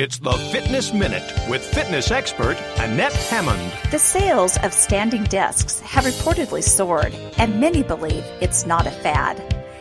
It's 0.02 0.18
the 0.18 0.32
Fitness 0.32 0.94
Minute 0.94 1.30
with 1.50 1.62
fitness 1.62 2.10
expert 2.10 2.56
Annette 2.78 3.12
Hammond. 3.12 3.70
The 3.90 3.98
sales 3.98 4.56
of 4.62 4.72
standing 4.72 5.24
desks 5.24 5.78
have 5.80 6.04
reportedly 6.04 6.62
soared, 6.62 7.12
and 7.36 7.60
many 7.60 7.82
believe 7.82 8.24
it's 8.40 8.64
not 8.64 8.86
a 8.86 8.90
fad. 8.90 9.36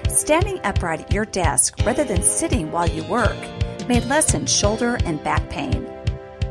Standing 0.09 0.59
upright 0.65 0.99
at 0.99 1.13
your 1.13 1.24
desk 1.24 1.80
rather 1.86 2.03
than 2.03 2.22
sitting 2.22 2.70
while 2.70 2.89
you 2.89 3.01
work 3.05 3.38
may 3.88 4.01
lessen 4.07 4.45
shoulder 4.45 4.99
and 5.05 5.24
back 5.24 5.49
pain. 5.49 5.89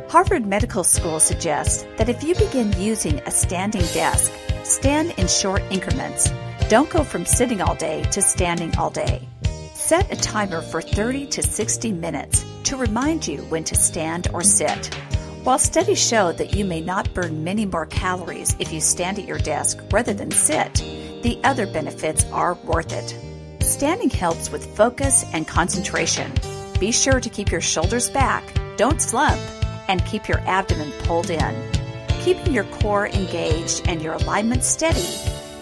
Harvard 0.08 0.46
Medical 0.46 0.82
School 0.82 1.20
suggests 1.20 1.84
that 1.98 2.08
if 2.08 2.24
you 2.24 2.34
begin 2.36 2.72
using 2.80 3.18
a 3.26 3.30
standing 3.30 3.84
desk, 3.92 4.32
stand 4.62 5.10
in 5.18 5.28
short 5.28 5.60
increments. 5.70 6.32
Don't 6.70 6.88
go 6.88 7.04
from 7.04 7.26
sitting 7.26 7.60
all 7.60 7.74
day 7.74 8.02
to 8.12 8.22
standing 8.22 8.74
all 8.78 8.88
day. 8.88 9.28
Set 9.74 10.10
a 10.10 10.16
timer 10.16 10.62
for 10.62 10.80
30 10.80 11.26
to 11.26 11.42
60 11.42 11.92
minutes 11.92 12.46
to 12.68 12.76
remind 12.76 13.26
you 13.26 13.38
when 13.44 13.64
to 13.64 13.74
stand 13.74 14.28
or 14.34 14.42
sit. 14.42 14.94
While 15.42 15.58
studies 15.58 16.06
show 16.06 16.32
that 16.32 16.54
you 16.54 16.66
may 16.66 16.82
not 16.82 17.14
burn 17.14 17.42
many 17.42 17.64
more 17.64 17.86
calories 17.86 18.54
if 18.58 18.74
you 18.74 18.82
stand 18.82 19.18
at 19.18 19.24
your 19.24 19.38
desk 19.38 19.80
rather 19.90 20.12
than 20.12 20.30
sit, 20.30 20.74
the 21.22 21.40
other 21.44 21.66
benefits 21.66 22.26
are 22.26 22.58
worth 22.64 22.92
it. 22.92 23.64
Standing 23.64 24.10
helps 24.10 24.52
with 24.52 24.76
focus 24.76 25.24
and 25.32 25.48
concentration. 25.48 26.30
Be 26.78 26.92
sure 26.92 27.20
to 27.20 27.30
keep 27.30 27.50
your 27.50 27.62
shoulders 27.62 28.10
back, 28.10 28.44
don't 28.76 29.00
slump, 29.00 29.40
and 29.88 30.04
keep 30.04 30.28
your 30.28 30.40
abdomen 30.40 30.92
pulled 31.04 31.30
in. 31.30 31.72
Keeping 32.20 32.52
your 32.52 32.64
core 32.64 33.06
engaged 33.06 33.88
and 33.88 34.02
your 34.02 34.12
alignment 34.12 34.62
steady, 34.62 35.08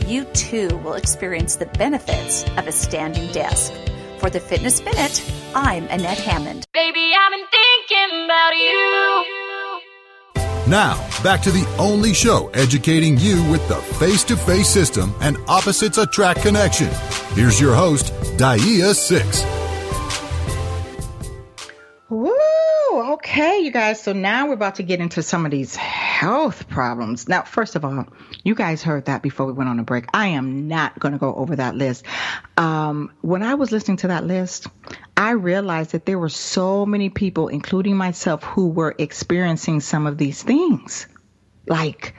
you 0.09 0.25
too 0.25 0.77
will 0.79 0.95
experience 0.95 1.55
the 1.55 1.67
benefits 1.67 2.43
of 2.57 2.67
a 2.67 2.73
standing 2.73 3.31
desk. 3.31 3.73
For 4.19 4.31
the 4.31 4.41
Fitness 4.41 4.83
Minute, 4.83 5.23
I'm 5.55 5.85
Annette 5.89 6.19
Hammond. 6.19 6.67
Baby, 6.73 7.13
I've 7.15 7.33
been 7.33 7.47
thinking 7.51 8.25
about 8.25 8.57
you. 8.57 9.33
Now, 10.67 10.97
back 11.23 11.43
to 11.43 11.51
the 11.51 11.67
only 11.79 12.13
show 12.13 12.49
educating 12.55 13.19
you 13.19 13.49
with 13.51 13.67
the 13.69 13.77
face 13.99 14.25
to 14.25 14.37
face 14.37 14.69
system 14.69 15.15
and 15.21 15.37
opposites 15.49 15.99
attract 15.99 16.41
connection. 16.43 16.89
Here's 17.35 17.61
your 17.61 17.75
host, 17.75 18.07
DAIA 18.37 18.95
6. 18.95 19.66
Okay, 23.29 23.59
you 23.59 23.73
guys. 23.73 24.01
So 24.01 24.13
now 24.13 24.47
we're 24.47 24.55
about 24.55 24.77
to 24.77 24.85
get 24.85 25.01
into 25.01 25.21
some 25.21 25.45
of 25.45 25.51
these 25.51 25.75
health 25.75 26.69
problems. 26.69 27.29
Now, 27.29 27.43
first 27.43 27.75
of 27.75 27.85
all, 27.85 28.07
you 28.45 28.55
guys 28.55 28.85
heard 28.85 29.07
that 29.07 29.21
before 29.21 29.47
we 29.47 29.53
went 29.53 29.69
on 29.69 29.81
a 29.81 29.83
break. 29.83 30.05
I 30.15 30.29
am 30.29 30.69
not 30.69 30.97
going 31.01 31.11
to 31.11 31.19
go 31.19 31.35
over 31.35 31.57
that 31.57 31.75
list. 31.75 32.05
Um, 32.57 33.11
when 33.23 33.43
I 33.43 33.55
was 33.55 33.73
listening 33.73 33.97
to 33.99 34.09
that 34.09 34.25
list, 34.25 34.69
I 35.17 35.33
realized 35.33 35.91
that 35.91 36.07
there 36.07 36.21
were 36.21 36.29
so 36.29 36.87
many 36.87 37.11
people, 37.11 37.49
including 37.49 37.97
myself, 37.97 38.45
who 38.45 38.69
were 38.69 38.95
experiencing 38.97 39.81
some 39.81 40.07
of 40.07 40.19
these 40.19 40.45
things. 40.45 41.09
Like, 41.67 42.15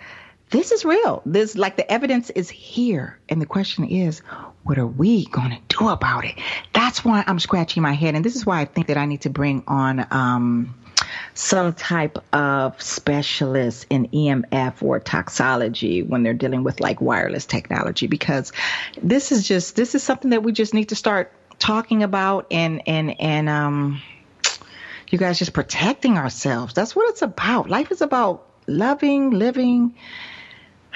this 0.50 0.74
is 0.74 0.84
real. 0.84 1.22
This, 1.26 1.56
like, 1.56 1.78
the 1.78 1.90
evidence 1.90 2.32
is 2.32 2.50
here. 2.50 3.18
And 3.30 3.42
the 3.42 3.46
question 3.46 3.86
is, 3.86 4.20
what 4.64 4.78
are 4.78 4.86
we 4.86 5.26
going 5.28 5.52
to 5.52 5.78
do 5.80 5.88
about 5.88 6.26
it? 6.26 6.36
That's 6.74 7.06
why 7.06 7.24
I'm 7.26 7.40
scratching 7.40 7.82
my 7.82 7.94
head. 7.94 8.14
And 8.16 8.26
this 8.26 8.36
is 8.36 8.46
why 8.46 8.60
I 8.60 8.66
think 8.66 8.88
that 8.88 8.98
I 8.98 9.06
need 9.06 9.22
to 9.22 9.30
bring 9.30 9.64
on, 9.68 10.06
um, 10.12 10.76
some 11.34 11.74
type 11.74 12.18
of 12.34 12.82
specialist 12.82 13.86
in 13.90 14.08
EMF 14.10 14.82
or 14.82 15.00
toxology 15.00 16.04
when 16.04 16.24
they're 16.24 16.34
dealing 16.34 16.64
with 16.64 16.80
like 16.80 17.02
wireless 17.02 17.46
technology 17.46 18.08
because 18.08 18.52
this 19.02 19.32
is 19.32 19.48
just 19.48 19.76
this 19.76 19.96
is 19.96 20.04
something 20.04 20.32
that 20.32 20.44
we 20.44 20.52
just 20.52 20.74
need 20.74 20.90
to 20.90 20.96
start 20.96 21.32
talking 21.60 22.04
about 22.04 22.48
and 22.52 22.82
and 22.88 23.20
and 23.20 23.50
um 23.50 24.02
you 25.10 25.18
guys 25.18 25.40
just 25.40 25.54
protecting 25.54 26.18
ourselves. 26.18 26.74
That's 26.74 26.96
what 26.96 27.10
it's 27.10 27.22
about. 27.22 27.70
Life 27.70 27.92
is 27.92 28.02
about 28.02 28.46
loving, 28.68 29.32
living, 29.32 29.96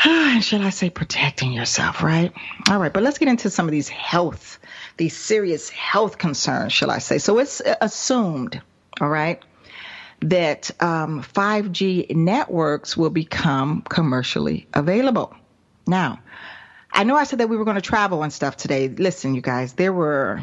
shall 0.41 0.63
I 0.63 0.69
say 0.71 0.89
protecting 0.89 1.53
yourself, 1.53 2.01
right? 2.03 2.33
All 2.69 2.79
right, 2.79 2.91
but 2.91 3.03
let's 3.03 3.19
get 3.19 3.27
into 3.27 3.49
some 3.49 3.67
of 3.67 3.71
these 3.71 3.89
health, 3.89 4.59
these 4.97 5.15
serious 5.15 5.69
health 5.69 6.17
concerns, 6.17 6.73
shall 6.73 6.89
I 6.91 6.97
say. 6.99 7.19
So 7.19 7.37
it's 7.39 7.61
assumed, 7.81 8.59
all 8.99 9.09
right, 9.09 9.41
that 10.21 10.69
um, 10.81 11.23
5G 11.23 12.15
networks 12.15 12.95
will 12.95 13.09
become 13.09 13.81
commercially 13.81 14.67
available. 14.73 15.35
Now, 15.87 16.19
I 16.93 17.03
know 17.03 17.15
I 17.15 17.23
said 17.23 17.39
that 17.39 17.49
we 17.49 17.57
were 17.57 17.65
going 17.65 17.75
to 17.75 17.81
travel 17.81 18.23
and 18.23 18.31
stuff 18.31 18.57
today. 18.57 18.87
Listen, 18.87 19.33
you 19.33 19.41
guys, 19.41 19.73
there 19.73 19.93
were 19.93 20.41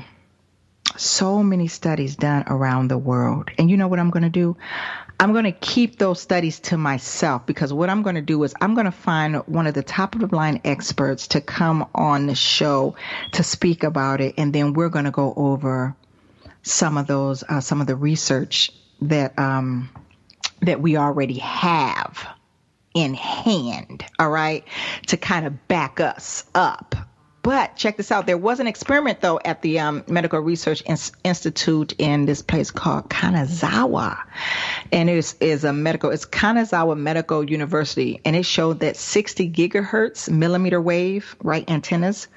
so 0.97 1.43
many 1.43 1.69
studies 1.69 2.17
done 2.17 2.45
around 2.47 2.89
the 2.89 2.99
world. 2.99 3.51
And 3.59 3.71
you 3.71 3.77
know 3.77 3.89
what 3.89 4.01
I'm 4.01 4.11
going 4.11 4.23
to 4.23 4.31
do? 4.31 4.57
I'm 5.21 5.33
going 5.33 5.45
to 5.45 5.53
keep 5.53 5.99
those 5.99 6.21
studies 6.21 6.61
to 6.61 6.77
myself 6.77 7.45
because 7.45 7.73
what 7.73 7.91
I'm 7.91 8.03
going 8.03 8.15
to 8.15 8.23
do 8.23 8.43
is 8.45 8.55
I'm 8.61 8.75
going 8.75 8.87
to 8.87 8.93
find 8.93 9.37
one 9.47 9.67
of 9.67 9.75
the 9.75 9.83
top 9.83 10.15
of 10.15 10.21
the 10.21 10.35
line 10.35 10.61
experts 10.65 11.29
to 11.29 11.41
come 11.41 11.89
on 11.95 12.27
the 12.27 12.35
show 12.35 12.97
to 13.33 13.43
speak 13.43 13.83
about 13.83 14.21
it. 14.21 14.35
And 14.39 14.53
then 14.53 14.75
we're 14.75 14.89
going 14.89 15.07
to 15.07 15.11
go 15.11 15.35
over 15.37 15.97
some 16.63 16.97
of 16.97 17.07
those, 17.07 17.43
uh, 17.43 17.61
some 17.61 17.81
of 17.81 17.87
the 17.87 17.97
research 17.97 18.71
that 19.03 19.39
um, 19.39 19.91
that 20.61 20.81
we 20.81 20.97
already 20.97 21.39
have 21.39 22.27
in 22.95 23.15
hand, 23.15 24.05
all 24.19 24.31
right, 24.31 24.65
to 25.07 25.17
kind 25.17 25.47
of 25.47 25.69
back 25.69 26.01
us 26.01 26.45
up. 26.55 26.95
But 27.43 27.77
check 27.77 27.97
this 27.97 28.13
out. 28.13 28.27
There 28.27 28.37
was 28.37 28.61
an 28.61 28.67
experiment 28.67 29.21
though 29.21 29.41
at 29.43 29.63
the 29.63 29.79
um, 29.79 30.05
Medical 30.07 30.41
Research 30.41 30.83
Institute 31.25 31.95
in 31.97 32.27
this 32.27 32.43
place 32.43 32.71
called 32.71 33.09
Kanazawa, 33.09 34.19
and 34.93 35.09
it 35.09 35.35
is 35.41 35.65
a 35.65 35.73
medical. 35.73 36.11
It's 36.11 36.27
Kanazawa 36.27 36.99
Medical 36.99 37.49
University, 37.49 38.21
and 38.25 38.37
it 38.37 38.45
showed 38.45 38.81
that 38.81 38.97
60 38.97 39.51
gigahertz 39.51 40.29
millimeter 40.29 40.81
wave 40.81 41.37
right 41.43 41.69
antennas, 41.71 42.29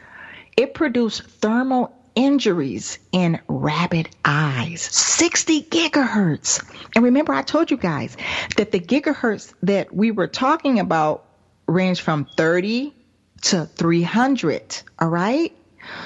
it 0.56 0.74
produced 0.76 1.24
thermal 1.24 1.94
injuries 2.16 3.00
in 3.12 3.40
rabbit 3.48 4.10
eyes. 4.26 4.82
60 4.82 5.64
gigahertz. 5.64 6.64
And 6.96 7.04
remember, 7.06 7.34
I 7.34 7.42
told 7.42 7.72
you 7.72 7.78
guys 7.78 8.16
that 8.58 8.72
the 8.72 8.80
gigahertz 8.80 9.54
that 9.64 9.94
we 9.94 10.12
were 10.12 10.28
talking 10.28 10.80
about 10.80 11.26
range 11.68 12.02
from 12.02 12.26
30 12.26 12.94
to 13.42 13.66
300. 13.66 14.82
All 15.00 15.08
right. 15.08 15.56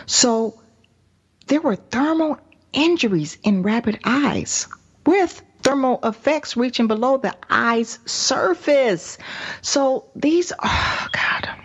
So 0.06 0.62
there 1.48 1.62
were 1.62 1.76
thermal 1.76 2.40
injuries 2.74 3.38
in 3.44 3.64
rabbit 3.64 4.00
eyes 4.04 4.68
with 5.06 5.42
thermal 5.62 6.00
effects 6.04 6.56
reaching 6.56 6.88
below 6.88 7.18
the 7.18 7.36
eye's 7.50 8.00
surface. 8.06 9.18
So 9.62 10.06
these, 10.16 10.54
oh 10.64 11.08
God. 11.12 11.65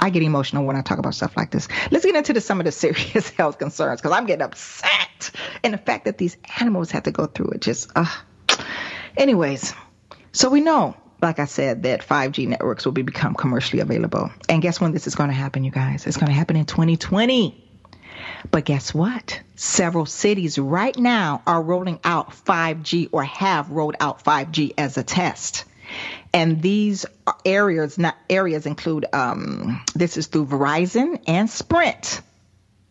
I 0.00 0.10
get 0.10 0.22
emotional 0.22 0.64
when 0.64 0.76
I 0.76 0.82
talk 0.82 0.98
about 0.98 1.14
stuff 1.14 1.36
like 1.36 1.50
this. 1.50 1.68
Let's 1.90 2.04
get 2.04 2.14
into 2.14 2.32
the, 2.32 2.40
some 2.40 2.60
of 2.60 2.64
the 2.64 2.72
serious 2.84 3.30
health 3.30 3.58
concerns 3.58 4.00
because 4.00 4.16
I'm 4.16 4.26
getting 4.26 4.44
upset. 4.44 5.30
And 5.62 5.74
the 5.74 5.78
fact 5.78 6.04
that 6.04 6.18
these 6.18 6.36
animals 6.60 6.90
have 6.92 7.04
to 7.04 7.10
go 7.10 7.26
through 7.26 7.50
it 7.50 7.60
just, 7.60 7.90
uh. 7.96 8.06
Anyways, 9.16 9.74
so 10.32 10.48
we 10.48 10.60
know, 10.60 10.96
like 11.20 11.40
I 11.40 11.46
said, 11.46 11.82
that 11.82 12.06
5G 12.06 12.46
networks 12.46 12.84
will 12.84 12.92
be 12.92 13.02
become 13.02 13.34
commercially 13.34 13.80
available. 13.80 14.30
And 14.48 14.62
guess 14.62 14.80
when 14.80 14.92
this 14.92 15.06
is 15.06 15.14
going 15.14 15.30
to 15.30 15.34
happen, 15.34 15.64
you 15.64 15.72
guys? 15.72 16.06
It's 16.06 16.16
going 16.16 16.28
to 16.28 16.36
happen 16.36 16.56
in 16.56 16.66
2020. 16.66 17.64
But 18.50 18.64
guess 18.64 18.94
what? 18.94 19.40
Several 19.56 20.06
cities 20.06 20.58
right 20.58 20.96
now 20.96 21.42
are 21.46 21.62
rolling 21.62 21.98
out 22.04 22.30
5G 22.30 23.08
or 23.12 23.24
have 23.24 23.70
rolled 23.70 23.96
out 24.00 24.24
5G 24.24 24.74
as 24.78 24.96
a 24.96 25.02
test. 25.02 25.64
And 26.32 26.60
these 26.60 27.06
areas, 27.44 27.98
not 27.98 28.16
areas 28.28 28.66
include, 28.66 29.06
um, 29.12 29.82
this 29.94 30.16
is 30.16 30.26
through 30.26 30.46
Verizon 30.46 31.22
and 31.26 31.48
Sprint. 31.48 32.20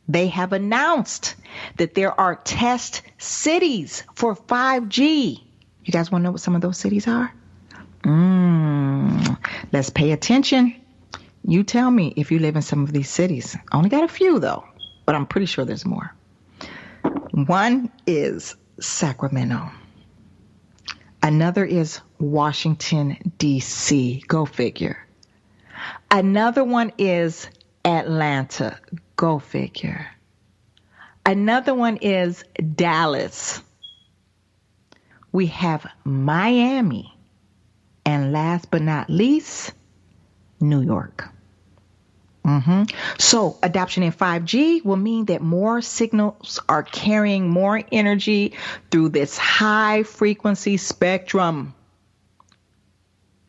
They 0.08 0.28
have 0.28 0.54
announced 0.54 1.36
that 1.78 1.94
there 1.94 2.18
are 2.18 2.36
test 2.36 3.02
cities 3.18 4.04
for 4.16 4.36
5G. 4.36 5.42
You 5.84 5.92
guys 5.92 6.12
want 6.12 6.22
to 6.22 6.24
know 6.26 6.32
what 6.32 6.42
some 6.42 6.56
of 6.56 6.62
those 6.62 6.78
cities 6.78 7.08
are? 7.08 7.34
Mm, 8.04 9.38
let's 9.72 9.90
pay 9.90 10.12
attention. 10.12 10.76
You 11.44 11.64
tell 11.64 11.90
me 11.90 12.14
if 12.16 12.32
you 12.32 12.40
live 12.40 12.56
in 12.56 12.62
some 12.62 12.84
of 12.84 12.94
these 12.94 13.10
cities. 13.10 13.56
I 13.72 13.78
only 13.78 13.90
got 13.90 14.04
a 14.04 14.08
few 14.08 14.40
though, 14.40 14.66
but 15.06 15.16
I'm 15.16 15.26
pretty 15.26 15.46
sure 15.46 15.66
there's 15.66 15.86
more. 15.86 16.14
One 17.32 17.92
is 18.06 18.56
Sacramento. 18.80 19.72
Another 21.28 21.66
is 21.66 22.00
Washington, 22.20 23.34
D.C. 23.38 24.24
Go 24.30 24.46
figure. 24.46 25.06
Another 26.10 26.64
one 26.64 26.94
is 26.98 27.50
Atlanta. 27.84 28.80
Go 29.18 29.38
figure. 29.38 30.08
Another 31.26 31.76
one 31.76 31.98
is 31.98 32.46
Dallas. 32.76 33.62
We 35.34 35.48
have 35.48 35.86
Miami. 36.06 37.14
And 38.06 38.32
last 38.32 38.72
but 38.72 38.82
not 38.82 39.10
least, 39.10 39.74
New 40.62 40.80
York. 40.80 41.28
Mm-hmm. 42.48 42.84
So, 43.20 43.58
adoption 43.62 44.04
in 44.04 44.14
5G 44.14 44.86
will 44.86 44.96
mean 44.96 45.26
that 45.26 45.42
more 45.42 45.82
signals 45.82 46.62
are 46.70 46.82
carrying 46.82 47.50
more 47.50 47.84
energy 47.92 48.54
through 48.90 49.10
this 49.10 49.38
high 49.38 50.04
frequency 50.04 50.78
spectrum. 50.78 51.74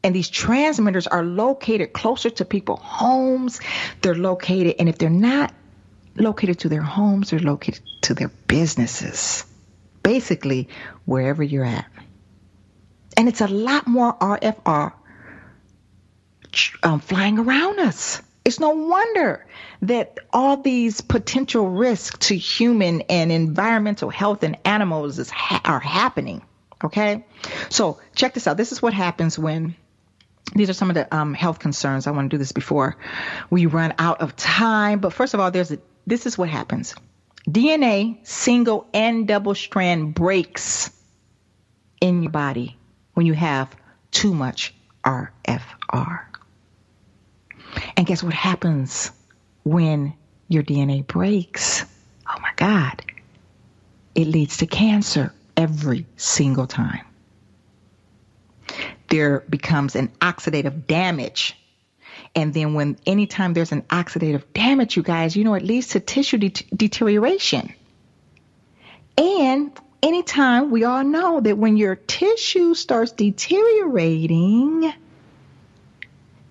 And 0.02 0.16
these 0.16 0.28
transmitters 0.28 1.06
are 1.06 1.22
located 1.22 1.92
closer 1.92 2.30
to 2.30 2.44
people's 2.44 2.80
homes. 2.82 3.60
They're 4.02 4.16
located, 4.16 4.76
and 4.80 4.88
if 4.88 4.98
they're 4.98 5.10
not 5.10 5.54
located 6.16 6.58
to 6.60 6.68
their 6.68 6.82
homes, 6.82 7.30
they're 7.30 7.38
located 7.38 7.82
to 8.02 8.14
their 8.14 8.32
businesses. 8.48 9.44
Basically, 10.02 10.68
wherever 11.04 11.44
you're 11.44 11.64
at. 11.64 11.86
And 13.16 13.28
it's 13.28 13.40
a 13.40 13.48
lot 13.48 13.86
more 13.86 14.14
RFR 14.14 14.92
um, 16.82 16.98
flying 16.98 17.38
around 17.38 17.78
us. 17.78 18.22
It's 18.48 18.58
no 18.58 18.70
wonder 18.70 19.44
that 19.82 20.16
all 20.32 20.56
these 20.56 21.02
potential 21.02 21.68
risks 21.68 22.28
to 22.28 22.34
human 22.34 23.02
and 23.02 23.30
environmental 23.30 24.08
health 24.08 24.42
and 24.42 24.56
animals 24.64 25.18
is 25.18 25.30
are 25.66 25.80
happening. 25.80 26.40
Okay, 26.82 27.26
so 27.68 28.00
check 28.14 28.32
this 28.32 28.46
out. 28.46 28.56
This 28.56 28.72
is 28.72 28.80
what 28.80 28.94
happens 28.94 29.38
when 29.38 29.76
these 30.54 30.70
are 30.70 30.72
some 30.72 30.88
of 30.88 30.94
the 30.94 31.14
um, 31.14 31.34
health 31.34 31.58
concerns. 31.58 32.06
I 32.06 32.12
want 32.12 32.30
to 32.30 32.34
do 32.34 32.38
this 32.38 32.52
before 32.52 32.96
we 33.50 33.66
run 33.66 33.92
out 33.98 34.22
of 34.22 34.34
time. 34.34 35.00
But 35.00 35.12
first 35.12 35.34
of 35.34 35.40
all, 35.40 35.50
there's 35.50 35.70
a, 35.70 35.78
this 36.06 36.24
is 36.24 36.38
what 36.38 36.48
happens. 36.48 36.94
DNA 37.46 38.26
single 38.26 38.88
and 38.94 39.28
double 39.28 39.54
strand 39.54 40.14
breaks 40.14 40.90
in 42.00 42.22
your 42.22 42.32
body 42.32 42.78
when 43.12 43.26
you 43.26 43.34
have 43.34 43.76
too 44.10 44.32
much 44.32 44.74
RFR. 45.04 46.27
And 47.96 48.06
guess 48.06 48.22
what 48.22 48.34
happens 48.34 49.10
when 49.64 50.14
your 50.48 50.62
DNA 50.62 51.06
breaks? 51.06 51.84
Oh 52.26 52.40
my 52.40 52.52
God. 52.56 53.02
It 54.14 54.26
leads 54.26 54.58
to 54.58 54.66
cancer 54.66 55.32
every 55.56 56.06
single 56.16 56.66
time. 56.66 57.04
There 59.08 59.40
becomes 59.48 59.96
an 59.96 60.08
oxidative 60.20 60.86
damage. 60.86 61.56
And 62.34 62.52
then 62.52 62.74
when 62.74 62.98
anytime 63.06 63.54
there's 63.54 63.72
an 63.72 63.82
oxidative 63.82 64.44
damage, 64.52 64.96
you 64.96 65.02
guys, 65.02 65.36
you 65.36 65.44
know, 65.44 65.54
it 65.54 65.62
leads 65.62 65.88
to 65.88 66.00
tissue 66.00 66.38
de- 66.38 66.66
deterioration. 66.74 67.72
And 69.16 69.72
anytime 70.02 70.70
we 70.70 70.84
all 70.84 71.04
know 71.04 71.40
that 71.40 71.58
when 71.58 71.76
your 71.76 71.96
tissue 71.96 72.74
starts 72.74 73.12
deteriorating, 73.12 74.92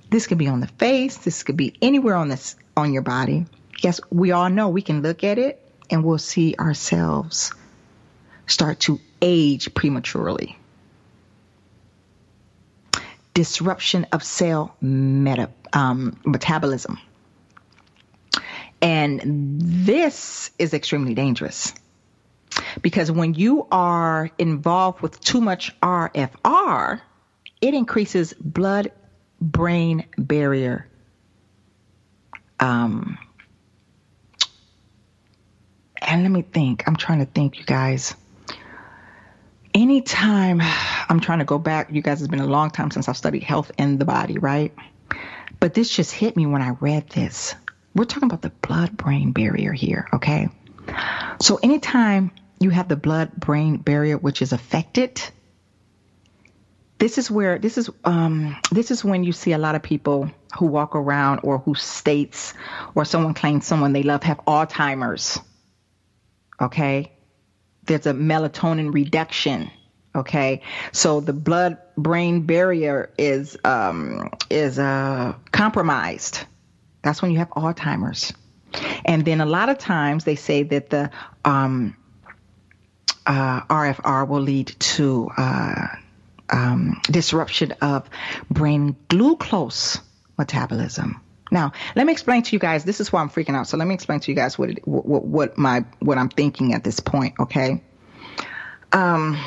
This 0.09 0.27
could 0.27 0.37
be 0.37 0.47
on 0.47 0.59
the 0.59 0.67
face. 0.67 1.17
This 1.17 1.43
could 1.43 1.57
be 1.57 1.75
anywhere 1.81 2.15
on 2.15 2.29
this 2.29 2.55
on 2.75 2.93
your 2.93 3.01
body. 3.01 3.45
Yes, 3.81 3.99
we 4.09 4.31
all 4.31 4.49
know 4.49 4.69
we 4.69 4.81
can 4.81 5.01
look 5.01 5.23
at 5.23 5.37
it 5.37 5.61
and 5.89 6.03
we'll 6.03 6.17
see 6.17 6.55
ourselves 6.57 7.53
start 8.45 8.79
to 8.81 8.99
age 9.21 9.73
prematurely. 9.73 10.57
Disruption 13.33 14.07
of 14.11 14.23
cell 14.23 14.75
meta, 14.81 15.49
um, 15.73 16.19
metabolism. 16.25 16.99
And 18.81 19.21
this 19.59 20.51
is 20.57 20.73
extremely 20.73 21.13
dangerous 21.13 21.73
because 22.81 23.11
when 23.11 23.33
you 23.33 23.67
are 23.71 24.29
involved 24.37 25.01
with 25.01 25.19
too 25.19 25.41
much 25.41 25.79
RFR, 25.81 27.01
it 27.61 27.73
increases 27.73 28.33
blood 28.33 28.91
brain 29.39 30.05
barrier 30.17 30.87
um, 32.59 33.17
and 36.01 36.23
let 36.23 36.31
me 36.31 36.41
think. 36.41 36.87
I'm 36.87 36.95
trying 36.95 37.19
to 37.19 37.25
think, 37.25 37.59
you 37.59 37.65
guys. 37.65 38.15
Anytime 39.73 40.61
I'm 41.09 41.19
trying 41.19 41.39
to 41.39 41.45
go 41.45 41.59
back, 41.59 41.91
you 41.91 42.01
guys, 42.01 42.21
it's 42.21 42.29
been 42.29 42.39
a 42.39 42.47
long 42.47 42.71
time 42.71 42.91
since 42.91 43.07
I've 43.07 43.17
studied 43.17 43.43
health 43.43 43.71
in 43.77 43.97
the 43.97 44.05
body, 44.05 44.37
right? 44.37 44.73
But 45.59 45.73
this 45.73 45.89
just 45.89 46.11
hit 46.11 46.35
me 46.35 46.45
when 46.45 46.61
I 46.61 46.69
read 46.69 47.09
this. 47.09 47.55
We're 47.95 48.05
talking 48.05 48.27
about 48.27 48.41
the 48.41 48.49
blood 48.49 48.95
brain 48.95 49.31
barrier 49.31 49.73
here, 49.73 50.07
okay? 50.13 50.49
So 51.41 51.59
anytime 51.61 52.31
you 52.59 52.69
have 52.69 52.87
the 52.87 52.95
blood 52.95 53.31
brain 53.35 53.77
barrier 53.77 54.17
which 54.17 54.41
is 54.41 54.53
affected, 54.53 55.21
this 56.99 57.17
is 57.17 57.29
where 57.29 57.59
this 57.59 57.77
is 57.77 57.89
um, 58.03 58.55
this 58.71 58.91
is 58.91 59.03
when 59.03 59.23
you 59.23 59.31
see 59.31 59.51
a 59.51 59.57
lot 59.57 59.75
of 59.75 59.83
people 59.83 60.31
who 60.57 60.65
walk 60.65 60.95
around 60.95 61.41
or 61.43 61.59
who 61.59 61.75
states 61.75 62.53
or 62.95 63.05
someone 63.05 63.33
claims 63.33 63.65
someone 63.65 63.93
they 63.93 64.03
love 64.03 64.23
have 64.23 64.37
Alzheimer's. 64.45 65.39
Okay, 66.59 67.11
there's 67.83 68.07
a 68.07 68.13
melatonin 68.13 68.93
reduction. 68.93 69.69
Okay, 70.15 70.61
so 70.91 71.19
the 71.19 71.33
blood 71.33 71.77
brain 71.95 72.41
barrier 72.47 73.13
is 73.17 73.57
um, 73.63 74.31
is 74.49 74.79
uh, 74.79 75.35
compromised. 75.51 76.45
That's 77.03 77.21
when 77.21 77.31
you 77.31 77.37
have 77.37 77.49
Alzheimer's. 77.51 78.33
And 79.05 79.23
then 79.23 79.39
a 79.39 79.45
lot 79.45 79.69
of 79.69 79.77
times 79.77 80.23
they 80.23 80.35
say 80.35 80.63
that 80.63 80.89
the 80.89 81.11
um, 81.45 81.95
uh, 83.25 83.61
RFR 83.61 84.27
will 84.27 84.41
lead 84.41 84.75
to 84.79 85.29
uh, 85.37 85.87
um, 86.49 87.01
disruption 87.09 87.73
of 87.81 88.09
brain 88.49 88.95
glucose 89.07 89.99
metabolism. 90.37 91.21
Now, 91.51 91.71
let 91.95 92.05
me 92.05 92.11
explain 92.11 92.43
to 92.43 92.55
you 92.55 92.59
guys. 92.59 92.83
This 92.83 92.99
is 92.99 93.11
why 93.11 93.21
I'm 93.21 93.29
freaking 93.29 93.55
out. 93.55 93.67
So 93.67 93.77
let 93.77 93.87
me 93.87 93.93
explain 93.93 94.19
to 94.21 94.31
you 94.31 94.35
guys 94.35 94.57
what 94.57 94.69
it, 94.69 94.87
what, 94.87 95.23
what 95.23 95.57
my 95.57 95.85
what 95.99 96.17
I'm 96.17 96.29
thinking 96.29 96.73
at 96.73 96.83
this 96.83 96.99
point. 96.99 97.35
Okay. 97.39 97.81
Um, 98.91 99.37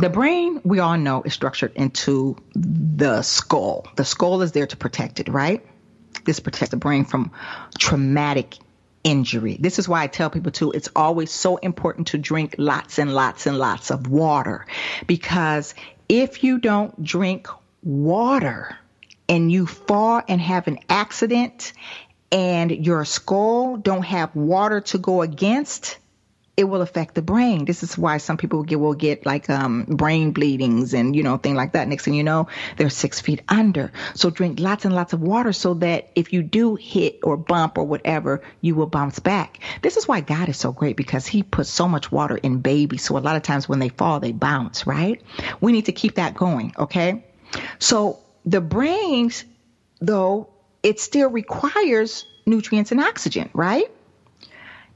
the 0.00 0.10
brain, 0.10 0.60
we 0.64 0.80
all 0.80 0.98
know, 0.98 1.22
is 1.22 1.34
structured 1.34 1.72
into 1.76 2.36
the 2.54 3.22
skull. 3.22 3.86
The 3.94 4.04
skull 4.04 4.42
is 4.42 4.52
there 4.52 4.66
to 4.66 4.76
protect 4.76 5.20
it, 5.20 5.28
right? 5.28 5.64
This 6.24 6.40
protects 6.40 6.70
the 6.70 6.76
brain 6.76 7.04
from 7.04 7.30
traumatic 7.78 8.56
injury. 9.04 9.56
This 9.60 9.78
is 9.78 9.88
why 9.88 10.02
I 10.02 10.06
tell 10.06 10.30
people 10.30 10.50
too, 10.50 10.72
it's 10.72 10.88
always 10.96 11.30
so 11.30 11.56
important 11.56 12.08
to 12.08 12.18
drink 12.18 12.56
lots 12.58 12.98
and 12.98 13.14
lots 13.14 13.46
and 13.46 13.58
lots 13.58 13.90
of 13.90 14.08
water 14.08 14.66
because 15.06 15.74
if 16.08 16.44
you 16.44 16.58
don't 16.58 17.02
drink 17.02 17.48
water 17.82 18.76
and 19.28 19.50
you 19.50 19.66
fall 19.66 20.22
and 20.28 20.40
have 20.40 20.66
an 20.68 20.78
accident 20.88 21.72
and 22.32 22.70
your 22.70 23.04
skull 23.04 23.76
don't 23.76 24.04
have 24.04 24.34
water 24.34 24.80
to 24.80 24.98
go 24.98 25.22
against, 25.22 25.98
it 26.56 26.64
will 26.64 26.82
affect 26.82 27.14
the 27.14 27.22
brain. 27.22 27.64
This 27.64 27.82
is 27.82 27.98
why 27.98 28.18
some 28.18 28.36
people 28.36 28.58
will 28.60 28.64
get, 28.64 28.78
will 28.78 28.94
get 28.94 29.26
like 29.26 29.50
um, 29.50 29.84
brain 29.84 30.30
bleedings 30.30 30.94
and 30.94 31.16
you 31.16 31.22
know 31.22 31.36
thing 31.36 31.54
like 31.56 31.72
that. 31.72 31.88
Next 31.88 32.04
thing 32.04 32.14
you 32.14 32.22
know, 32.22 32.46
they're 32.76 32.90
six 32.90 33.20
feet 33.20 33.42
under. 33.48 33.90
So 34.14 34.30
drink 34.30 34.60
lots 34.60 34.84
and 34.84 34.94
lots 34.94 35.12
of 35.12 35.20
water 35.20 35.52
so 35.52 35.74
that 35.74 36.10
if 36.14 36.32
you 36.32 36.42
do 36.42 36.76
hit 36.76 37.20
or 37.24 37.36
bump 37.36 37.76
or 37.76 37.84
whatever, 37.84 38.42
you 38.60 38.76
will 38.76 38.86
bounce 38.86 39.18
back. 39.18 39.58
This 39.82 39.96
is 39.96 40.06
why 40.06 40.20
God 40.20 40.48
is 40.48 40.56
so 40.56 40.70
great 40.70 40.96
because 40.96 41.26
He 41.26 41.42
puts 41.42 41.70
so 41.70 41.88
much 41.88 42.12
water 42.12 42.36
in 42.36 42.60
babies. 42.60 43.02
So 43.04 43.18
a 43.18 43.20
lot 43.20 43.36
of 43.36 43.42
times 43.42 43.68
when 43.68 43.80
they 43.80 43.88
fall, 43.88 44.20
they 44.20 44.32
bounce. 44.32 44.86
Right? 44.86 45.20
We 45.60 45.72
need 45.72 45.86
to 45.86 45.92
keep 45.92 46.16
that 46.16 46.34
going. 46.34 46.72
Okay. 46.78 47.24
So 47.80 48.20
the 48.46 48.60
brains, 48.60 49.44
though, 50.00 50.50
it 50.84 51.00
still 51.00 51.30
requires 51.30 52.26
nutrients 52.46 52.92
and 52.92 53.00
oxygen. 53.00 53.50
Right? 53.52 53.90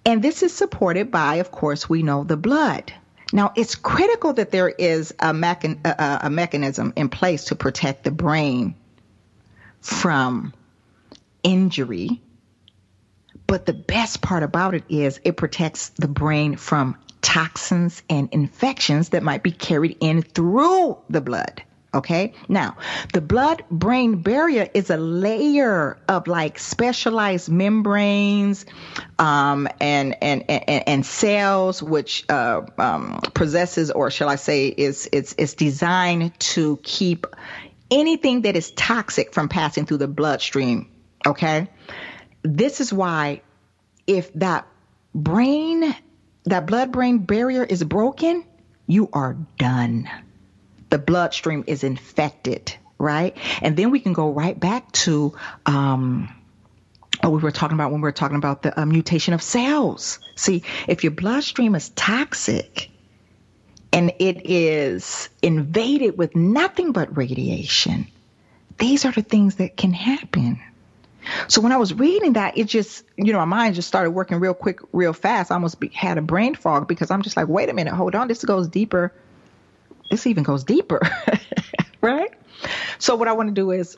And 0.09 0.22
this 0.22 0.42
is 0.42 0.54
supported 0.54 1.11
by, 1.11 1.34
of 1.34 1.50
course, 1.50 1.86
we 1.86 2.02
know 2.02 2.24
the 2.24 2.38
blood. 2.38 2.94
Now, 3.30 3.52
it's 3.54 3.74
critical 3.74 4.32
that 4.32 4.50
there 4.50 4.70
is 4.70 5.11
a, 5.18 5.34
mechan- 5.34 5.84
a, 5.84 6.20
a 6.22 6.30
mechanism 6.30 6.94
in 6.96 7.11
place 7.11 7.44
to 7.44 7.54
protect 7.54 8.04
the 8.04 8.11
brain 8.11 8.74
from 9.82 10.54
injury. 11.42 12.22
But 13.46 13.66
the 13.66 13.74
best 13.74 14.22
part 14.22 14.42
about 14.42 14.74
it 14.74 14.84
is 14.88 15.20
it 15.24 15.36
protects 15.36 15.90
the 15.90 16.09
brain 16.09 16.56
from 16.56 16.96
toxins 17.20 18.02
and 18.09 18.30
infections 18.32 19.11
that 19.11 19.22
might 19.22 19.42
be 19.42 19.52
carried 19.52 19.98
in 20.00 20.22
through 20.22 20.96
the 21.11 21.20
blood. 21.20 21.62
Okay. 21.95 22.34
Now, 22.49 22.76
the 23.14 23.22
blood 23.22 23.64
brain 23.70 24.20
barrier 24.20 24.68
is 24.74 24.91
a 24.91 24.99
layer 24.99 25.99
of 26.07 26.26
like 26.26 26.59
specialized 26.59 27.49
membranes, 27.49 28.66
um, 29.18 29.68
and, 29.80 30.14
and, 30.22 30.45
and, 30.51 30.84
and 30.86 31.07
cells, 31.07 31.82
which, 31.82 32.26
uh, 32.28 32.62
um, 32.76 33.20
possesses, 33.32 33.91
or 33.91 34.11
shall 34.11 34.28
I 34.28 34.36
say, 34.36 34.68
is, 34.68 35.09
it's, 35.12 35.34
it's 35.39 35.55
designed 35.55 36.39
to 36.41 36.78
keep 36.82 37.26
anything 37.91 38.43
that 38.43 38.55
is 38.55 38.70
toxic 38.72 39.32
from 39.32 39.49
passing 39.49 39.86
through 39.86 39.99
the 39.99 40.09
bloodstream. 40.09 40.91
Okay. 41.26 41.68
This 42.43 42.82
is 42.82 42.93
why 42.93 43.41
if 44.07 44.30
that 44.34 44.66
brain, 45.14 45.97
that 46.45 46.66
blood 46.66 46.93
brain 46.93 47.20
barrier 47.20 47.64
is 47.64 47.82
broken, 47.82 48.45
you 48.86 49.09
are 49.14 49.39
done 49.59 50.09
the 50.91 50.99
bloodstream 50.99 51.64
is 51.66 51.84
infected, 51.84 52.74
right? 52.99 53.36
And 53.62 53.76
then 53.76 53.91
we 53.91 54.01
can 54.01 54.12
go 54.12 54.30
right 54.30 54.59
back 54.59 54.91
to 54.93 55.34
um, 55.66 56.34
what 57.20 57.32
we 57.32 57.39
were 57.39 57.51
talking 57.51 57.74
about 57.74 57.91
when 57.91 58.01
we 58.01 58.07
were 58.07 58.12
talking 58.12 58.36
about 58.36 58.62
the 58.62 58.80
uh, 58.80 58.86
mutation 58.86 59.34
of 59.34 59.43
cells. 59.43 60.18
See, 60.36 60.62
if 60.86 61.05
your 61.05 61.12
bloodstream 61.12 61.74
is 61.74 61.91
toxic 61.91 62.91
and 63.93 64.12
it 64.18 64.49
is 64.49 65.28
invaded 65.43 66.16
with 66.16 66.36
nothing 66.36 66.93
but 66.93 67.16
radiation, 67.16 68.07
these 68.78 69.05
are 69.05 69.12
the 69.12 69.22
things 69.22 69.57
that 69.57 69.76
can 69.76 69.93
happen. 69.93 70.61
So 71.49 71.61
when 71.61 71.72
I 71.72 71.76
was 71.76 71.93
reading 71.93 72.34
that, 72.34 72.57
it 72.57 72.64
just, 72.64 73.05
you 73.16 73.32
know, 73.32 73.41
my 73.41 73.45
mind 73.45 73.74
just 73.74 73.89
started 73.89 74.12
working 74.12 74.41
real 74.41 74.55
quick, 74.55 74.80
real 74.93 75.12
fast. 75.12 75.51
I 75.51 75.55
almost 75.55 75.78
be, 75.78 75.89
had 75.89 76.16
a 76.16 76.22
brain 76.22 76.55
fog 76.55 76.89
because 76.89 77.11
I'm 77.11 77.22
just 77.22 77.36
like, 77.36 77.49
wait 77.49 77.68
a 77.68 77.74
minute, 77.74 77.93
hold 77.93 78.14
on, 78.14 78.28
this 78.28 78.45
goes 78.45 78.68
deeper 78.68 79.12
this 80.11 80.26
even 80.26 80.42
goes 80.42 80.64
deeper, 80.64 81.00
right? 82.00 82.32
So 82.98 83.16
what 83.16 83.28
I 83.28 83.32
want 83.32 83.48
to 83.48 83.54
do 83.54 83.70
is 83.70 83.96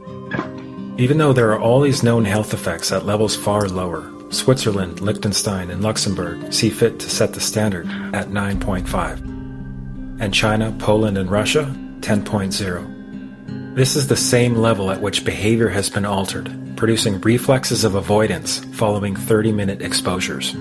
Even 1.00 1.18
though 1.18 1.34
there 1.34 1.52
are 1.52 1.60
all 1.60 1.82
these 1.82 2.04
known 2.04 2.24
health 2.24 2.54
effects 2.54 2.92
at 2.92 3.08
levels 3.08 3.36
far 3.36 3.68
lower, 3.68 4.14
Switzerland, 4.30 5.02
Liechtenstein, 5.02 5.72
and 5.72 5.82
Luxembourg 5.82 6.54
see 6.54 6.70
fit 6.70 7.00
to 7.00 7.10
set 7.10 7.34
the 7.34 7.40
standard 7.40 7.88
at 8.14 8.30
9.5. 8.30 10.22
And 10.22 10.32
China, 10.32 10.76
Poland, 10.78 11.18
and 11.18 11.32
Russia, 11.32 11.76
10.0. 12.02 13.76
This 13.76 13.96
is 13.96 14.10
the 14.10 14.16
same 14.16 14.54
level 14.54 14.92
at 14.92 15.02
which 15.02 15.26
behavior 15.26 15.70
has 15.70 15.90
been 15.90 16.06
altered, 16.06 16.56
producing 16.78 17.20
reflexes 17.22 17.84
of 17.84 17.96
avoidance 17.96 18.60
following 18.76 19.16
30 19.16 19.52
minute 19.54 19.82
exposures. 19.82 20.56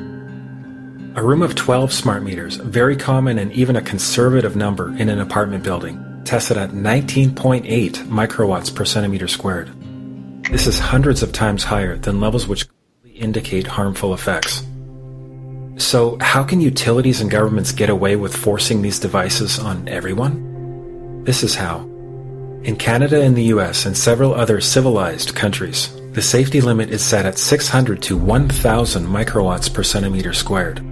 A 1.15 1.23
room 1.23 1.43
of 1.43 1.55
12 1.55 1.93
smart 1.93 2.23
meters, 2.23 2.57
very 2.57 2.97
common 2.97 3.39
and 3.39 3.53
even 3.53 3.77
a 3.77 3.83
conservative 3.83 4.57
number 4.57 4.89
in 4.97 5.11
an 5.11 5.21
apartment 5.21 5.63
building, 5.63 6.03
tested 6.25 6.57
at 6.57 6.71
19.8 6.71 7.65
microwatts 8.07 8.75
per 8.75 8.87
centimeter 8.87 9.29
squared. 9.29 9.71
This 10.51 10.67
is 10.67 10.79
hundreds 10.79 11.23
of 11.23 11.35
times 11.35 11.65
higher 11.65 11.99
than 11.99 12.19
levels 12.19 12.49
which 12.49 12.67
indicate 13.15 13.67
harmful 13.67 14.15
effects. 14.15 14.63
So, 15.77 16.17
how 16.23 16.45
can 16.45 16.63
utilities 16.63 17.21
and 17.21 17.31
governments 17.31 17.73
get 17.73 17.91
away 17.91 18.17
with 18.17 18.35
forcing 18.35 18.81
these 18.81 18.99
devices 18.99 19.59
on 19.59 19.87
everyone? 19.89 21.25
This 21.25 21.43
is 21.43 21.55
how. 21.55 21.81
In 22.63 22.77
Canada 22.77 23.21
and 23.21 23.37
the 23.37 23.53
US 23.55 23.85
and 23.85 23.95
several 23.95 24.33
other 24.35 24.63
civilized 24.63 25.35
countries, 25.35 25.95
the 26.13 26.23
safety 26.23 26.63
limit 26.63 26.89
is 26.89 27.05
set 27.05 27.27
at 27.27 27.37
600 27.37 28.01
to 28.03 28.17
1000 28.17 29.07
microwatts 29.07 29.73
per 29.73 29.83
centimeter 29.83 30.33
squared. 30.33 30.83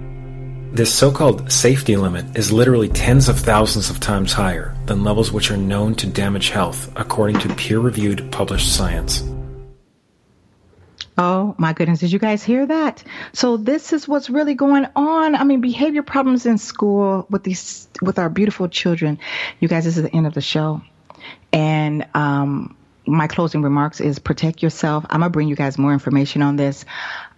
This 0.73 0.93
so 0.93 1.11
called 1.11 1.51
safety 1.51 1.97
limit 1.97 2.37
is 2.37 2.53
literally 2.53 2.87
tens 2.87 3.27
of 3.27 3.37
thousands 3.37 3.89
of 3.89 3.99
times 3.99 4.31
higher 4.31 4.73
than 4.85 5.03
levels 5.03 5.29
which 5.29 5.51
are 5.51 5.57
known 5.57 5.95
to 5.95 6.07
damage 6.07 6.49
health 6.49 6.89
according 6.95 7.39
to 7.39 7.53
peer 7.55 7.79
reviewed 7.79 8.31
published 8.31 8.73
science. 8.73 9.21
Oh 11.17 11.55
my 11.57 11.73
goodness, 11.73 11.99
did 11.99 12.13
you 12.13 12.19
guys 12.19 12.41
hear 12.41 12.65
that? 12.65 13.03
So 13.33 13.57
this 13.57 13.91
is 13.91 14.07
what's 14.07 14.29
really 14.29 14.53
going 14.53 14.87
on. 14.95 15.35
I 15.35 15.43
mean, 15.43 15.59
behavior 15.59 16.03
problems 16.03 16.45
in 16.45 16.57
school 16.57 17.27
with 17.29 17.43
these 17.43 17.89
with 18.01 18.17
our 18.17 18.29
beautiful 18.29 18.69
children. 18.69 19.19
You 19.59 19.67
guys, 19.67 19.83
this 19.83 19.97
is 19.97 20.03
the 20.03 20.15
end 20.15 20.25
of 20.25 20.33
the 20.33 20.41
show. 20.41 20.81
And 21.51 22.07
um 22.13 22.77
my 23.05 23.27
closing 23.27 23.61
remarks 23.61 23.99
is 23.99 24.19
protect 24.19 24.63
yourself. 24.63 25.05
I'm 25.09 25.19
gonna 25.19 25.31
bring 25.31 25.49
you 25.49 25.55
guys 25.55 25.77
more 25.77 25.91
information 25.91 26.41
on 26.41 26.55
this. 26.55 26.85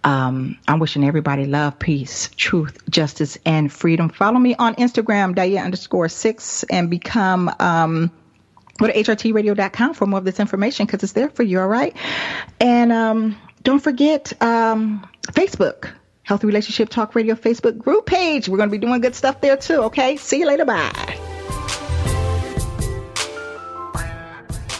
Um, 0.04 0.58
I'm 0.68 0.78
wishing 0.80 1.02
everybody 1.04 1.46
love, 1.46 1.78
peace, 1.78 2.30
truth, 2.36 2.78
justice, 2.90 3.38
and 3.46 3.72
freedom. 3.72 4.10
Follow 4.10 4.38
me 4.38 4.54
on 4.54 4.74
Instagram, 4.74 5.34
DAIA 5.34 5.64
underscore 5.64 6.10
six, 6.10 6.62
and 6.64 6.90
become 6.90 7.50
um, 7.58 8.12
go 8.78 8.86
to 8.86 8.92
hrtradio.com 8.92 9.94
for 9.94 10.06
more 10.06 10.18
of 10.18 10.24
this 10.26 10.40
information 10.40 10.84
because 10.84 11.02
it's 11.02 11.12
there 11.12 11.30
for 11.30 11.42
you. 11.42 11.58
All 11.58 11.68
right, 11.68 11.96
and 12.60 12.92
um, 12.92 13.36
don't 13.62 13.80
forget 13.80 14.32
um, 14.42 15.08
Facebook. 15.28 15.90
Healthy 16.22 16.46
Relationship 16.46 16.88
Talk 16.88 17.14
Radio 17.14 17.34
Facebook 17.34 17.76
group 17.76 18.06
page. 18.06 18.48
We're 18.48 18.56
going 18.56 18.70
to 18.70 18.72
be 18.72 18.78
doing 18.78 19.02
good 19.02 19.14
stuff 19.14 19.42
there 19.42 19.58
too, 19.58 19.82
okay? 19.84 20.16
See 20.16 20.38
you 20.38 20.46
later. 20.46 20.64
Bye. 20.64 20.90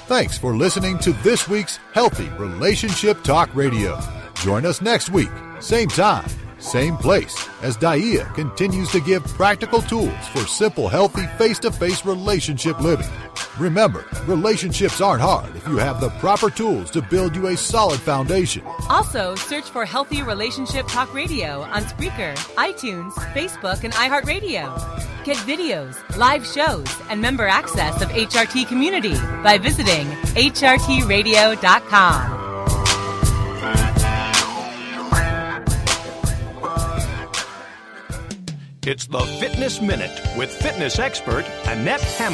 Thanks 0.07 0.39
for 0.39 0.57
listening 0.57 0.99
to 1.01 1.13
this 1.13 1.47
week's 1.47 1.79
Healthy 1.93 2.31
Relationship 2.39 3.23
Talk 3.23 3.55
Radio. 3.55 3.99
Join 4.45 4.67
us 4.67 4.83
next 4.83 5.09
week, 5.09 5.31
same 5.61 5.89
time, 5.89 6.29
same 6.59 6.99
place, 6.99 7.49
as 7.63 7.79
Daia 7.79 8.31
continues 8.35 8.91
to 8.91 9.01
give 9.01 9.25
practical 9.25 9.81
tools 9.81 10.29
for 10.35 10.41
simple, 10.41 10.87
healthy 10.87 11.27
face 11.39 11.59
to 11.61 11.71
face 11.71 12.05
relationship 12.05 12.79
living. 12.79 13.09
Remember, 13.59 14.05
relationships 14.27 15.01
aren't 15.01 15.23
hard 15.23 15.57
if 15.57 15.67
you 15.67 15.79
have 15.79 15.99
the 15.99 16.11
proper 16.21 16.51
tools 16.51 16.91
to 16.91 17.01
build 17.01 17.35
you 17.35 17.47
a 17.47 17.57
solid 17.57 18.01
foundation. 18.01 18.63
Also, 18.91 19.35
search 19.35 19.65
for 19.65 19.87
Healthy 19.87 20.23
Relationship 20.23 20.87
Talk 20.89 21.15
Radio 21.15 21.63
on 21.63 21.85
Spreaker, 21.85 22.37
iTunes, 22.57 23.13
Facebook, 23.33 23.83
and 23.83 23.95
iHeartRadio. 23.95 25.25
Get 25.25 25.39
videos, 25.39 25.97
live 26.19 26.47
shows, 26.47 26.87
and 27.09 27.23
member 27.23 27.49
access 27.49 28.03
of 28.03 28.11
HRT 28.11 28.69
Community 28.69 29.15
by 29.43 29.57
visiting 29.57 30.07
HRTradio.com. 30.37 32.44
It's 38.87 39.07
the 39.07 39.21
Fitness 39.41 39.81
Minute 39.81 40.21
with 40.37 40.53
fitness 40.53 40.99
expert 40.99 41.47
Annette 41.65 42.03
Hammond. 42.03 42.33